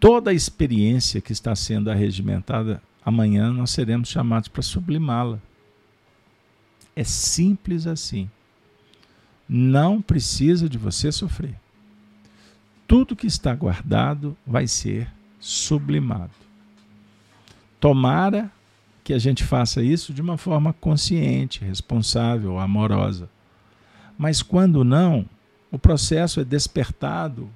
toda 0.00 0.30
a 0.30 0.34
experiência 0.34 1.20
que 1.20 1.32
está 1.32 1.54
sendo 1.54 1.90
arregimentada, 1.90 2.82
amanhã 3.04 3.52
nós 3.52 3.70
seremos 3.70 4.08
chamados 4.08 4.48
para 4.48 4.62
sublimá-la. 4.62 5.38
É 6.96 7.04
simples 7.04 7.86
assim. 7.86 8.28
Não 9.48 10.02
precisa 10.02 10.68
de 10.68 10.76
você 10.76 11.12
sofrer. 11.12 11.54
Tudo 12.86 13.14
que 13.14 13.26
está 13.26 13.54
guardado 13.54 14.36
vai 14.46 14.66
ser 14.66 15.08
sublimado. 15.40 16.32
Tomara 17.80 18.50
que 19.04 19.12
a 19.12 19.18
gente 19.18 19.42
faça 19.44 19.82
isso 19.82 20.12
de 20.12 20.20
uma 20.20 20.36
forma 20.36 20.72
consciente, 20.74 21.64
responsável, 21.64 22.58
amorosa. 22.58 23.28
Mas 24.18 24.42
quando 24.42 24.84
não, 24.84 25.24
o 25.70 25.78
processo 25.78 26.40
é 26.40 26.44
despertado 26.44 27.48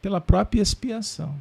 pela 0.00 0.20
própria 0.20 0.62
expiação, 0.62 1.34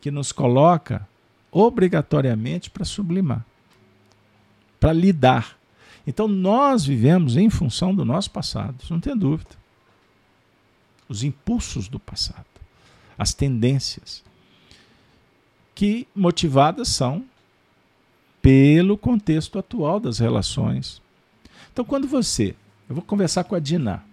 que 0.00 0.10
nos 0.10 0.32
coloca 0.32 1.06
obrigatoriamente 1.50 2.70
para 2.70 2.84
sublimar, 2.84 3.44
para 4.78 4.92
lidar. 4.92 5.56
Então 6.06 6.28
nós 6.28 6.84
vivemos 6.84 7.36
em 7.36 7.48
função 7.48 7.94
do 7.94 8.04
nosso 8.04 8.30
passado, 8.30 8.76
não 8.90 9.00
tem 9.00 9.16
dúvida. 9.16 9.50
Os 11.08 11.22
impulsos 11.22 11.88
do 11.88 11.98
passado, 11.98 12.44
as 13.18 13.32
tendências, 13.32 14.22
que 15.74 16.06
motivadas 16.14 16.88
são 16.88 17.24
pelo 18.40 18.96
contexto 18.96 19.58
atual 19.58 19.98
das 19.98 20.18
relações. 20.18 21.02
Então, 21.72 21.84
quando 21.84 22.06
você. 22.06 22.54
Eu 22.88 22.94
vou 22.94 23.04
conversar 23.04 23.44
com 23.44 23.54
a 23.54 23.58
Dina. 23.58 24.04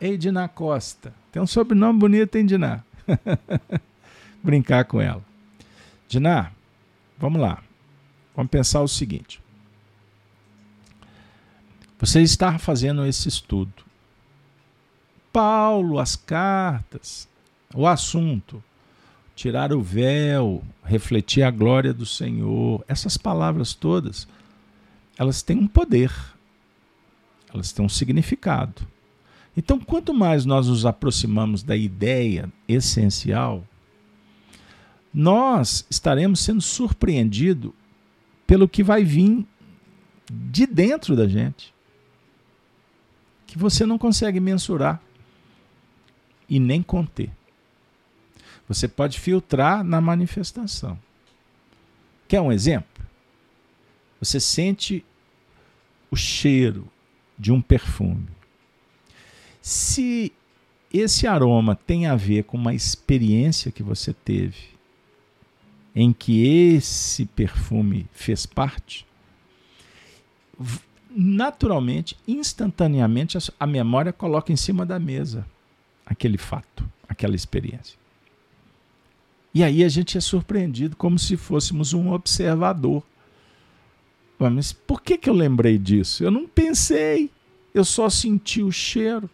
Ei, 0.00 0.18
Dina 0.18 0.46
Costa. 0.46 1.14
Tem 1.32 1.40
um 1.40 1.46
sobrenome 1.46 1.98
bonito, 1.98 2.36
hein, 2.36 2.44
Diná? 2.44 2.84
Brincar 4.42 4.84
com 4.84 5.00
ela. 5.00 5.24
Diná, 6.06 6.52
vamos 7.18 7.40
lá. 7.40 7.62
Vamos 8.36 8.50
pensar 8.50 8.82
o 8.82 8.88
seguinte. 8.88 9.40
Você 11.98 12.20
está 12.20 12.58
fazendo 12.58 13.06
esse 13.06 13.28
estudo. 13.28 13.72
Paulo, 15.32 15.98
as 15.98 16.16
cartas, 16.16 17.26
o 17.74 17.86
assunto, 17.86 18.62
tirar 19.34 19.72
o 19.72 19.80
véu, 19.80 20.62
refletir 20.84 21.42
a 21.42 21.50
glória 21.50 21.92
do 21.92 22.04
Senhor, 22.04 22.84
essas 22.86 23.16
palavras 23.16 23.74
todas, 23.74 24.28
elas 25.18 25.42
têm 25.42 25.58
um 25.58 25.66
poder, 25.66 26.12
elas 27.52 27.72
têm 27.72 27.84
um 27.84 27.88
significado. 27.88 28.86
Então, 29.56 29.78
quanto 29.78 30.14
mais 30.14 30.44
nós 30.44 30.68
nos 30.68 30.86
aproximamos 30.86 31.62
da 31.62 31.76
ideia 31.76 32.50
essencial, 32.66 33.64
nós 35.12 35.86
estaremos 35.90 36.40
sendo 36.40 36.62
surpreendidos 36.62 37.72
pelo 38.46 38.68
que 38.68 38.82
vai 38.82 39.04
vir 39.04 39.46
de 40.30 40.66
dentro 40.66 41.14
da 41.14 41.28
gente, 41.28 41.74
que 43.46 43.58
você 43.58 43.84
não 43.84 43.98
consegue 43.98 44.40
mensurar 44.40 45.02
e 46.48 46.58
nem 46.58 46.82
conter. 46.82 47.30
Você 48.72 48.88
pode 48.88 49.20
filtrar 49.20 49.84
na 49.84 50.00
manifestação. 50.00 50.98
Quer 52.26 52.40
um 52.40 52.50
exemplo? 52.50 53.04
Você 54.18 54.40
sente 54.40 55.04
o 56.10 56.16
cheiro 56.16 56.88
de 57.38 57.52
um 57.52 57.60
perfume. 57.60 58.28
Se 59.60 60.32
esse 60.92 61.26
aroma 61.26 61.74
tem 61.74 62.06
a 62.06 62.16
ver 62.16 62.44
com 62.44 62.56
uma 62.56 62.74
experiência 62.74 63.70
que 63.70 63.82
você 63.82 64.12
teve, 64.12 64.72
em 65.94 66.12
que 66.12 66.46
esse 66.74 67.26
perfume 67.26 68.08
fez 68.12 68.46
parte, 68.46 69.06
naturalmente, 71.10 72.16
instantaneamente, 72.26 73.36
a 73.60 73.66
memória 73.66 74.12
coloca 74.12 74.52
em 74.52 74.56
cima 74.56 74.86
da 74.86 74.98
mesa 74.98 75.46
aquele 76.06 76.38
fato, 76.38 76.88
aquela 77.08 77.36
experiência. 77.36 78.01
E 79.54 79.62
aí 79.62 79.84
a 79.84 79.88
gente 79.88 80.16
é 80.16 80.20
surpreendido 80.20 80.96
como 80.96 81.18
se 81.18 81.36
fôssemos 81.36 81.92
um 81.92 82.12
observador. 82.12 83.02
Mas 84.38 84.72
por 84.72 85.00
que, 85.02 85.18
que 85.18 85.28
eu 85.28 85.34
lembrei 85.34 85.78
disso? 85.78 86.24
Eu 86.24 86.30
não 86.30 86.48
pensei, 86.48 87.30
eu 87.72 87.84
só 87.84 88.08
senti 88.08 88.62
o 88.62 88.72
cheiro. 88.72 89.30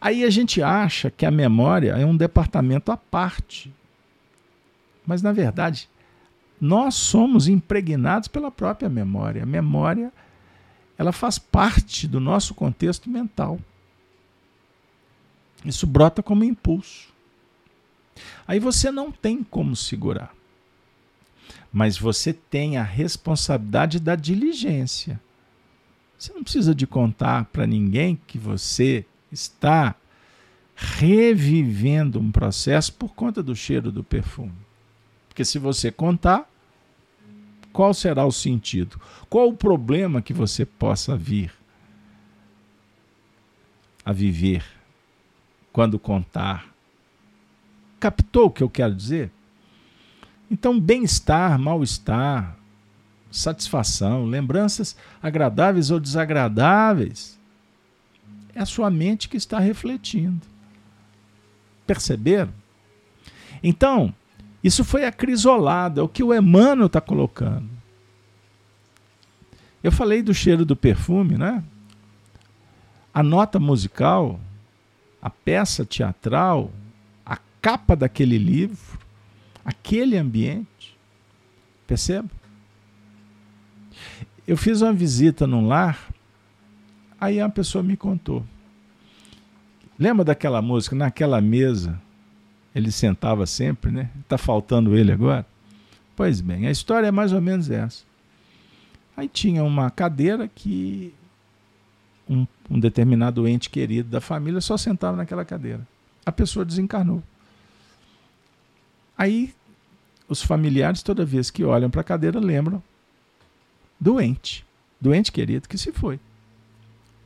Aí 0.00 0.24
a 0.24 0.30
gente 0.30 0.60
acha 0.60 1.10
que 1.10 1.24
a 1.24 1.30
memória 1.30 1.92
é 1.92 2.04
um 2.04 2.16
departamento 2.16 2.92
à 2.92 2.96
parte. 2.96 3.72
Mas, 5.06 5.22
na 5.22 5.32
verdade, 5.32 5.88
nós 6.60 6.94
somos 6.94 7.48
impregnados 7.48 8.28
pela 8.28 8.50
própria 8.50 8.88
memória. 8.90 9.42
A 9.42 9.46
memória 9.46 10.12
ela 10.98 11.12
faz 11.12 11.38
parte 11.38 12.06
do 12.06 12.20
nosso 12.20 12.54
contexto 12.54 13.08
mental. 13.08 13.58
Isso 15.64 15.86
brota 15.86 16.22
como 16.22 16.44
impulso. 16.44 17.13
Aí 18.46 18.58
você 18.58 18.90
não 18.90 19.10
tem 19.10 19.42
como 19.42 19.74
segurar. 19.74 20.34
Mas 21.72 21.98
você 21.98 22.32
tem 22.32 22.76
a 22.76 22.82
responsabilidade 22.82 23.98
da 23.98 24.14
diligência. 24.14 25.20
Você 26.16 26.32
não 26.32 26.42
precisa 26.42 26.74
de 26.74 26.86
contar 26.86 27.46
para 27.46 27.66
ninguém 27.66 28.18
que 28.26 28.38
você 28.38 29.04
está 29.30 29.94
revivendo 30.74 32.18
um 32.20 32.30
processo 32.30 32.92
por 32.92 33.14
conta 33.14 33.42
do 33.42 33.54
cheiro 33.54 33.92
do 33.92 34.02
perfume. 34.02 34.54
Porque 35.28 35.44
se 35.44 35.58
você 35.58 35.90
contar, 35.90 36.48
qual 37.72 37.92
será 37.92 38.24
o 38.24 38.32
sentido? 38.32 39.00
Qual 39.28 39.48
o 39.48 39.56
problema 39.56 40.22
que 40.22 40.32
você 40.32 40.64
possa 40.64 41.16
vir 41.16 41.52
a 44.04 44.12
viver 44.12 44.64
quando 45.72 45.98
contar? 45.98 46.73
Captou 48.04 48.48
o 48.48 48.50
que 48.50 48.62
eu 48.62 48.68
quero 48.68 48.94
dizer? 48.94 49.30
Então, 50.50 50.78
bem-estar, 50.78 51.58
mal-estar, 51.58 52.54
satisfação, 53.30 54.26
lembranças 54.26 54.94
agradáveis 55.22 55.90
ou 55.90 55.98
desagradáveis, 55.98 57.40
é 58.54 58.60
a 58.60 58.66
sua 58.66 58.90
mente 58.90 59.26
que 59.26 59.38
está 59.38 59.58
refletindo. 59.58 60.46
Perceberam? 61.86 62.52
Então, 63.62 64.14
isso 64.62 64.84
foi 64.84 65.06
acrisolado, 65.06 65.98
é 65.98 66.04
o 66.04 66.08
que 66.08 66.22
o 66.22 66.34
Emmanuel 66.34 66.88
está 66.88 67.00
colocando. 67.00 67.70
Eu 69.82 69.90
falei 69.90 70.20
do 70.20 70.34
cheiro 70.34 70.66
do 70.66 70.76
perfume, 70.76 71.38
né? 71.38 71.64
A 73.14 73.22
nota 73.22 73.58
musical, 73.58 74.38
a 75.22 75.30
peça 75.30 75.86
teatral, 75.86 76.70
capa 77.64 77.96
daquele 77.96 78.36
livro, 78.36 78.98
aquele 79.64 80.18
ambiente. 80.18 80.94
Percebe? 81.86 82.28
Eu 84.46 84.58
fiz 84.58 84.82
uma 84.82 84.92
visita 84.92 85.46
num 85.46 85.66
lar 85.66 86.12
Aí 87.24 87.40
a 87.40 87.48
pessoa 87.48 87.82
me 87.82 87.96
contou. 87.96 88.44
Lembra 89.98 90.26
daquela 90.26 90.60
música? 90.60 90.94
Naquela 90.94 91.40
mesa, 91.40 91.98
ele 92.74 92.92
sentava 92.92 93.46
sempre, 93.46 93.90
né? 93.90 94.10
Está 94.20 94.36
faltando 94.36 94.94
ele 94.94 95.10
agora? 95.10 95.46
Pois 96.14 96.42
bem, 96.42 96.66
a 96.66 96.70
história 96.70 97.06
é 97.06 97.10
mais 97.10 97.32
ou 97.32 97.40
menos 97.40 97.70
essa. 97.70 98.04
Aí 99.16 99.26
tinha 99.26 99.64
uma 99.64 99.90
cadeira 99.90 100.46
que 100.46 101.14
um, 102.28 102.46
um 102.68 102.78
determinado 102.78 103.48
ente 103.48 103.70
querido 103.70 104.10
da 104.10 104.20
família 104.20 104.60
só 104.60 104.76
sentava 104.76 105.16
naquela 105.16 105.46
cadeira. 105.46 105.88
A 106.26 106.30
pessoa 106.30 106.62
desencarnou. 106.62 107.22
Aí 109.16 109.54
os 110.28 110.42
familiares, 110.42 111.02
toda 111.02 111.24
vez 111.24 111.50
que 111.50 111.64
olham 111.64 111.90
para 111.90 112.00
a 112.00 112.04
cadeira, 112.04 112.40
lembram 112.40 112.82
do 114.00 114.20
ente 114.20 114.64
do 115.04 115.14
ente 115.14 115.30
querido 115.30 115.68
que 115.68 115.76
se 115.76 115.92
foi. 115.92 116.18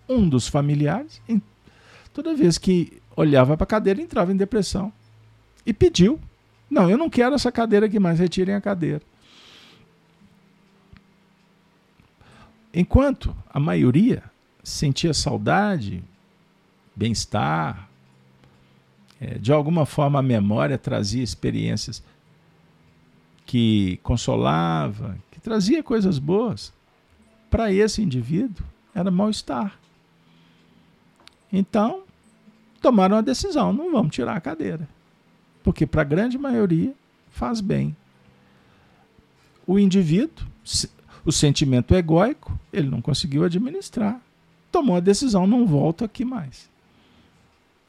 Um 0.08 0.28
dos 0.28 0.48
familiares, 0.48 1.22
toda 2.12 2.34
vez 2.34 2.58
que 2.58 3.00
olhava 3.14 3.56
para 3.56 3.62
a 3.62 3.68
cadeira, 3.68 4.02
entrava 4.02 4.32
em 4.32 4.36
depressão 4.36 4.92
e 5.64 5.72
pediu: 5.72 6.18
Não, 6.68 6.90
eu 6.90 6.98
não 6.98 7.08
quero 7.08 7.36
essa 7.36 7.52
cadeira 7.52 7.86
aqui 7.86 8.00
mais, 8.00 8.18
retirem 8.18 8.54
a 8.54 8.60
cadeira. 8.60 9.02
Enquanto 12.74 13.34
a 13.48 13.60
maioria 13.60 14.24
sentia 14.62 15.14
saudade, 15.14 16.02
bem-estar, 16.96 17.87
de 19.40 19.52
alguma 19.52 19.84
forma 19.84 20.18
a 20.18 20.22
memória 20.22 20.78
trazia 20.78 21.22
experiências 21.22 22.02
que 23.44 23.98
consolava, 24.02 25.18
que 25.30 25.40
trazia 25.40 25.82
coisas 25.82 26.18
boas. 26.18 26.72
Para 27.50 27.72
esse 27.72 28.02
indivíduo 28.02 28.64
era 28.94 29.10
mal-estar. 29.10 29.78
Então, 31.52 32.02
tomaram 32.80 33.16
a 33.16 33.22
decisão: 33.22 33.72
não 33.72 33.90
vamos 33.90 34.14
tirar 34.14 34.36
a 34.36 34.40
cadeira. 34.40 34.88
Porque 35.62 35.86
para 35.86 36.02
a 36.02 36.04
grande 36.04 36.38
maioria 36.38 36.94
faz 37.30 37.60
bem. 37.60 37.96
O 39.66 39.78
indivíduo, 39.78 40.46
o 41.24 41.32
sentimento 41.32 41.94
egóico, 41.94 42.58
ele 42.72 42.88
não 42.88 43.02
conseguiu 43.02 43.44
administrar. 43.44 44.20
Tomou 44.70 44.96
a 44.96 45.00
decisão: 45.00 45.46
não 45.46 45.66
volto 45.66 46.04
aqui 46.04 46.24
mais. 46.24 46.70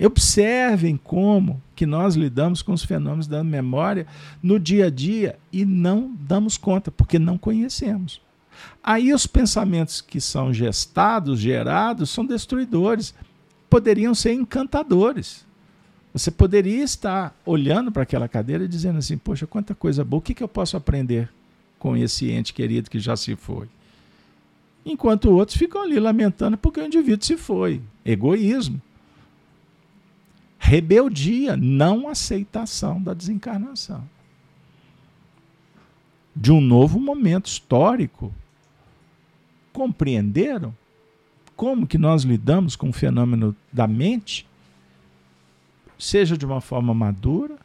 Observem 0.06 0.96
como 0.96 1.62
que 1.76 1.86
nós 1.86 2.16
lidamos 2.16 2.62
com 2.62 2.72
os 2.72 2.84
fenômenos 2.84 3.28
da 3.28 3.44
memória 3.44 4.08
no 4.42 4.58
dia 4.58 4.86
a 4.86 4.90
dia 4.90 5.38
e 5.52 5.66
não 5.66 6.16
damos 6.22 6.58
conta, 6.58 6.90
porque 6.90 7.20
não 7.20 7.38
conhecemos. 7.38 8.22
Aí 8.82 9.14
os 9.14 9.28
pensamentos 9.28 10.00
que 10.00 10.22
são 10.22 10.54
gestados, 10.54 11.40
gerados, 11.40 12.10
são 12.10 12.26
destruidores. 12.26 13.14
Poderiam 13.70 14.16
ser 14.16 14.34
encantadores. 14.34 15.46
Você 16.14 16.32
poderia 16.32 16.84
estar 16.84 17.38
olhando 17.46 17.92
para 17.92 18.04
aquela 18.04 18.28
cadeira 18.28 18.64
e 18.64 18.68
dizendo 18.68 19.00
assim: 19.00 19.18
Poxa, 19.18 19.46
quanta 19.46 19.76
coisa 19.76 20.04
boa, 20.04 20.20
o 20.20 20.24
que, 20.24 20.34
que 20.34 20.44
eu 20.44 20.48
posso 20.48 20.76
aprender 20.76 21.30
com 21.78 21.96
esse 21.96 22.32
ente 22.32 22.54
querido 22.54 22.90
que 22.90 23.00
já 23.00 23.16
se 23.16 23.36
foi? 23.36 23.68
Enquanto 24.86 25.30
outros 25.30 25.58
ficam 25.58 25.84
ali 25.84 26.00
lamentando 26.00 26.58
porque 26.58 26.80
o 26.80 26.86
indivíduo 26.86 27.26
se 27.26 27.38
foi. 27.38 27.82
Egoísmo 28.04 28.82
rebeldia, 30.60 31.56
não 31.56 32.10
aceitação 32.10 33.02
da 33.02 33.14
desencarnação. 33.14 34.08
De 36.36 36.52
um 36.52 36.60
novo 36.62 37.00
momento 37.00 37.48
histórico. 37.48 38.34
Compreenderam 39.72 40.76
como 41.56 41.88
que 41.88 41.98
nós 41.98 42.24
lidamos 42.24 42.76
com 42.76 42.90
o 42.90 42.94
fenômeno 42.94 43.56
da 43.72 43.88
mente? 43.88 44.46
Seja 45.98 46.38
de 46.38 46.46
uma 46.46 46.62
forma 46.62 46.94
madura, 46.94 47.58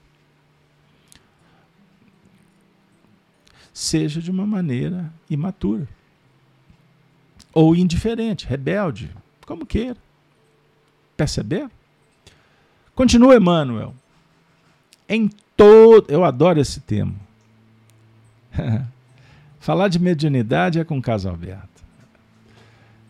seja 3.72 4.20
de 4.20 4.30
uma 4.30 4.46
maneira 4.46 5.12
imatura. 5.28 5.88
Ou 7.52 7.76
indiferente, 7.76 8.46
rebelde, 8.46 9.14
como 9.46 9.64
queira. 9.64 9.96
Perceberam? 11.16 11.70
Continua 12.94 13.36
Emmanuel. 13.36 13.94
Em 15.08 15.30
todo. 15.56 16.10
Eu 16.10 16.24
adoro 16.24 16.60
esse 16.60 16.80
tema. 16.80 17.14
Falar 19.60 19.88
de 19.88 19.98
mediunidade 19.98 20.78
é 20.78 20.84
com 20.84 21.00
caso 21.00 21.28
aberto. 21.28 21.82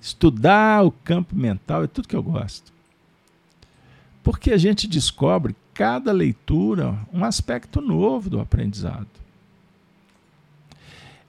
Estudar 0.00 0.84
o 0.84 0.90
campo 0.90 1.34
mental 1.34 1.82
é 1.84 1.86
tudo 1.86 2.08
que 2.08 2.16
eu 2.16 2.22
gosto. 2.22 2.72
Porque 4.22 4.52
a 4.52 4.56
gente 4.56 4.86
descobre 4.86 5.54
cada 5.72 6.12
leitura 6.12 6.98
um 7.12 7.24
aspecto 7.24 7.80
novo 7.80 8.30
do 8.30 8.40
aprendizado. 8.40 9.08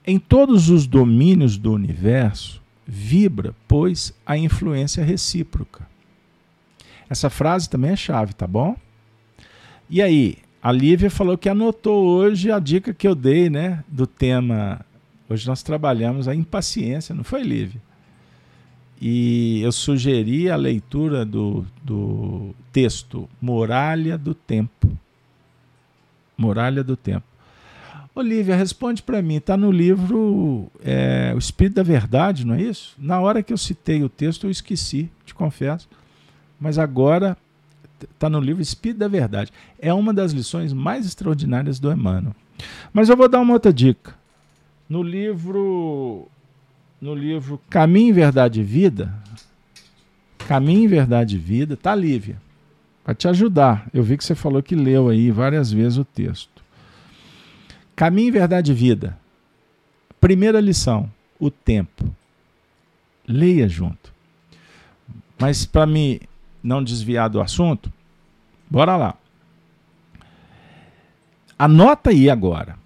Em 0.06 0.18
todos 0.18 0.70
os 0.70 0.86
domínios 0.86 1.58
do 1.58 1.72
universo, 1.72 2.62
vibra, 2.86 3.54
pois, 3.66 4.14
a 4.24 4.38
influência 4.38 5.04
recíproca. 5.04 5.86
Essa 7.08 7.30
frase 7.30 7.70
também 7.70 7.92
é 7.92 7.96
chave, 7.96 8.34
tá 8.34 8.46
bom? 8.46 8.76
E 9.88 10.02
aí, 10.02 10.38
a 10.62 10.72
Lívia 10.72 11.08
falou 11.08 11.38
que 11.38 11.48
anotou 11.48 12.04
hoje 12.04 12.50
a 12.50 12.58
dica 12.58 12.92
que 12.92 13.06
eu 13.06 13.14
dei, 13.14 13.48
né, 13.48 13.84
do 13.86 14.06
tema. 14.06 14.84
Hoje 15.28 15.46
nós 15.46 15.62
trabalhamos 15.62 16.26
a 16.26 16.34
impaciência, 16.34 17.14
não 17.14 17.22
foi, 17.22 17.42
Lívia? 17.42 17.80
E 19.00 19.60
eu 19.62 19.70
sugeri 19.70 20.50
a 20.50 20.56
leitura 20.56 21.24
do, 21.24 21.64
do 21.84 22.54
texto 22.72 23.28
Muralha 23.40 24.18
do 24.18 24.34
Tempo. 24.34 24.90
Muralha 26.36 26.82
do 26.82 26.96
Tempo. 26.96 27.26
Olivia, 28.14 28.56
responde 28.56 29.02
para 29.02 29.20
mim, 29.20 29.34
está 29.36 29.58
no 29.58 29.70
livro 29.70 30.70
é, 30.82 31.32
O 31.34 31.38
Espírito 31.38 31.74
da 31.74 31.82
Verdade, 31.82 32.46
não 32.46 32.54
é 32.54 32.62
isso? 32.62 32.94
Na 32.98 33.20
hora 33.20 33.42
que 33.42 33.52
eu 33.52 33.58
citei 33.58 34.02
o 34.02 34.08
texto, 34.08 34.46
eu 34.46 34.50
esqueci, 34.50 35.10
te 35.26 35.34
confesso 35.34 35.86
mas 36.58 36.78
agora 36.78 37.36
está 38.02 38.28
no 38.28 38.40
livro 38.40 38.62
Espírito 38.62 38.98
da 38.98 39.08
Verdade. 39.08 39.52
É 39.78 39.92
uma 39.92 40.12
das 40.12 40.32
lições 40.32 40.72
mais 40.72 41.06
extraordinárias 41.06 41.78
do 41.78 41.90
Emmanuel. 41.90 42.34
Mas 42.92 43.08
eu 43.08 43.16
vou 43.16 43.28
dar 43.28 43.40
uma 43.40 43.54
outra 43.54 43.72
dica. 43.72 44.14
No 44.88 45.02
livro 45.02 46.28
no 47.00 47.14
livro 47.14 47.60
Caminho, 47.68 48.14
Verdade 48.14 48.60
e 48.60 48.64
Vida, 48.64 49.12
Caminho, 50.38 50.88
Verdade 50.88 51.36
e 51.36 51.38
Vida, 51.38 51.76
tá 51.76 51.94
Lívia. 51.94 52.40
Para 53.04 53.14
te 53.14 53.28
ajudar. 53.28 53.88
Eu 53.92 54.02
vi 54.02 54.16
que 54.16 54.24
você 54.24 54.34
falou 54.34 54.62
que 54.62 54.74
leu 54.74 55.08
aí 55.08 55.30
várias 55.30 55.70
vezes 55.70 55.98
o 55.98 56.04
texto. 56.04 56.64
Caminho, 57.94 58.32
Verdade 58.32 58.72
e 58.72 58.74
Vida. 58.74 59.16
Primeira 60.20 60.60
lição, 60.60 61.10
o 61.38 61.50
tempo. 61.50 62.04
Leia 63.28 63.68
junto. 63.68 64.12
Mas 65.38 65.66
para 65.66 65.86
me 65.86 66.20
não 66.66 66.82
desviar 66.82 67.30
do 67.30 67.40
assunto, 67.40 67.92
bora 68.68 68.96
lá. 68.96 69.14
Anota 71.56 72.10
aí 72.10 72.28
agora, 72.28 72.76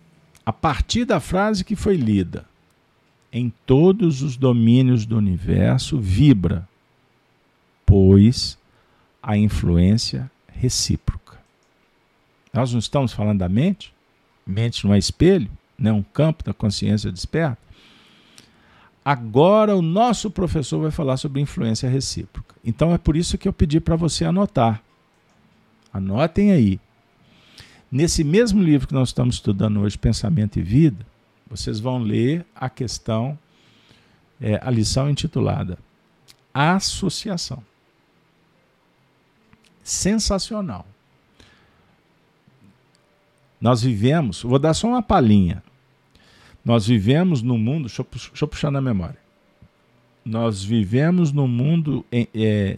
a 0.45 0.53
partir 0.53 1.07
da 1.07 1.19
frase 1.19 1.65
que 1.65 1.75
foi 1.75 1.97
lida, 1.97 2.45
em 3.33 3.53
todos 3.65 4.23
os 4.23 4.37
domínios 4.37 5.07
do 5.07 5.17
universo 5.17 5.99
vibra, 5.99 6.69
pois 7.87 8.59
a 9.23 9.37
influência 9.37 10.31
recíproca. 10.53 11.39
Nós 12.53 12.73
não 12.73 12.81
estamos 12.81 13.13
falando 13.13 13.39
da 13.39 13.49
mente? 13.49 13.95
Mente 14.47 14.85
não 14.85 14.93
é 14.93 14.99
espelho, 14.99 15.51
não 15.79 15.91
é 15.91 15.95
um 15.95 16.03
campo 16.03 16.45
da 16.45 16.53
consciência 16.53 17.11
desperta. 17.11 17.59
Agora 19.05 19.75
o 19.75 19.83
nosso 19.83 20.31
professor 20.31 20.81
vai 20.81 20.91
falar 20.91 21.17
sobre 21.17 21.41
influência 21.41 21.89
recíproca. 21.89 22.55
Então 22.65 22.93
é 22.93 22.99
por 22.99 23.17
isso 23.17 23.39
que 23.39 23.49
eu 23.49 23.53
pedi 23.53 23.81
para 23.81 23.97
você 23.97 24.25
anotar. 24.25 24.83
Anotem 25.93 26.53
aí. 26.53 26.79
Nesse 27.91 28.23
mesmo 28.23 28.63
livro 28.63 28.87
que 28.87 28.95
nós 28.95 29.09
estamos 29.09 29.37
estudando 29.37 29.81
hoje, 29.81 29.99
Pensamento 29.99 30.59
e 30.59 30.63
Vida, 30.63 31.05
vocês 31.49 31.81
vão 31.81 31.99
ler 31.99 32.47
a 32.55 32.71
questão, 32.71 33.37
é, 34.41 34.61
a 34.63 34.71
lição 34.71 35.11
intitulada 35.11 35.79
Associação. 36.53 37.63
Sensacional. 39.83 40.87
Nós 43.61 43.83
vivemos, 43.83 44.43
vou 44.43 44.59
dar 44.59 44.75
só 44.75 44.89
uma 44.89 45.03
palhinha. 45.03 45.63
Nós 46.65 46.87
vivemos 46.87 47.43
no 47.43 47.57
mundo, 47.57 47.87
deixa 47.87 48.03
eu, 48.03 48.07
deixa 48.11 48.45
eu 48.45 48.49
puxar 48.49 48.71
na 48.71 48.81
memória. 48.81 49.19
Nós 50.25 50.63
vivemos 50.63 51.33
no 51.33 51.49
mundo 51.49 52.05
em, 52.13 52.29
é, 52.35 52.77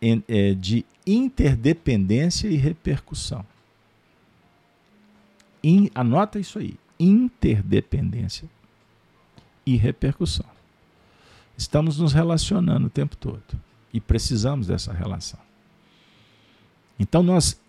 em, 0.00 0.24
é, 0.26 0.54
de 0.54 0.84
interdependência 1.06 2.48
e 2.48 2.56
repercussão. 2.56 3.44
In, 5.62 5.90
anota 5.94 6.38
isso 6.38 6.58
aí: 6.58 6.74
interdependência 6.98 8.48
e 9.66 9.76
repercussão. 9.76 10.46
Estamos 11.56 11.98
nos 11.98 12.14
relacionando 12.14 12.86
o 12.86 12.90
tempo 12.90 13.14
todo 13.14 13.42
e 13.92 14.00
precisamos 14.00 14.66
dessa 14.66 14.94
relação. 14.94 15.38
Então 16.98 17.22
nós 17.22 17.60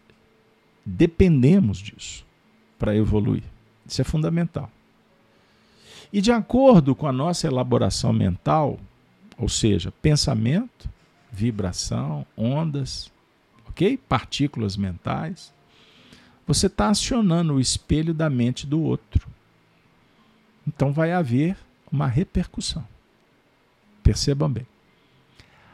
dependemos 0.86 1.78
disso 1.78 2.26
para 2.82 2.96
evoluir. 2.96 3.44
Isso 3.86 4.02
é 4.02 4.04
fundamental. 4.04 4.68
E 6.12 6.20
de 6.20 6.32
acordo 6.32 6.96
com 6.96 7.06
a 7.06 7.12
nossa 7.12 7.46
elaboração 7.46 8.12
mental, 8.12 8.80
ou 9.38 9.48
seja, 9.48 9.94
pensamento, 10.02 10.90
vibração, 11.32 12.26
ondas, 12.36 13.12
ok? 13.70 13.98
Partículas 13.98 14.76
mentais, 14.76 15.54
você 16.48 16.66
está 16.66 16.90
acionando 16.90 17.54
o 17.54 17.60
espelho 17.60 18.16
da 18.16 18.32
mente 18.32 18.66
do 18.66 18.82
outro. 18.82 19.28
Então 20.68 20.92
vai 20.92 21.14
haver 21.14 21.56
uma 21.92 22.08
repercussão. 22.08 22.84
Percebam 24.02 24.50
bem. 24.50 24.66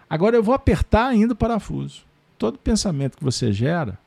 Agora 0.10 0.36
eu 0.36 0.44
vou 0.44 0.54
apertar 0.54 1.08
ainda 1.08 1.32
o 1.32 1.38
parafuso. 1.38 2.04
Todo 2.38 2.60
pensamento 2.60 3.18
que 3.18 3.24
você 3.24 3.54
gera, 3.54 3.98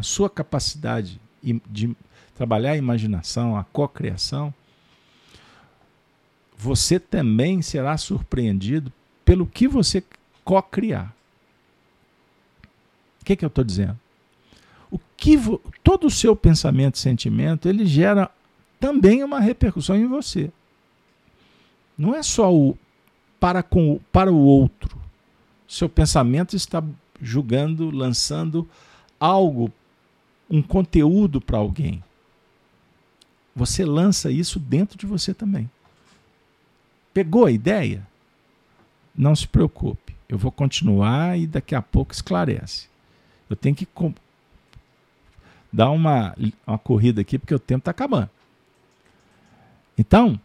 a 0.00 0.02
sua 0.02 0.30
capacidade 0.30 1.20
de 1.42 1.94
trabalhar 2.34 2.72
a 2.72 2.76
imaginação, 2.76 3.54
a 3.54 3.64
cocriação, 3.64 4.52
você 6.56 6.98
também 6.98 7.60
será 7.60 7.98
surpreendido 7.98 8.90
pelo 9.26 9.46
que 9.46 9.68
você 9.68 10.02
co-criar. 10.42 11.14
O 13.20 13.24
que, 13.26 13.36
que 13.36 13.44
eu 13.44 13.48
estou 13.48 13.62
dizendo? 13.62 13.98
O 14.90 14.98
que 15.18 15.36
todo 15.84 16.06
o 16.06 16.10
seu 16.10 16.34
pensamento 16.34 16.94
e 16.94 16.98
sentimento 16.98 17.68
ele 17.68 17.84
gera 17.84 18.30
também 18.80 19.22
uma 19.22 19.38
repercussão 19.38 19.96
em 19.96 20.06
você. 20.06 20.50
Não 21.96 22.14
é 22.14 22.22
só 22.22 22.50
o 22.50 22.76
para, 23.38 23.62
com, 23.62 24.00
para 24.10 24.32
o 24.32 24.38
outro. 24.38 24.98
Seu 25.68 25.90
pensamento 25.90 26.56
está 26.56 26.82
julgando, 27.20 27.90
lançando 27.90 28.66
algo, 29.20 29.70
um 30.50 30.60
conteúdo 30.60 31.40
para 31.40 31.58
alguém. 31.58 32.02
Você 33.54 33.84
lança 33.84 34.30
isso 34.30 34.58
dentro 34.58 34.98
de 34.98 35.06
você 35.06 35.32
também. 35.32 35.70
Pegou 37.14 37.46
a 37.46 37.50
ideia? 37.50 38.06
Não 39.14 39.34
se 39.34 39.46
preocupe. 39.46 40.14
Eu 40.28 40.38
vou 40.38 40.50
continuar 40.50 41.38
e 41.38 41.46
daqui 41.46 41.74
a 41.74 41.82
pouco 41.82 42.12
esclarece. 42.12 42.88
Eu 43.48 43.56
tenho 43.56 43.74
que 43.74 43.86
dar 45.72 45.90
uma, 45.90 46.36
uma 46.66 46.78
corrida 46.78 47.20
aqui 47.20 47.38
porque 47.38 47.54
o 47.54 47.58
tempo 47.58 47.80
está 47.80 47.90
acabando. 47.90 48.30
Então, 49.98 50.40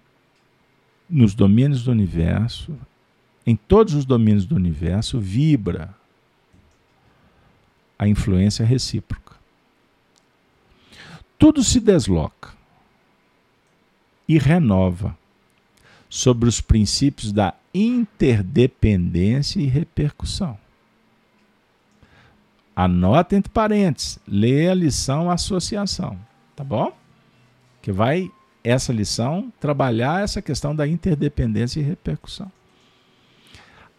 nos 1.09 1.33
domínios 1.33 1.83
do 1.83 1.91
universo, 1.91 2.75
em 3.45 3.55
todos 3.55 3.93
os 3.93 4.05
domínios 4.05 4.45
do 4.45 4.55
universo, 4.55 5.19
vibra 5.19 5.93
a 7.97 8.07
influência 8.07 8.65
recíproca. 8.65 9.24
Tudo 11.37 11.63
se 11.63 11.79
desloca 11.79 12.53
e 14.27 14.37
renova 14.37 15.17
sobre 16.09 16.47
os 16.47 16.61
princípios 16.61 17.31
da 17.31 17.53
interdependência 17.73 19.59
e 19.59 19.65
repercussão. 19.65 20.57
Anota 22.75 23.35
entre 23.35 23.51
parênteses, 23.51 24.19
lê 24.27 24.69
a 24.69 24.73
lição 24.73 25.29
associação, 25.29 26.17
tá 26.55 26.63
bom? 26.63 26.91
Que 27.81 27.91
vai 27.91 28.31
essa 28.63 28.91
lição 28.91 29.51
trabalhar 29.59 30.23
essa 30.23 30.41
questão 30.41 30.75
da 30.75 30.87
interdependência 30.87 31.79
e 31.79 31.83
repercussão. 31.83 32.51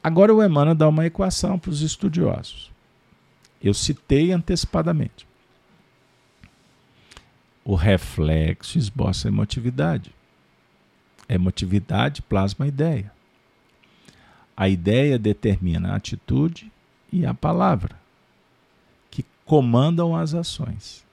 Agora 0.03 0.35
o 0.35 0.43
Emmanuel 0.43 0.75
dá 0.75 0.89
uma 0.89 1.07
equação 1.07 1.59
para 1.59 1.71
os 1.71 1.83
estudiosos. 1.83 2.71
Eu 3.63 3.75
citei 3.75 4.33
antecipadamente. 4.33 5.27
O 7.67 7.75
reflexo 7.75 8.79
esboça 8.79 9.27
a 9.27 9.31
emotividade. 9.31 10.15
Emotividade 11.29 12.23
plasma 12.23 12.65
a 12.65 12.69
ideia. 12.69 13.13
A 14.57 14.69
ideia 14.69 15.19
determina 15.19 15.93
a 15.93 15.97
atitude 15.97 16.71
e 17.13 17.27
a 17.27 17.35
palavra 17.35 17.97
comandam 19.47 20.15
as 20.15 20.35
ações. 20.35 21.07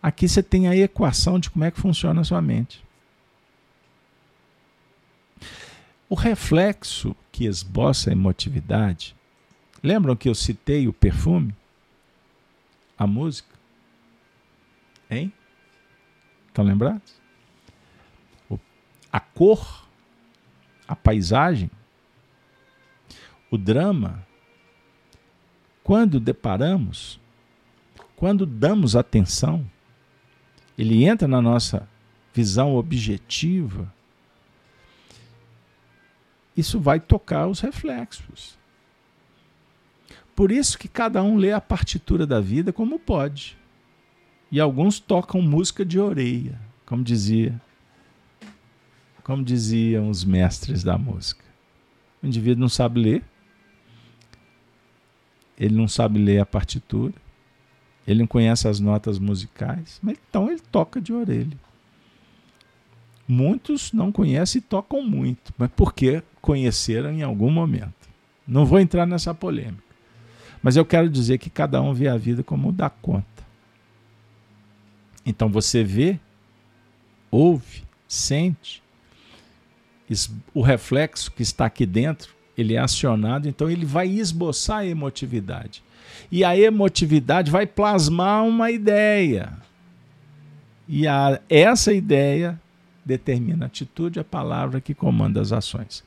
Aqui 0.00 0.28
você 0.28 0.42
tem 0.42 0.68
a 0.68 0.76
equação 0.76 1.38
de 1.38 1.50
como 1.50 1.64
é 1.64 1.70
que 1.70 1.80
funciona 1.80 2.20
a 2.20 2.24
sua 2.24 2.40
mente. 2.40 2.82
O 6.08 6.14
reflexo 6.14 7.14
que 7.30 7.44
esboça 7.44 8.10
a 8.10 8.12
emotividade. 8.12 9.14
Lembram 9.82 10.14
que 10.14 10.28
eu 10.28 10.34
citei 10.34 10.86
o 10.86 10.92
perfume? 10.92 11.54
A 12.96 13.06
música? 13.06 13.51
Hein? 15.12 15.30
Estão 16.48 16.64
lembrados? 16.64 17.20
A 19.12 19.20
cor, 19.20 19.86
a 20.88 20.96
paisagem, 20.96 21.70
o 23.50 23.58
drama, 23.58 24.26
quando 25.84 26.18
deparamos, 26.18 27.20
quando 28.16 28.46
damos 28.46 28.96
atenção, 28.96 29.70
ele 30.78 31.04
entra 31.04 31.28
na 31.28 31.42
nossa 31.42 31.86
visão 32.32 32.74
objetiva, 32.74 33.92
isso 36.56 36.80
vai 36.80 36.98
tocar 36.98 37.48
os 37.48 37.60
reflexos. 37.60 38.58
Por 40.34 40.50
isso 40.50 40.78
que 40.78 40.88
cada 40.88 41.22
um 41.22 41.36
lê 41.36 41.52
a 41.52 41.60
partitura 41.60 42.26
da 42.26 42.40
vida 42.40 42.72
como 42.72 42.98
pode. 42.98 43.58
E 44.52 44.60
alguns 44.60 45.00
tocam 45.00 45.40
música 45.40 45.82
de 45.82 45.98
orelha, 45.98 46.60
como 46.84 47.02
dizia, 47.02 47.58
como 49.24 49.42
diziam 49.42 50.10
os 50.10 50.26
mestres 50.26 50.84
da 50.84 50.98
música. 50.98 51.42
O 52.22 52.26
indivíduo 52.26 52.60
não 52.60 52.68
sabe 52.68 53.00
ler, 53.00 53.24
ele 55.56 55.74
não 55.74 55.88
sabe 55.88 56.18
ler 56.18 56.38
a 56.38 56.44
partitura, 56.44 57.14
ele 58.06 58.20
não 58.20 58.26
conhece 58.26 58.68
as 58.68 58.78
notas 58.78 59.18
musicais, 59.18 59.98
mas 60.02 60.18
então 60.28 60.50
ele 60.50 60.60
toca 60.60 61.00
de 61.00 61.14
orelha. 61.14 61.56
Muitos 63.26 63.90
não 63.90 64.12
conhecem 64.12 64.58
e 64.58 64.62
tocam 64.62 65.02
muito, 65.02 65.54
mas 65.56 65.70
porque 65.74 66.22
conheceram 66.42 67.10
em 67.10 67.22
algum 67.22 67.50
momento. 67.50 68.06
Não 68.46 68.66
vou 68.66 68.78
entrar 68.78 69.06
nessa 69.06 69.32
polêmica. 69.32 69.82
Mas 70.62 70.76
eu 70.76 70.84
quero 70.84 71.08
dizer 71.08 71.38
que 71.38 71.48
cada 71.48 71.80
um 71.80 71.94
vê 71.94 72.06
a 72.06 72.18
vida 72.18 72.42
como 72.42 72.70
dá 72.70 72.90
conta. 72.90 73.31
Então 75.24 75.48
você 75.48 75.84
vê, 75.84 76.18
ouve, 77.30 77.84
sente, 78.08 78.82
o 80.52 80.60
reflexo 80.60 81.30
que 81.30 81.42
está 81.42 81.66
aqui 81.66 81.86
dentro 81.86 82.34
ele 82.56 82.74
é 82.74 82.78
acionado, 82.78 83.48
então 83.48 83.70
ele 83.70 83.84
vai 83.84 84.08
esboçar 84.08 84.78
a 84.78 84.86
emotividade. 84.86 85.82
E 86.30 86.44
a 86.44 86.56
emotividade 86.56 87.50
vai 87.50 87.66
plasmar 87.66 88.44
uma 88.44 88.70
ideia. 88.70 89.52
E 90.86 91.06
a, 91.06 91.40
essa 91.48 91.92
ideia 91.92 92.60
determina 93.04 93.64
a 93.64 93.66
atitude, 93.66 94.20
a 94.20 94.24
palavra 94.24 94.80
que 94.80 94.94
comanda 94.94 95.40
as 95.40 95.52
ações. 95.52 96.04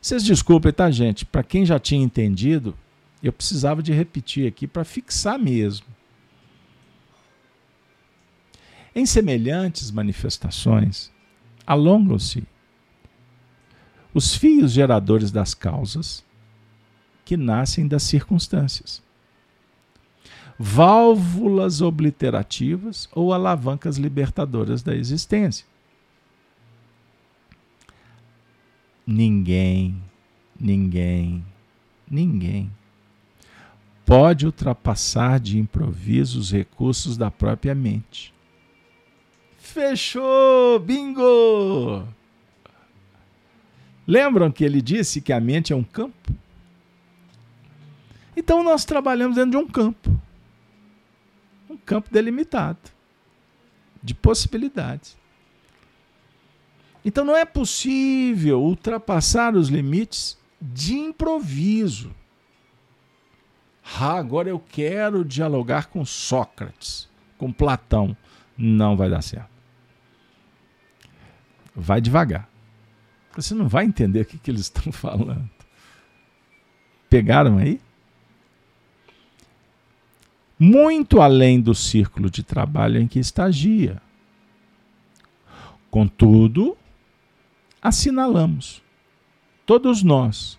Vocês 0.00 0.22
desculpem, 0.22 0.72
tá, 0.72 0.90
gente? 0.90 1.24
Para 1.24 1.42
quem 1.42 1.64
já 1.64 1.78
tinha 1.78 2.02
entendido, 2.02 2.76
eu 3.22 3.32
precisava 3.32 3.82
de 3.82 3.92
repetir 3.92 4.46
aqui 4.46 4.66
para 4.66 4.84
fixar 4.84 5.38
mesmo. 5.38 5.86
Em 8.94 9.06
semelhantes 9.06 9.90
manifestações, 9.90 11.10
alongam-se 11.66 12.46
os 14.12 14.34
fios 14.34 14.72
geradores 14.72 15.30
das 15.30 15.54
causas 15.54 16.24
que 17.24 17.36
nascem 17.36 17.88
das 17.88 18.02
circunstâncias. 18.02 19.02
Válvulas 20.58 21.80
obliterativas 21.80 23.08
ou 23.12 23.32
alavancas 23.32 23.96
libertadoras 23.96 24.82
da 24.82 24.94
existência. 24.94 25.66
Ninguém, 29.06 30.00
ninguém, 30.60 31.44
ninguém 32.08 32.70
pode 34.04 34.44
ultrapassar 34.44 35.40
de 35.40 35.58
improviso 35.58 36.38
os 36.38 36.52
recursos 36.52 37.16
da 37.16 37.30
própria 37.30 37.74
mente. 37.74 38.32
Fechou! 39.62 40.80
Bingo! 40.80 42.06
Lembram 44.06 44.50
que 44.50 44.64
ele 44.64 44.82
disse 44.82 45.20
que 45.20 45.32
a 45.32 45.40
mente 45.40 45.72
é 45.72 45.76
um 45.76 45.84
campo? 45.84 46.34
Então 48.36 48.64
nós 48.64 48.84
trabalhamos 48.84 49.36
dentro 49.36 49.52
de 49.52 49.56
um 49.56 49.66
campo. 49.66 50.20
Um 51.70 51.76
campo 51.76 52.10
delimitado 52.10 52.90
de 54.02 54.14
possibilidades. 54.14 55.16
Então 57.04 57.24
não 57.24 57.36
é 57.36 57.44
possível 57.44 58.60
ultrapassar 58.60 59.54
os 59.54 59.68
limites 59.68 60.36
de 60.60 60.94
improviso. 60.94 62.12
Ah, 63.98 64.18
agora 64.18 64.48
eu 64.48 64.58
quero 64.58 65.24
dialogar 65.24 65.86
com 65.86 66.04
Sócrates, 66.04 67.08
com 67.38 67.52
Platão. 67.52 68.14
Não 68.58 68.96
vai 68.96 69.08
dar 69.08 69.22
certo. 69.22 69.51
Vai 71.74 72.00
devagar. 72.00 72.48
Você 73.34 73.54
não 73.54 73.68
vai 73.68 73.84
entender 73.84 74.20
o 74.20 74.26
que, 74.26 74.38
que 74.38 74.50
eles 74.50 74.62
estão 74.62 74.90
falando. 74.92 75.48
Pegaram 77.08 77.58
aí? 77.58 77.80
Muito 80.58 81.20
além 81.20 81.60
do 81.60 81.74
círculo 81.74 82.30
de 82.30 82.42
trabalho 82.42 83.00
em 83.00 83.08
que 83.08 83.18
estagia. 83.18 84.00
Contudo, 85.90 86.76
assinalamos, 87.82 88.82
todos 89.66 90.02
nós, 90.02 90.58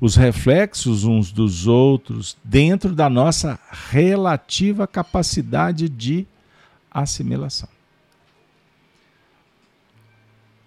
os 0.00 0.16
reflexos 0.16 1.04
uns 1.04 1.30
dos 1.30 1.66
outros 1.66 2.36
dentro 2.42 2.94
da 2.94 3.10
nossa 3.10 3.60
relativa 3.90 4.86
capacidade 4.86 5.88
de 5.88 6.26
assimilação. 6.90 7.68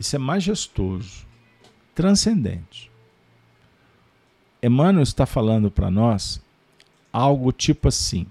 Isso 0.04 0.18
é 0.18 0.20
majestoso, 0.20 1.26
transcendente. 1.96 2.92
Emmanuel 4.62 5.02
está 5.02 5.26
falando 5.26 5.72
para 5.72 5.90
nós 5.90 6.44
algo 7.10 7.54
tipo 7.54 7.88
assim: 7.88 8.28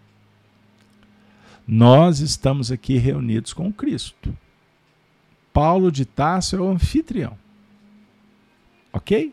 nós 1.67 2.21
estamos 2.21 2.71
aqui 2.71 2.99
reunidos 2.99 3.55
com 3.55 3.73
Cristo. 3.73 4.37
Paulo 5.51 5.91
de 5.91 6.05
Tarso 6.05 6.57
é 6.57 6.61
o 6.61 6.69
anfitrião. 6.69 7.39
Ok? 8.93 9.33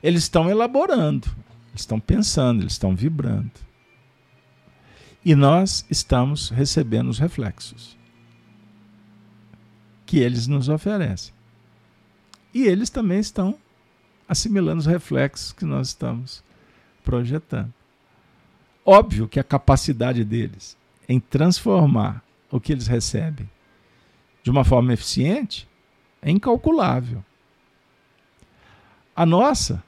Eles 0.00 0.22
estão 0.22 0.48
elaborando, 0.48 1.28
estão 1.74 1.98
pensando, 1.98 2.62
eles 2.62 2.74
estão 2.74 2.94
vibrando. 2.94 3.50
E 5.24 5.34
nós 5.34 5.84
estamos 5.90 6.48
recebendo 6.48 7.08
os 7.08 7.18
reflexos 7.18 7.98
que 10.10 10.18
eles 10.18 10.48
nos 10.48 10.68
oferecem. 10.68 11.32
E 12.52 12.64
eles 12.64 12.90
também 12.90 13.20
estão 13.20 13.56
assimilando 14.28 14.80
os 14.80 14.86
reflexos 14.86 15.52
que 15.52 15.64
nós 15.64 15.86
estamos 15.86 16.42
projetando. 17.04 17.72
Óbvio 18.84 19.28
que 19.28 19.38
a 19.38 19.44
capacidade 19.44 20.24
deles 20.24 20.76
em 21.08 21.20
transformar 21.20 22.24
o 22.50 22.58
que 22.58 22.72
eles 22.72 22.88
recebem 22.88 23.48
de 24.42 24.50
uma 24.50 24.64
forma 24.64 24.92
eficiente 24.92 25.68
é 26.20 26.28
incalculável. 26.28 27.24
A 29.14 29.24
nossa 29.24 29.80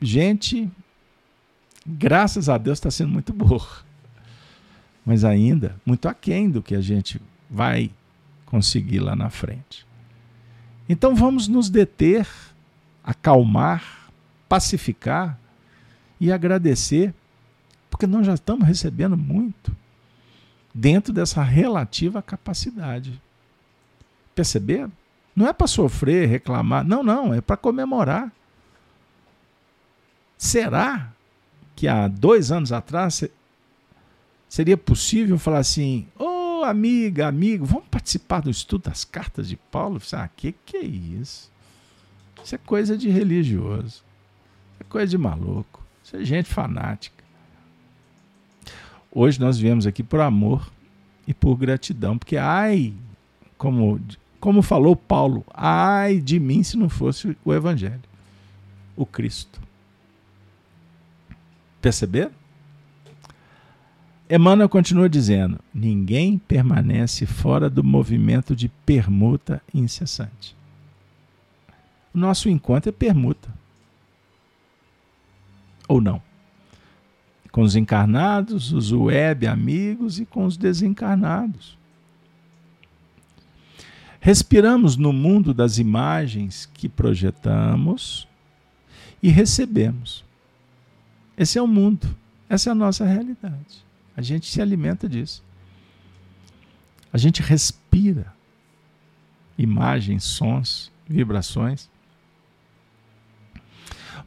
gente, 0.00 0.70
graças 1.86 2.48
a 2.48 2.56
Deus, 2.56 2.78
está 2.78 2.90
sendo 2.90 3.12
muito 3.12 3.34
boa. 3.34 3.68
Mas 5.04 5.24
ainda 5.24 5.78
muito 5.84 6.08
aquém 6.08 6.48
do 6.48 6.62
que 6.62 6.74
a 6.74 6.80
gente 6.80 7.20
vai 7.50 7.90
conseguir 8.54 9.00
lá 9.00 9.16
na 9.16 9.30
frente. 9.30 9.84
Então 10.88 11.12
vamos 11.12 11.48
nos 11.48 11.68
deter, 11.68 12.24
acalmar, 13.02 14.08
pacificar 14.48 15.36
e 16.20 16.30
agradecer, 16.30 17.12
porque 17.90 18.06
nós 18.06 18.24
já 18.24 18.34
estamos 18.34 18.64
recebendo 18.64 19.16
muito 19.16 19.76
dentro 20.72 21.12
dessa 21.12 21.42
relativa 21.42 22.22
capacidade. 22.22 23.20
Perceberam? 24.36 24.92
Não 25.34 25.48
é 25.48 25.52
para 25.52 25.66
sofrer, 25.66 26.28
reclamar, 26.28 26.84
não, 26.84 27.02
não, 27.02 27.34
é 27.34 27.40
para 27.40 27.56
comemorar. 27.56 28.30
Será 30.38 31.12
que 31.74 31.88
há 31.88 32.06
dois 32.06 32.52
anos 32.52 32.70
atrás 32.70 33.24
seria 34.48 34.76
possível 34.76 35.40
falar 35.40 35.58
assim: 35.58 36.06
ô 36.16 36.60
oh, 36.60 36.64
amiga, 36.64 37.26
amigo, 37.26 37.64
vamos 37.64 37.88
participar 38.04 38.42
do 38.42 38.50
estudo 38.50 38.82
das 38.90 39.02
cartas 39.02 39.48
de 39.48 39.56
Paulo? 39.56 39.98
Ah, 40.12 40.28
que 40.28 40.52
que 40.52 40.76
é 40.76 40.84
isso? 40.84 41.50
Isso 42.44 42.54
é 42.54 42.58
coisa 42.58 42.98
de 42.98 43.08
religioso, 43.08 44.04
é 44.78 44.84
coisa 44.84 45.10
de 45.10 45.16
maluco, 45.16 45.82
isso 46.04 46.14
é 46.14 46.22
gente 46.22 46.50
fanática. 46.50 47.24
Hoje 49.10 49.40
nós 49.40 49.58
viemos 49.58 49.86
aqui 49.86 50.02
por 50.02 50.20
amor 50.20 50.70
e 51.26 51.32
por 51.32 51.56
gratidão, 51.56 52.18
porque 52.18 52.36
ai, 52.36 52.92
como, 53.56 53.98
como 54.38 54.60
falou 54.60 54.94
Paulo, 54.94 55.42
ai 55.54 56.20
de 56.20 56.38
mim 56.38 56.62
se 56.62 56.76
não 56.76 56.90
fosse 56.90 57.34
o 57.42 57.54
Evangelho, 57.54 58.02
o 58.94 59.06
Cristo. 59.06 59.62
Perceberam? 61.80 62.32
Emmanuel 64.28 64.68
continua 64.68 65.08
dizendo: 65.08 65.58
ninguém 65.72 66.38
permanece 66.38 67.26
fora 67.26 67.68
do 67.68 67.84
movimento 67.84 68.56
de 68.56 68.68
permuta 68.68 69.62
incessante. 69.72 70.56
O 72.14 72.18
nosso 72.18 72.48
encontro 72.48 72.88
é 72.88 72.92
permuta. 72.92 73.52
Ou 75.86 76.00
não? 76.00 76.22
Com 77.50 77.62
os 77.62 77.76
encarnados, 77.76 78.72
os 78.72 78.92
web 78.92 79.46
amigos 79.46 80.18
e 80.18 80.24
com 80.24 80.44
os 80.44 80.56
desencarnados. 80.56 81.76
Respiramos 84.20 84.96
no 84.96 85.12
mundo 85.12 85.52
das 85.52 85.76
imagens 85.76 86.66
que 86.72 86.88
projetamos 86.88 88.26
e 89.22 89.28
recebemos. 89.28 90.24
Esse 91.36 91.58
é 91.58 91.62
o 91.62 91.66
mundo, 91.66 92.08
essa 92.48 92.70
é 92.70 92.72
a 92.72 92.74
nossa 92.74 93.04
realidade. 93.04 93.84
A 94.16 94.22
gente 94.22 94.46
se 94.46 94.60
alimenta 94.60 95.08
disso. 95.08 95.42
A 97.12 97.18
gente 97.18 97.42
respira 97.42 98.32
imagens, 99.56 100.24
sons, 100.24 100.90
vibrações. 101.08 101.88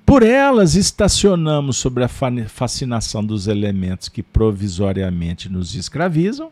Por 0.06 0.24
elas 0.24 0.76
estacionamos 0.76 1.78
sobre 1.78 2.04
a 2.06 2.08
fascinação 2.08 3.26
dos 3.26 3.48
elementos 3.48 4.08
que 4.08 4.24
provisoriamente 4.24 5.50
nos 5.50 5.76
escravizam 5.76 6.52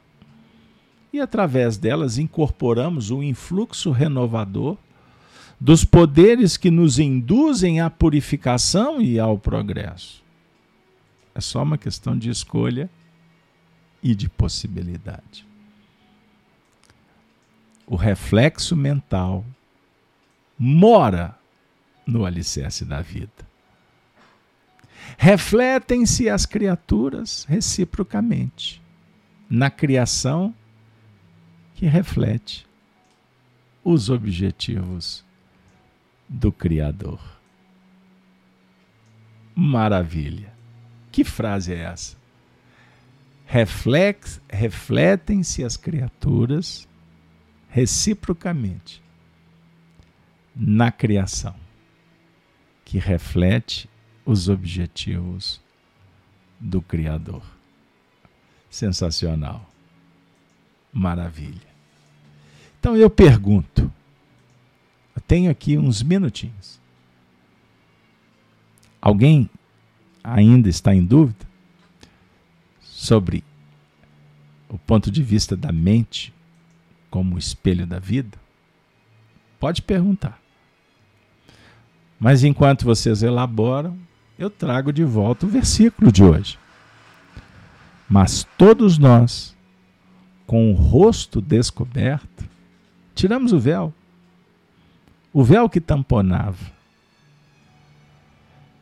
e 1.13 1.21
através 1.21 1.77
delas 1.77 2.17
incorporamos 2.17 3.11
o 3.11 3.23
influxo 3.23 3.91
renovador 3.91 4.77
dos 5.59 5.85
poderes 5.85 6.57
que 6.57 6.69
nos 6.69 6.99
induzem 6.99 7.79
à 7.79 7.89
purificação 7.89 9.01
e 9.01 9.17
ao 9.17 9.37
progresso. 9.37 10.21
É 11.33 11.39
só 11.39 11.63
uma 11.63 11.77
questão 11.77 12.17
de 12.17 12.29
escolha 12.29 12.89
e 14.05 14.13
de 14.13 14.29
possibilidade. 14.29 15.47
O 17.87 17.95
reflexo 17.95 18.75
mental 18.75 19.43
mora 20.59 21.35
no 22.05 22.23
alicerce 22.23 22.85
da 22.85 23.01
vida. 23.01 23.31
Refletem-se 25.17 26.29
as 26.29 26.45
criaturas 26.45 27.45
reciprocamente 27.49 28.79
na 29.49 29.71
criação 29.71 30.53
que 31.73 31.87
reflete 31.87 32.67
os 33.83 34.11
objetivos 34.11 35.25
do 36.29 36.51
Criador. 36.51 37.19
Maravilha! 39.55 40.53
Que 41.11 41.23
frase 41.23 41.73
é 41.73 41.79
essa? 41.79 42.24
Reflex, 43.45 44.41
refletem-se 44.49 45.63
as 45.63 45.77
criaturas 45.77 46.87
reciprocamente 47.69 49.03
na 50.55 50.91
criação, 50.91 51.55
que 52.83 52.97
reflete 52.97 53.89
os 54.25 54.49
objetivos 54.49 55.61
do 56.59 56.81
Criador. 56.81 57.43
Sensacional. 58.69 59.69
Maravilha. 60.91 61.67
Então 62.79 62.95
eu 62.95 63.09
pergunto, 63.09 63.91
eu 65.15 65.21
tenho 65.21 65.51
aqui 65.51 65.77
uns 65.77 66.01
minutinhos. 66.01 66.79
Alguém 69.01 69.49
ainda 70.23 70.67
está 70.69 70.95
em 70.95 71.05
dúvida 71.05 71.45
sobre 73.05 73.43
o 74.67 74.77
ponto 74.77 75.11
de 75.11 75.21
vista 75.21 75.55
da 75.55 75.71
mente 75.71 76.33
como 77.09 77.37
espelho 77.37 77.85
da 77.85 77.99
vida? 77.99 78.37
Pode 79.59 79.81
perguntar. 79.81 80.39
Mas 82.19 82.43
enquanto 82.43 82.85
vocês 82.85 83.23
elaboram, 83.23 83.97
eu 84.37 84.49
trago 84.49 84.91
de 84.91 85.03
volta 85.03 85.45
o 85.45 85.49
versículo 85.49 86.11
de 86.11 86.23
hoje. 86.23 86.57
Mas 88.09 88.47
todos 88.57 88.97
nós, 88.97 89.55
com 90.45 90.71
o 90.71 90.75
rosto 90.75 91.41
descoberto, 91.41 92.43
tiramos 93.13 93.53
o 93.53 93.59
véu. 93.59 93.93
O 95.31 95.43
véu 95.43 95.69
que 95.69 95.81
tamponava 95.81 96.75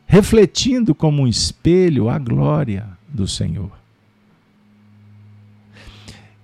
refletindo 0.06 0.94
como 0.94 1.22
um 1.22 1.26
espelho 1.26 2.08
a 2.08 2.18
glória 2.20 2.86
do 3.08 3.26
Senhor. 3.26 3.83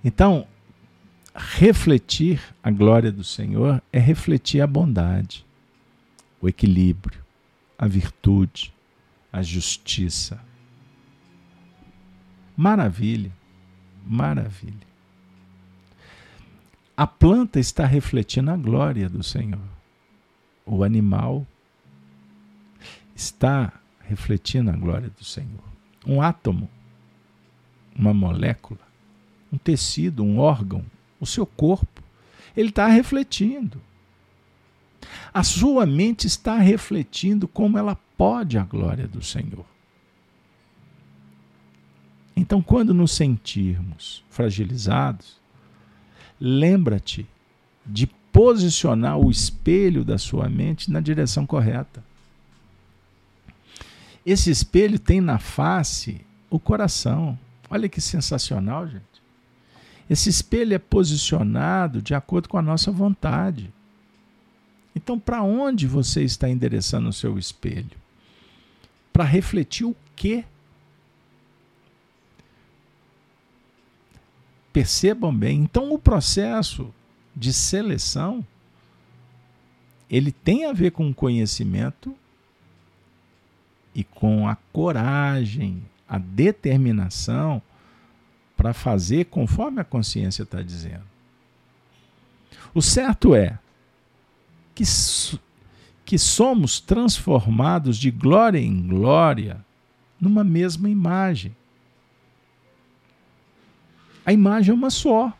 Então, 0.03 0.47
refletir 1.35 2.41
a 2.63 2.71
glória 2.71 3.11
do 3.11 3.23
Senhor 3.23 3.81
é 3.91 3.99
refletir 3.99 4.61
a 4.61 4.67
bondade, 4.67 5.45
o 6.41 6.49
equilíbrio, 6.49 7.23
a 7.77 7.87
virtude, 7.87 8.73
a 9.31 9.41
justiça. 9.41 10.43
Maravilha, 12.57 13.31
maravilha. 14.05 14.91
A 16.97 17.07
planta 17.07 17.59
está 17.59 17.85
refletindo 17.85 18.51
a 18.51 18.57
glória 18.57 19.07
do 19.09 19.23
Senhor. 19.23 19.61
O 20.65 20.83
animal 20.83 21.47
está 23.15 23.73
refletindo 24.01 24.69
a 24.69 24.75
glória 24.75 25.09
do 25.09 25.23
Senhor. 25.23 25.63
Um 26.05 26.21
átomo, 26.21 26.69
uma 27.95 28.13
molécula, 28.13 28.90
um 29.51 29.57
tecido, 29.57 30.23
um 30.23 30.39
órgão, 30.39 30.85
o 31.19 31.25
seu 31.25 31.45
corpo, 31.45 32.01
ele 32.55 32.69
está 32.69 32.87
refletindo. 32.87 33.81
A 35.33 35.43
sua 35.43 35.85
mente 35.85 36.27
está 36.27 36.57
refletindo 36.57 37.47
como 37.47 37.77
ela 37.77 37.95
pode 38.17 38.57
a 38.57 38.63
glória 38.63 39.07
do 39.07 39.23
Senhor. 39.23 39.65
Então, 42.35 42.61
quando 42.61 42.93
nos 42.93 43.11
sentirmos 43.11 44.23
fragilizados, 44.29 45.37
lembra-te 46.39 47.27
de 47.85 48.07
posicionar 48.31 49.17
o 49.17 49.29
espelho 49.29 50.03
da 50.03 50.17
sua 50.17 50.49
mente 50.49 50.89
na 50.89 50.99
direção 50.99 51.45
correta. 51.45 52.03
Esse 54.25 54.49
espelho 54.49 54.97
tem 54.97 55.19
na 55.19 55.39
face 55.39 56.21
o 56.49 56.59
coração. 56.59 57.37
Olha 57.69 57.89
que 57.89 57.99
sensacional, 57.99 58.87
gente. 58.87 59.10
Esse 60.11 60.27
espelho 60.27 60.73
é 60.73 60.77
posicionado 60.77 62.01
de 62.01 62.13
acordo 62.13 62.49
com 62.49 62.57
a 62.57 62.61
nossa 62.61 62.91
vontade. 62.91 63.73
Então, 64.93 65.17
para 65.17 65.41
onde 65.41 65.87
você 65.87 66.21
está 66.21 66.49
endereçando 66.49 67.07
o 67.07 67.13
seu 67.13 67.39
espelho? 67.39 67.97
Para 69.13 69.23
refletir 69.23 69.85
o 69.85 69.95
quê? 70.13 70.43
Percebam 74.73 75.33
bem. 75.33 75.61
Então, 75.61 75.93
o 75.93 75.97
processo 75.97 76.93
de 77.33 77.53
seleção 77.53 78.45
ele 80.09 80.33
tem 80.33 80.65
a 80.65 80.73
ver 80.73 80.91
com 80.91 81.09
o 81.09 81.15
conhecimento 81.15 82.13
e 83.95 84.03
com 84.03 84.45
a 84.45 84.57
coragem, 84.73 85.81
a 86.05 86.17
determinação 86.17 87.61
para 88.61 88.75
fazer 88.75 89.25
conforme 89.25 89.81
a 89.81 89.83
consciência 89.83 90.43
está 90.43 90.61
dizendo. 90.61 91.01
O 92.75 92.79
certo 92.79 93.33
é 93.33 93.57
que, 94.75 94.83
que 96.05 96.19
somos 96.19 96.79
transformados 96.79 97.97
de 97.97 98.11
glória 98.11 98.59
em 98.59 98.87
glória 98.87 99.65
numa 100.19 100.43
mesma 100.43 100.87
imagem. 100.91 101.55
A 104.23 104.31
imagem 104.31 104.69
é 104.69 104.75
uma 104.75 104.91
só. 104.91 105.33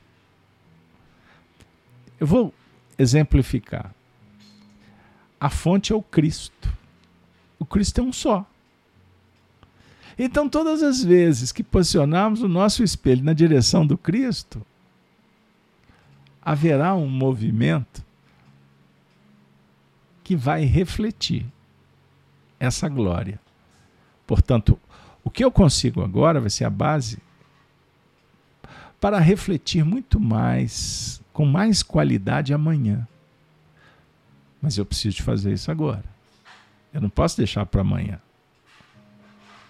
Eu 2.20 2.26
vou 2.26 2.52
exemplificar. 2.98 3.94
A 5.40 5.52
fonte 5.52 5.94
é 5.94 5.96
o 5.96 6.02
Cristo. 6.02 6.74
O 7.60 7.66
Cristo 7.68 8.02
é 8.02 8.04
um 8.04 8.12
só. 8.12 8.48
Então, 10.24 10.48
todas 10.48 10.84
as 10.84 11.04
vezes 11.04 11.52
que 11.52 11.64
posicionarmos 11.64 12.44
o 12.44 12.48
nosso 12.48 12.84
espelho 12.84 13.24
na 13.24 13.34
direção 13.34 13.88
do 13.88 13.98
Cristo, 13.98 14.64
haverá 16.40 16.94
um 16.94 17.10
movimento 17.10 18.06
que 20.24 20.36
vai 20.36 20.64
refletir 20.64 21.44
essa 22.60 22.88
glória. 22.88 23.40
Portanto, 24.28 24.80
o 25.24 25.32
que 25.32 25.44
eu 25.44 25.52
consigo 25.52 26.04
agora 26.04 26.40
vai 26.40 26.52
ser 26.52 26.66
a 26.66 26.70
base 26.70 27.18
para 29.00 29.18
refletir 29.18 29.84
muito 29.84 30.20
mais, 30.20 31.20
com 31.34 31.48
mais 31.48 31.82
qualidade 31.82 32.54
amanhã. 32.54 33.08
Mas 34.62 34.78
eu 34.78 34.86
preciso 34.86 35.24
fazer 35.24 35.54
isso 35.54 35.72
agora. 35.72 36.06
Eu 36.94 37.02
não 37.02 37.10
posso 37.10 37.38
deixar 37.38 37.66
para 37.66 37.82
amanhã. 37.82 38.22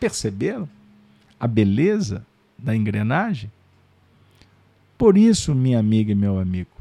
Perceberam 0.01 0.67
a 1.39 1.45
beleza 1.45 2.25
da 2.57 2.75
engrenagem? 2.75 3.51
Por 4.97 5.15
isso, 5.15 5.53
minha 5.53 5.77
amiga 5.77 6.11
e 6.11 6.15
meu 6.15 6.39
amigo, 6.39 6.71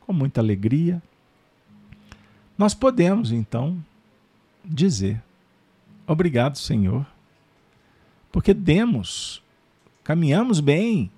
com 0.00 0.12
muita 0.12 0.40
alegria, 0.40 1.00
nós 2.58 2.74
podemos 2.74 3.30
então 3.30 3.80
dizer: 4.64 5.22
Obrigado, 6.04 6.58
Senhor, 6.58 7.06
porque 8.32 8.52
demos, 8.52 9.40
caminhamos 10.02 10.58
bem. 10.58 11.12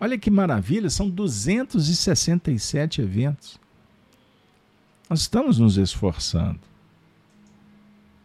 Olha 0.00 0.18
que 0.18 0.28
maravilha, 0.28 0.90
são 0.90 1.08
267 1.08 3.00
eventos. 3.00 3.60
Nós 5.08 5.20
estamos 5.20 5.60
nos 5.60 5.76
esforçando. 5.76 6.73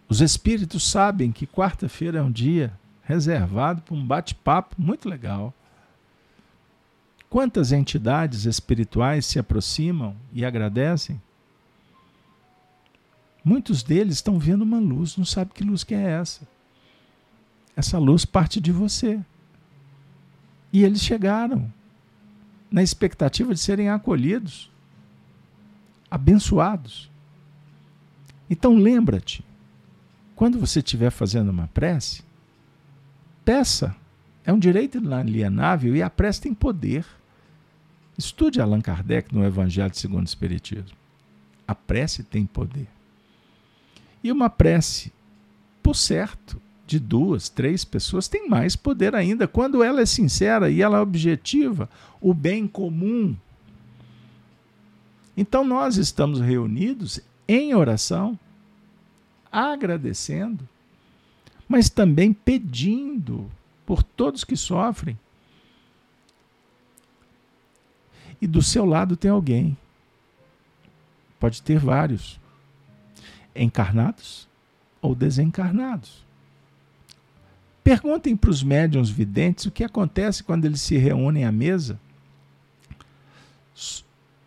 Os 0.10 0.22
espíritos 0.22 0.90
sabem 0.90 1.32
que 1.32 1.46
quarta-feira 1.46 2.18
é 2.18 2.22
um 2.24 2.32
dia 2.32 2.74
reservado 3.04 3.84
para 3.84 3.94
um 3.94 4.04
bate-papo 4.04 4.76
muito 4.76 5.08
legal. 5.08 5.54
Quantas 7.30 7.72
entidades 7.72 8.46
espirituais 8.46 9.28
se 9.28 9.38
aproximam 9.38 10.16
e 10.34 10.44
agradecem? 10.44 11.22
Muitos 13.46 13.84
deles 13.84 14.16
estão 14.16 14.40
vendo 14.40 14.64
uma 14.64 14.80
luz, 14.80 15.16
não 15.16 15.26
sabe 15.26 15.52
que 15.54 15.64
luz 15.64 15.84
que 15.84 15.94
é 15.94 16.02
essa. 16.02 16.48
Essa 17.76 18.00
luz 18.00 18.26
parte 18.26 18.60
de 18.60 18.72
você. 18.72 19.24
E 20.74 20.84
eles 20.84 21.02
chegaram 21.02 21.72
na 22.72 22.82
expectativa 22.82 23.54
de 23.54 23.60
serem 23.60 23.90
acolhidos, 23.90 24.72
abençoados. 26.10 27.12
Então 28.50 28.76
lembra-te, 28.76 29.44
quando 30.40 30.58
você 30.58 30.80
estiver 30.80 31.10
fazendo 31.10 31.50
uma 31.50 31.68
prece, 31.68 32.24
peça. 33.44 33.94
É 34.46 34.54
um 34.54 34.58
direito 34.58 34.98
inalienável 34.98 35.94
e 35.98 36.02
a 36.02 36.10
prece 36.10 36.40
tem 36.40 36.54
poder. 36.54 37.06
Estude 38.18 38.62
Allan 38.62 38.80
Kardec 38.80 39.36
no 39.36 39.44
Evangelho 39.44 39.94
segundo 39.94 40.22
o 40.22 40.30
Espiritismo. 40.30 40.96
A 41.68 41.76
prece 41.76 42.24
tem 42.24 42.46
poder. 42.46 42.88
E 44.24 44.32
uma 44.32 44.50
prece, 44.50 45.12
por 45.84 45.94
certo, 45.94 46.62
de 46.88 47.00
duas, 47.00 47.50
três 47.50 47.84
pessoas 47.84 48.30
tem 48.30 48.48
mais 48.48 48.78
poder 48.78 49.16
ainda 49.16 49.46
quando 49.46 49.84
ela 49.84 50.00
é 50.00 50.06
sincera 50.06 50.72
e 50.72 50.82
ela 50.82 51.00
é 51.00 51.02
objetiva, 51.02 51.90
o 52.22 52.34
bem 52.34 52.66
comum. 52.66 53.36
Então 55.36 55.66
nós 55.66 55.98
estamos 55.98 56.40
reunidos 56.40 57.20
em 57.46 57.76
oração, 57.76 58.40
agradecendo, 59.52 60.68
mas 61.68 61.90
também 61.90 62.34
pedindo 62.34 63.50
por 63.86 64.04
todos 64.04 64.44
que 64.44 64.56
sofrem. 64.56 65.18
E 68.42 68.48
do 68.48 68.62
seu 68.62 68.86
lado 68.86 69.18
tem 69.18 69.30
alguém. 69.30 69.78
Pode 71.40 71.62
ter 71.62 71.80
vários 71.80 72.40
encarnados 73.56 74.48
ou 75.02 75.14
desencarnados. 75.14 76.24
Perguntem 77.84 78.36
para 78.36 78.50
os 78.50 78.62
médiums 78.62 79.10
videntes 79.10 79.66
o 79.66 79.72
que 79.72 79.84
acontece 79.84 80.44
quando 80.44 80.66
eles 80.66 80.82
se 80.82 80.98
reúnem 80.98 81.46
à 81.46 81.52
mesa 81.52 82.00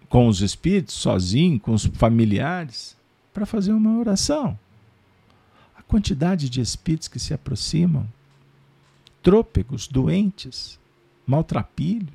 com 0.09 0.29
os 0.29 0.43
espíritos, 0.43 0.95
sozinho, 0.95 1.59
com 1.59 1.73
os 1.73 1.87
familiares, 1.87 2.95
para 3.33 3.47
fazer 3.47 3.73
uma 3.73 3.99
oração. 3.99 4.59
Quantidade 5.93 6.49
de 6.49 6.63
espíritos 6.63 7.07
que 7.07 7.19
se 7.19 7.35
aproximam, 7.35 8.09
trôpegos, 9.23 9.87
doentes, 9.87 10.81
maltrapilhos, 11.27 12.09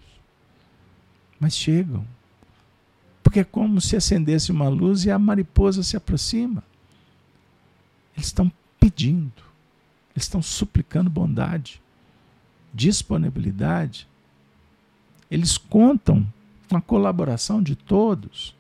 mas 1.40 1.56
chegam. 1.56 2.04
Porque 3.22 3.42
é 3.42 3.44
como 3.44 3.80
se 3.80 3.96
acendesse 3.96 4.52
uma 4.52 4.68
luz 4.68 5.06
e 5.06 5.12
a 5.12 5.20
mariposa 5.20 5.84
se 5.84 5.96
aproxima. 5.96 6.64
Eles 8.16 8.26
estão 8.26 8.52
pedindo, 8.80 9.44
eles 10.16 10.24
estão 10.24 10.42
suplicando 10.42 11.08
bondade, 11.08 11.80
disponibilidade. 12.74 14.08
Eles 15.30 15.56
contam 15.56 16.26
com 16.68 16.78
a 16.78 16.82
colaboração 16.82 17.62
de 17.62 17.76
todos. 17.76 18.56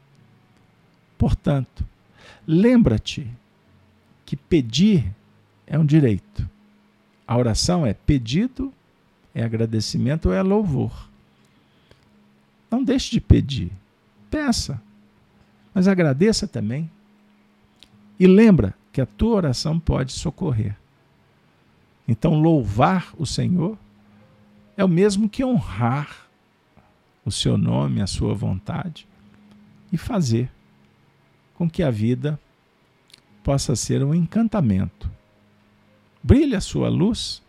Portanto, 1.17 1.83
lembra-te 2.45 3.27
que 4.27 4.35
pedir 4.35 5.09
é 5.65 5.79
um 5.79 5.85
direito. 5.85 6.47
A 7.25 7.37
oração 7.37 7.85
é 7.85 7.93
pedido, 7.93 8.73
é 9.33 9.41
agradecimento 9.41 10.27
ou 10.27 10.33
é 10.33 10.41
louvor. 10.43 11.09
Não 12.69 12.83
deixe 12.83 13.09
de 13.09 13.21
pedir. 13.21 13.71
Peça. 14.29 14.81
Mas 15.73 15.87
agradeça 15.87 16.45
também. 16.45 16.91
E 18.19 18.27
lembra 18.27 18.75
que 18.91 18.99
a 18.99 19.05
tua 19.05 19.37
oração 19.37 19.79
pode 19.79 20.11
socorrer. 20.11 20.75
Então, 22.05 22.41
louvar 22.41 23.13
o 23.17 23.25
Senhor 23.25 23.77
é 24.75 24.83
o 24.83 24.89
mesmo 24.89 25.29
que 25.29 25.43
honrar 25.43 26.27
o 27.23 27.31
seu 27.31 27.57
nome, 27.57 28.01
a 28.01 28.07
sua 28.07 28.33
vontade 28.33 29.07
e 29.91 29.97
fazer 29.97 30.51
com 31.53 31.69
que 31.69 31.81
a 31.81 31.89
vida 31.89 32.37
possa 33.47 33.77
ser 33.77 34.03
um 34.03 34.13
encantamento. 34.13 35.09
Brilhe 36.21 36.53
a 36.53 36.59
sua 36.59 36.89
luz, 36.89 37.41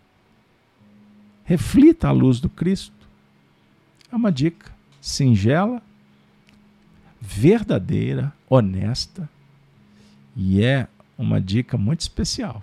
reflita 1.43 2.07
a 2.07 2.13
luz 2.13 2.39
do 2.39 2.49
Cristo. 2.49 2.95
É 4.09 4.15
uma 4.15 4.31
dica 4.31 4.73
singela, 5.01 5.83
verdadeira, 7.21 8.33
honesta 8.49 9.29
e 10.37 10.63
é 10.63 10.87
uma 11.19 11.41
dica 11.41 11.77
muito 11.77 12.03
especial 12.03 12.63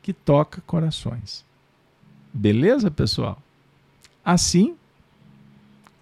que 0.00 0.12
toca 0.12 0.60
corações. 0.60 1.44
Beleza, 2.32 2.88
pessoal? 2.88 3.42
Assim, 4.24 4.76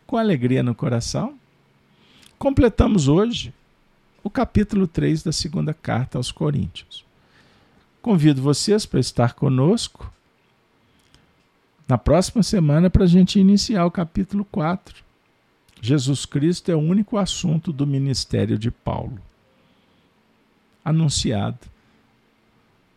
com 0.06 0.18
alegria 0.18 0.62
no 0.62 0.74
coração, 0.74 1.38
completamos 2.38 3.08
hoje 3.08 3.54
o 4.26 4.30
capítulo 4.30 4.88
3 4.88 5.22
da 5.22 5.30
segunda 5.30 5.72
carta 5.72 6.18
aos 6.18 6.32
Coríntios. 6.32 7.04
Convido 8.02 8.42
vocês 8.42 8.84
para 8.84 8.98
estar 8.98 9.34
conosco 9.34 10.12
na 11.86 11.96
próxima 11.96 12.42
semana 12.42 12.90
para 12.90 13.04
a 13.04 13.06
gente 13.06 13.38
iniciar 13.38 13.86
o 13.86 13.90
capítulo 13.90 14.44
4. 14.46 15.04
Jesus 15.80 16.26
Cristo 16.26 16.72
é 16.72 16.74
o 16.74 16.80
único 16.80 17.16
assunto 17.16 17.72
do 17.72 17.86
ministério 17.86 18.58
de 18.58 18.68
Paulo. 18.68 19.16
Anunciado 20.84 21.60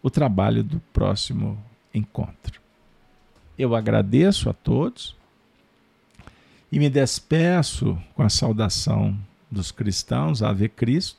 o 0.02 0.10
trabalho 0.10 0.64
do 0.64 0.80
próximo 0.92 1.64
encontro. 1.94 2.60
Eu 3.56 3.76
agradeço 3.76 4.50
a 4.50 4.54
todos 4.54 5.16
e 6.72 6.80
me 6.80 6.90
despeço 6.90 8.02
com 8.16 8.24
a 8.24 8.30
saudação 8.30 9.16
dos 9.52 9.72
cristãos, 9.72 10.44
Ave 10.44 10.70
Cristo, 10.70 11.19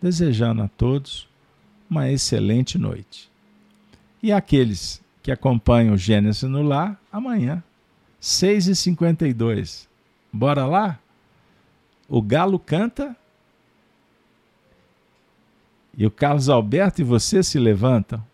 desejando 0.00 0.62
a 0.62 0.68
todos 0.68 1.28
uma 1.88 2.10
excelente 2.10 2.78
noite. 2.78 3.30
E 4.22 4.32
aqueles 4.32 5.02
que 5.22 5.30
acompanham 5.30 5.94
o 5.94 5.98
Gênesis 5.98 6.42
no 6.42 6.62
Lar, 6.62 7.00
amanhã, 7.12 7.62
6h52. 8.20 9.88
Bora 10.32 10.66
lá? 10.66 10.98
O 12.08 12.20
galo 12.20 12.58
canta 12.58 13.16
e 15.96 16.06
o 16.06 16.10
Carlos 16.10 16.48
Alberto 16.48 17.00
e 17.00 17.04
você 17.04 17.42
se 17.42 17.58
levantam 17.58 18.24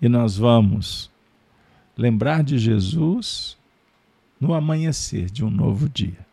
e 0.00 0.08
nós 0.08 0.36
vamos 0.36 1.10
lembrar 1.96 2.42
de 2.42 2.58
Jesus 2.58 3.56
no 4.40 4.54
amanhecer 4.54 5.30
de 5.30 5.44
um 5.44 5.50
novo 5.50 5.88
dia. 5.88 6.26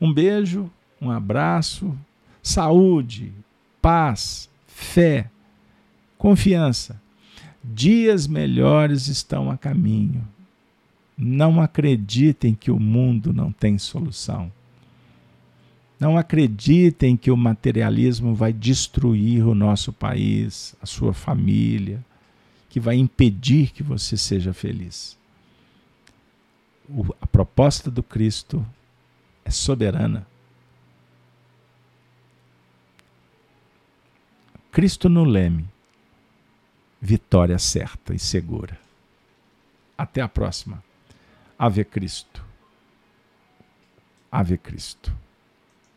Um 0.00 0.12
beijo, 0.12 0.70
um 1.00 1.10
abraço, 1.10 1.96
saúde, 2.42 3.32
paz, 3.80 4.50
fé, 4.66 5.30
confiança. 6.18 7.00
Dias 7.62 8.26
melhores 8.26 9.06
estão 9.06 9.50
a 9.50 9.56
caminho. 9.56 10.26
Não 11.16 11.60
acreditem 11.60 12.54
que 12.54 12.70
o 12.70 12.80
mundo 12.80 13.32
não 13.32 13.52
tem 13.52 13.78
solução. 13.78 14.50
Não 16.00 16.18
acreditem 16.18 17.16
que 17.16 17.30
o 17.30 17.36
materialismo 17.36 18.34
vai 18.34 18.52
destruir 18.52 19.46
o 19.46 19.54
nosso 19.54 19.92
país, 19.92 20.74
a 20.82 20.86
sua 20.86 21.12
família, 21.12 22.04
que 22.68 22.80
vai 22.80 22.96
impedir 22.96 23.70
que 23.70 23.84
você 23.84 24.16
seja 24.16 24.52
feliz. 24.52 25.16
A 27.20 27.26
proposta 27.26 27.88
do 27.88 28.02
Cristo 28.02 28.66
é 29.44 29.50
soberana. 29.50 30.26
Cristo 34.72 35.06
no 35.10 35.22
leme, 35.22 35.68
vitória 36.98 37.58
certa 37.58 38.14
e 38.14 38.18
segura. 38.18 38.80
Até 39.98 40.22
a 40.22 40.28
próxima. 40.28 40.82
Ave 41.58 41.84
Cristo. 41.84 42.42
Ave 44.30 44.56
Cristo. 44.56 45.14